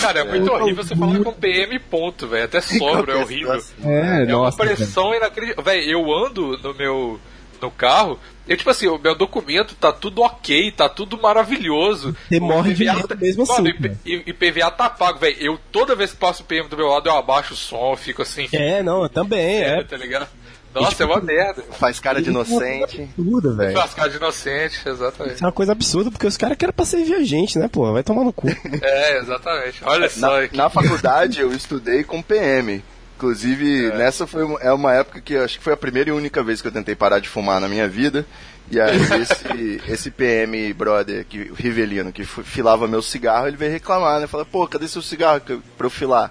Cara, 0.00 0.20
é 0.20 0.24
muito 0.24 0.50
horrível 0.50 0.84
você 0.84 0.96
falar 0.96 1.18
com 1.22 1.32
PM 1.32 1.78
ponto, 1.80 2.26
velho. 2.28 2.44
Até 2.44 2.60
sobra, 2.62 3.12
é 3.12 3.16
horrível. 3.16 3.60
É, 3.84 4.24
É 4.30 4.36
uma 4.36 4.52
pressão 4.52 5.14
inacreditável. 5.14 5.64
Véi, 5.64 5.92
eu 5.92 6.10
ando 6.14 6.56
no 6.62 6.72
meu 6.74 7.20
no 7.60 7.70
carro, 7.70 8.18
eu 8.48 8.56
tipo 8.56 8.70
assim, 8.70 8.86
o 8.88 8.98
meu 8.98 9.14
documento 9.14 9.74
tá 9.74 9.92
tudo 9.92 10.22
ok, 10.22 10.70
tá 10.72 10.88
tudo 10.88 11.18
maravilhoso. 11.20 12.16
Você 12.28 12.38
O 12.38 12.42
morre 12.42 12.74
de 12.74 12.84
medo 12.84 13.08
tá- 13.08 13.14
mesmo 13.14 13.46
Mano, 13.46 13.52
assim, 13.54 13.62
o 13.62 13.68
IP- 13.86 13.96
e 14.04 14.30
IPVA 14.30 14.70
tá 14.70 14.88
pago, 14.90 15.18
velho. 15.18 15.36
Eu 15.40 15.58
toda 15.72 15.94
vez 15.94 16.10
que 16.12 16.16
passo 16.16 16.42
o 16.42 16.46
PM 16.46 16.68
do 16.68 16.76
meu 16.76 16.86
lado, 16.88 17.08
eu 17.08 17.16
abaixo 17.16 17.54
o 17.54 17.56
som, 17.56 17.92
eu 17.92 17.96
fico 17.96 18.22
assim, 18.22 18.48
É, 18.52 18.82
não, 18.82 19.02
eu 19.02 19.08
também, 19.08 19.62
é. 19.62 19.82
tá 19.82 19.96
ligado? 19.96 20.28
Nossa, 20.74 21.04
é 21.04 21.06
uma 21.06 21.20
merda. 21.22 21.62
Faz 21.72 21.98
cara 21.98 22.20
de 22.20 22.28
inocente. 22.28 23.08
Absurda, 23.16 23.54
velho. 23.54 23.72
Faz 23.78 23.94
cara 23.94 24.10
de 24.10 24.16
inocente, 24.18 24.78
exatamente. 24.86 25.36
Isso 25.36 25.42
é 25.44 25.46
uma 25.46 25.52
coisa 25.52 25.72
absurda, 25.72 26.10
porque 26.10 26.26
os 26.26 26.36
caras 26.36 26.58
querem 26.58 26.74
pra 26.74 26.84
servir 26.84 27.14
a 27.14 27.24
gente, 27.24 27.58
né, 27.58 27.66
pô? 27.66 27.90
Vai 27.94 28.02
tomar 28.02 28.24
no 28.24 28.32
cu. 28.32 28.46
É, 28.82 29.18
exatamente. 29.18 29.80
Olha 29.82 30.06
só. 30.10 30.20
Na, 30.32 30.38
aqui. 30.40 30.54
na 30.54 30.68
faculdade 30.68 31.40
eu 31.40 31.50
estudei 31.54 32.04
com 32.04 32.20
PM. 32.20 32.84
Inclusive, 33.16 33.90
nessa 33.92 34.26
foi 34.26 34.44
uma- 34.44 34.60
é 34.60 34.72
uma 34.72 34.92
época 34.92 35.20
que 35.20 35.36
acho 35.36 35.58
que 35.58 35.64
foi 35.64 35.72
a 35.72 35.76
primeira 35.76 36.10
e 36.10 36.12
única 36.12 36.42
vez 36.42 36.60
que 36.60 36.68
eu 36.68 36.72
tentei 36.72 36.94
parar 36.94 37.18
de 37.18 37.28
fumar 37.28 37.60
na 37.60 37.68
minha 37.68 37.88
vida. 37.88 38.26
E 38.70 38.78
aí 38.80 38.90
esse, 39.22 39.82
esse 39.88 40.10
PM 40.10 40.72
brother, 40.74 41.24
que, 41.24 41.50
o 41.50 41.54
Rivelino, 41.54 42.12
que 42.12 42.24
filava 42.24 42.86
meu 42.86 43.00
cigarro, 43.00 43.46
ele 43.48 43.56
veio 43.56 43.72
reclamar, 43.72 44.20
né? 44.20 44.26
Falou, 44.26 44.44
pô, 44.44 44.66
cadê 44.68 44.86
seu 44.86 45.00
cigarro 45.00 45.40
que 45.40 45.52
eu- 45.52 45.62
pra 45.78 45.86
eu 45.86 45.90
filar? 45.90 46.30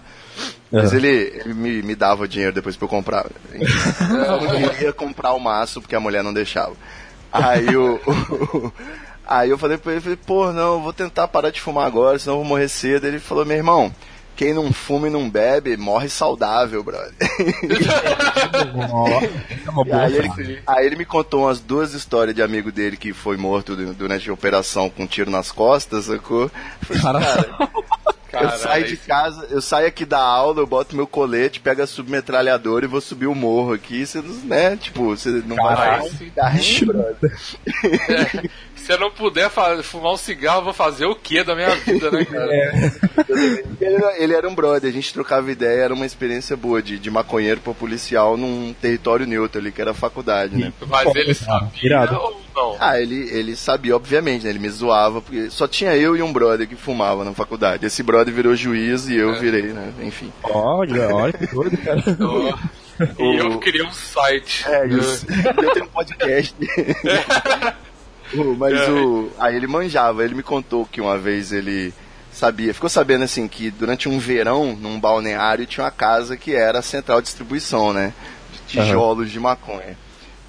Mas 0.72 0.94
É. 0.94 0.98
ele, 0.98 1.08
ele 1.08 1.54
me, 1.54 1.82
me 1.82 1.96
dava 1.96 2.28
dinheiro 2.28 2.54
depois 2.54 2.76
pra 2.76 2.86
eu 2.86 2.90
comprar. 2.90 3.26
Eu 3.52 4.60
não 4.60 4.70
queria 4.70 4.94
comprar 4.94 5.34
o 5.34 5.40
maço 5.40 5.82
porque 5.82 5.96
a 5.96 6.00
mulher 6.00 6.24
não 6.24 6.34
deixava. 6.34 6.76
Aí 7.32 7.76
o. 7.76 7.96
o- 8.06 8.74
aí 9.26 9.50
eu 9.50 9.58
falei 9.58 9.78
pra 9.78 9.94
ele, 9.94 10.16
pô, 10.18 10.52
não, 10.52 10.74
eu 10.76 10.82
vou 10.82 10.94
tentar 10.94 11.28
parar 11.30 11.50
de 11.50 11.62
fumar 11.62 11.88
agora, 11.88 12.20
senão 12.20 12.36
eu 12.36 12.40
vou 12.42 12.48
morrer 12.50 12.68
cedo. 12.68 13.08
Ele 13.08 13.20
falou, 13.20 13.46
meu 13.46 13.56
irmão, 13.58 13.94
quem 14.36 14.54
não 14.54 14.72
fuma 14.74 15.08
e 15.08 15.12
não 15.12 15.30
bebe, 15.30 15.76
morre 15.78 16.10
saudável, 16.10 16.84
brother. 16.84 17.14
É 19.88 19.96
Aí 19.96 20.16
ele, 20.18 20.62
aí 20.66 20.86
ele 20.86 20.96
me 20.96 21.06
contou 21.06 21.44
umas 21.44 21.60
duas 21.60 21.94
histórias 21.94 22.36
de 22.36 22.42
amigo 22.42 22.72
dele 22.72 22.98
que 22.98 23.14
foi 23.14 23.38
morto 23.38 23.76
du- 23.76 23.94
durante 23.94 24.30
a 24.30 24.34
operação 24.34 24.90
com 24.90 25.04
um 25.04 25.08
tiro 25.08 25.30
nas 25.32 25.52
costas, 25.52 26.06
sacou? 26.06 26.50
Caralho. 27.02 27.56
cara, 28.32 28.46
Eu 28.46 28.52
saio 28.58 28.86
de 28.88 28.98
casa, 28.98 29.48
eu 29.50 29.62
saio 29.62 29.88
aqui 29.88 30.06
da 30.06 30.20
aula, 30.22 30.60
eu 30.62 30.68
boto 30.68 30.96
meu 30.96 31.08
colete, 31.08 31.60
pego 31.60 31.82
a 31.82 31.88
submetralhadora 31.88 32.86
e 32.86 32.90
vou 32.90 33.02
subir 33.02 33.28
o 33.28 33.36
morro 33.36 33.74
aqui. 33.74 34.06
Você 34.06 34.22
não, 34.22 34.34
né? 34.46 34.76
Tipo, 34.78 35.16
você 35.16 35.30
não 35.46 35.56
vai 35.56 35.76
Caralho, 35.76 36.04
um 36.06 36.10
sim. 36.10 36.18
cigarrinho, 36.18 36.86
brother. 36.88 37.38
É, 38.10 38.50
se 38.86 38.94
eu 38.94 39.00
não 39.00 39.10
puder 39.10 39.50
fumar 39.84 40.14
um 40.14 40.18
cigarro, 40.18 40.60
eu 40.60 40.64
vou 40.66 40.74
fazer 40.74 41.06
o 41.06 41.16
que 41.16 41.44
da 41.44 41.56
minha 41.56 41.76
vida, 41.76 42.12
né, 42.12 42.24
cara? 42.26 42.52
Ele 43.82 43.96
era, 43.96 44.18
ele 44.24 44.34
era 44.34 44.48
um 44.48 44.56
brother, 44.56 44.90
a 44.90 44.94
gente 44.94 45.14
trocava 45.14 45.52
ideia, 45.52 45.82
era 45.84 45.94
uma 45.94 46.06
experiência 46.06 46.56
boa 46.56 46.82
de, 46.82 46.98
de 46.98 47.10
maconheiro 47.12 47.60
pra 47.62 47.74
policial 47.74 48.38
num 48.38 48.74
território 48.82 49.26
neutro 49.28 49.60
ali, 49.60 49.72
que 49.72 49.82
era 49.82 49.92
a 49.92 49.94
faculdade, 49.96 50.56
né? 50.56 50.72
Mas 50.88 51.14
ele 51.16 51.34
sabia 51.34 51.70
irado. 51.84 52.16
ou 52.16 52.42
não? 52.56 52.78
Ah, 52.80 53.00
ele, 53.00 53.30
ele 53.32 53.56
sabia, 53.56 53.96
obviamente, 53.96 54.44
né? 54.44 54.50
Ele 54.52 54.60
me 54.60 54.70
zoava, 54.70 55.22
porque 55.22 55.50
só 55.50 55.68
tinha 55.68 55.96
eu 55.96 56.16
e 56.16 56.22
um 56.22 56.32
brother 56.32 56.68
que 56.68 56.76
fumava 56.76 57.24
na 57.26 57.34
faculdade. 57.34 57.86
Esse 57.86 58.02
brother 58.04 58.34
virou 58.34 58.56
juiz 58.56 59.08
e 59.10 59.16
eu 59.18 59.34
É. 59.34 59.40
virei, 59.40 59.64
né? 59.74 59.92
Enfim. 60.02 60.32
Olha, 60.44 61.14
olha 61.14 61.34
que 61.34 61.48
doido, 61.48 61.78
cara. 61.78 62.02
E 63.20 63.36
eu 63.38 63.60
criei 63.60 63.86
um 63.86 63.92
site. 63.92 64.66
É 64.70 64.88
isso. 64.88 65.26
eu 65.58 65.72
tenho 65.74 65.86
um 65.86 65.90
podcast. 65.90 66.56
O- 66.62 67.86
Mas 68.58 68.74
É. 68.80 68.92
o. 68.92 69.32
Aí 69.40 69.56
ele 69.56 69.68
manjava, 69.68 70.24
ele 70.24 70.36
me 70.36 70.44
contou 70.44 70.86
que 70.86 71.02
uma 71.02 71.18
vez 71.18 71.52
ele 71.52 71.94
sabia, 72.32 72.74
ficou 72.74 72.90
sabendo 72.90 73.24
assim 73.24 73.48
que 73.48 73.72
durante 73.72 74.10
um 74.10 74.20
verão, 74.20 74.76
num 74.76 75.00
balneário, 75.00 75.66
tinha 75.66 75.86
uma 75.86 75.92
casa 75.92 76.36
que 76.36 76.54
era 76.54 76.80
a 76.80 76.82
central 76.82 77.22
de 77.22 77.26
distribuição, 77.28 77.94
né? 77.94 78.14
De 78.52 78.60
tijolos 78.84 79.32
de 79.32 79.40
maconha. 79.40 79.98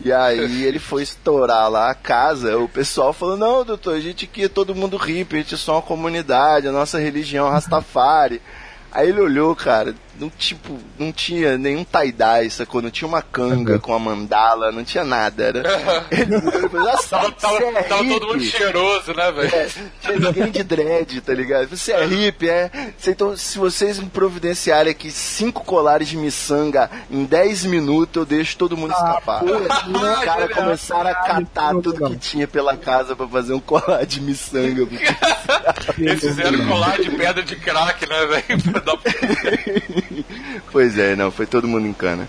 E 0.05 0.12
aí 0.12 0.64
ele 0.66 0.79
foi 0.79 1.03
estourar 1.03 1.70
lá 1.70 1.91
a 1.91 1.95
casa, 1.95 2.59
o 2.59 2.68
pessoal 2.68 3.12
falou, 3.12 3.37
não, 3.37 3.64
doutor, 3.64 3.95
a 3.95 4.01
gente 4.01 4.24
aqui 4.24 4.45
é 4.45 4.49
todo 4.49 4.74
mundo 4.74 4.97
hippie, 4.97 5.37
a 5.37 5.39
gente 5.39 5.55
é 5.55 5.59
só 5.59 5.74
uma 5.74 5.83
comunidade, 5.83 6.66
a 6.66 6.72
nossa 6.72 6.99
religião 6.99 7.47
é 7.47 7.51
Rastafari. 7.51 8.43
Aí 8.91 9.09
ele 9.09 9.20
olhou, 9.20 9.55
cara, 9.55 9.95
não, 10.19 10.31
tipo, 10.31 10.79
não 10.99 11.12
tinha 11.12 11.57
nenhum 11.59 11.85
tie-dye, 11.85 12.51
sacou? 12.51 12.81
Não 12.83 12.91
tinha 12.91 13.07
uma 13.09 13.23
canga 13.23 13.79
com 13.79 13.95
a 13.95 13.99
mandala, 13.99 14.73
não 14.73 14.85
tinha 14.85 15.05
nada. 15.05 15.45
Era... 15.45 16.07
Ele 16.11 16.37
olhou 16.37 16.69
falou, 16.71 16.87
"Nossa, 16.87 17.09
Tava, 17.09 17.33
tava- 17.33 17.64
é 17.64 17.83
tava 17.83 18.05
todo 18.05 18.27
mundo 18.27 18.39
hippie?" 18.39 18.57
cheiroso, 18.59 19.14
né, 19.14 19.33
velho? 19.33 19.55
É, 19.55 19.69
tinha 20.01 20.19
ninguém 20.19 20.51
de 20.51 20.62
dread, 20.62 21.21
tá 21.21 21.33
ligado? 21.35 21.69
Você 21.69 21.93
é 21.93 22.05
hippie, 22.05 22.49
é? 22.49 22.71
Então, 23.07 23.37
se 23.37 23.59
vocês 23.59 23.99
me 23.99 24.09
providenciarem 24.09 24.91
aqui 24.91 25.11
cinco 25.11 25.64
colares 25.64 26.09
de 26.09 26.17
miçanga 26.17 26.91
em 27.11 27.25
10 27.25 27.64
minutos, 27.64 28.17
eu 28.17 28.25
deixo 28.27 28.57
todo 28.57 28.77
mundo 28.77 28.93
escapar. 28.93 29.43
Os 29.45 30.25
caras 30.25 30.51
começaram 30.53 31.11
a 31.11 31.14
catar 31.14 31.73
tudo 31.75 32.09
que 32.11 32.17
tinha 32.17 32.49
pela 32.49 32.77
casa 32.77 33.14
pra 33.17 33.27
fazer 33.29 33.55
um 33.55 33.61
colar 33.61 34.05
de 34.07 34.21
miçanga. 34.21 34.87
Eles 35.99 36.21
fizeram 36.21 36.67
colar 36.67 36.99
de 37.01 37.11
pedra 37.11 37.43
de 37.43 37.57
crack, 37.57 38.09
né, 38.09 38.27
velho? 38.27 38.47
Pois 40.73 40.99
é, 40.99 41.15
não, 41.17 41.31
foi 41.31 41.47
todo 41.47 41.67
mundo 41.69 41.87
em 41.87 41.93
cana. 41.93 42.29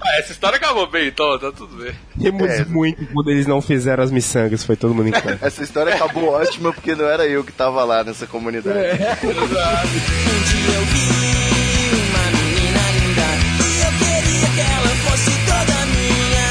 Ah, 0.00 0.18
essa 0.18 0.32
história 0.32 0.56
acabou 0.56 0.86
bem, 0.88 1.08
então, 1.08 1.38
tá 1.38 1.52
tudo 1.52 1.76
bem. 1.82 1.92
Rimos 2.18 2.50
É. 2.50 2.64
muito 2.64 3.06
quando 3.12 3.30
eles 3.30 3.46
não 3.46 3.60
fizeram 3.60 4.02
as 4.02 4.10
miçangas, 4.10 4.64
foi 4.64 4.76
todo 4.76 4.94
mundo 4.94 5.08
em 5.08 5.12
campo. 5.12 5.38
Essa 5.44 5.62
história 5.62 5.94
acabou 5.94 6.30
ótima 6.30 6.72
porque 6.72 6.94
não 6.94 7.06
era 7.06 7.26
eu 7.26 7.44
que 7.44 7.52
tava 7.52 7.84
lá 7.84 8.02
nessa 8.04 8.26
comunidade. 8.26 8.78
Um 8.78 8.82
dia 8.82 8.94
eu 10.74 10.84
vi 10.86 11.08
uma 11.94 12.24
menina 12.38 12.82
linda 12.94 13.28
e 13.64 13.82
eu 13.82 13.92
queria 13.98 14.48
que 14.54 14.60
ela 14.60 14.92
fosse 15.04 15.30
toda 15.46 15.86
minha. 15.86 16.48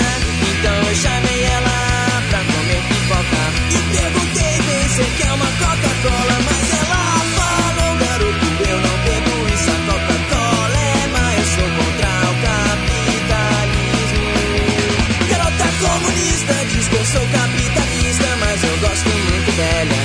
Então 0.59 0.75
eu 0.89 0.95
chamei 0.95 1.43
ela 1.43 2.21
pra 2.29 2.39
comer 2.39 2.81
pipoca 2.87 3.43
e 3.71 3.97
perguntei 3.97 4.55
bem 4.65 4.83
se 4.89 5.03
quer 5.21 5.31
uma 5.33 5.45
Coca-Cola, 5.47 6.56
sou 17.07 17.21
capitalista, 17.27 18.35
mas 18.37 18.63
eu 18.63 18.77
gosto 18.79 19.09
muito 19.09 19.51
dela 19.55 19.96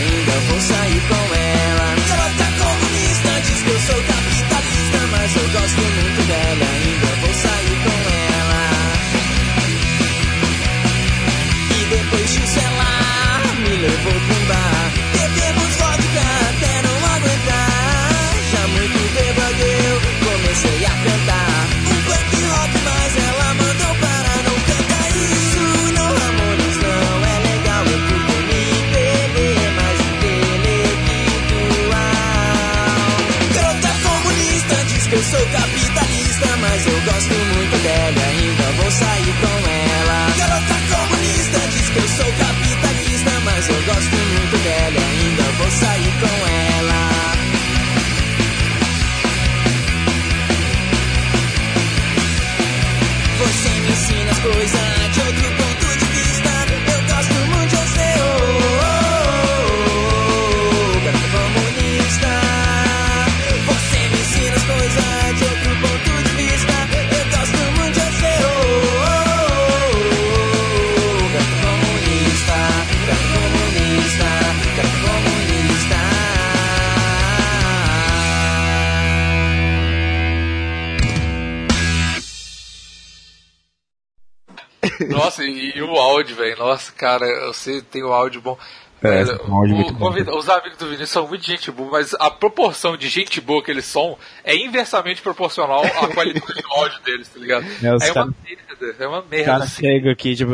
cara, 87.18 87.46
você 87.48 87.80
tem 87.82 88.02
o 88.02 88.12
áudio 88.12 88.40
bom. 88.40 88.58
É, 89.04 89.08
o 89.24 89.30
é 89.30 89.34
o 89.34 89.50
muito 89.74 89.92
bom. 89.94 90.06
convida- 90.06 90.32
Os 90.32 90.48
amigos 90.48 90.78
do 90.78 90.84
Vinícius 90.86 91.10
são 91.10 91.26
muito 91.26 91.44
gente 91.44 91.72
boa, 91.72 91.90
mas 91.90 92.14
a 92.20 92.30
proporção 92.30 92.96
de 92.96 93.08
gente 93.08 93.40
boa 93.40 93.60
que 93.60 93.68
eles 93.68 93.84
são 93.84 94.16
é 94.44 94.54
inversamente 94.54 95.20
proporcional 95.20 95.82
à 95.84 96.06
qualidade 96.06 96.46
do 96.62 96.72
áudio 96.72 97.00
deles, 97.02 97.28
tá 97.28 97.40
ligado? 97.40 97.66
É, 97.82 97.86
É, 97.86 97.90
uma 97.94 97.98
cara- 98.14 98.28
merda, 98.48 98.96
é 99.04 99.08
uma 99.08 99.20
O 99.20 99.24
merda. 99.28 99.44
cara 99.46 99.64
assim. 99.64 99.80
chega 99.82 100.12
aqui, 100.12 100.36
tipo. 100.36 100.52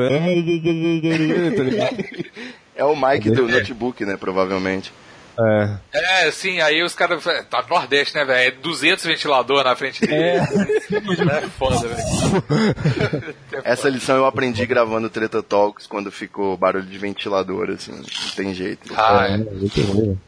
É 2.75 2.85
o 2.85 2.95
mic 2.97 3.31
do 3.31 3.49
notebook, 3.49 4.05
né? 4.05 4.17
Provavelmente. 4.17 4.93
É. 5.39 6.27
É, 6.27 6.31
sim, 6.31 6.61
aí 6.61 6.83
os 6.83 6.95
caras. 6.95 7.23
Tá 7.49 7.63
no 7.63 7.69
Nordeste, 7.69 8.15
né, 8.15 8.25
velho? 8.25 8.49
É 8.49 8.51
200 8.51 9.05
ventilador 9.05 9.63
na 9.63 9.77
frente 9.77 10.01
dele. 10.01 10.15
É. 10.15 10.39
é 11.39 11.49
foda, 11.49 11.87
velho. 11.87 13.35
Essa 13.63 13.89
lição 13.89 14.17
eu 14.17 14.27
aprendi 14.27 14.67
gravando 14.67 15.09
Treta 15.09 15.43
Talks 15.43 15.87
quando 15.87 16.11
ficou 16.11 16.57
barulho 16.57 16.87
de 16.87 16.99
ventilador, 16.99 17.71
assim. 17.71 17.93
Não 17.93 18.35
tem 18.35 18.53
jeito. 18.53 18.93
Ah, 18.97 19.29
é. 19.29 19.37
muito 19.37 19.81
ruim. 19.83 20.19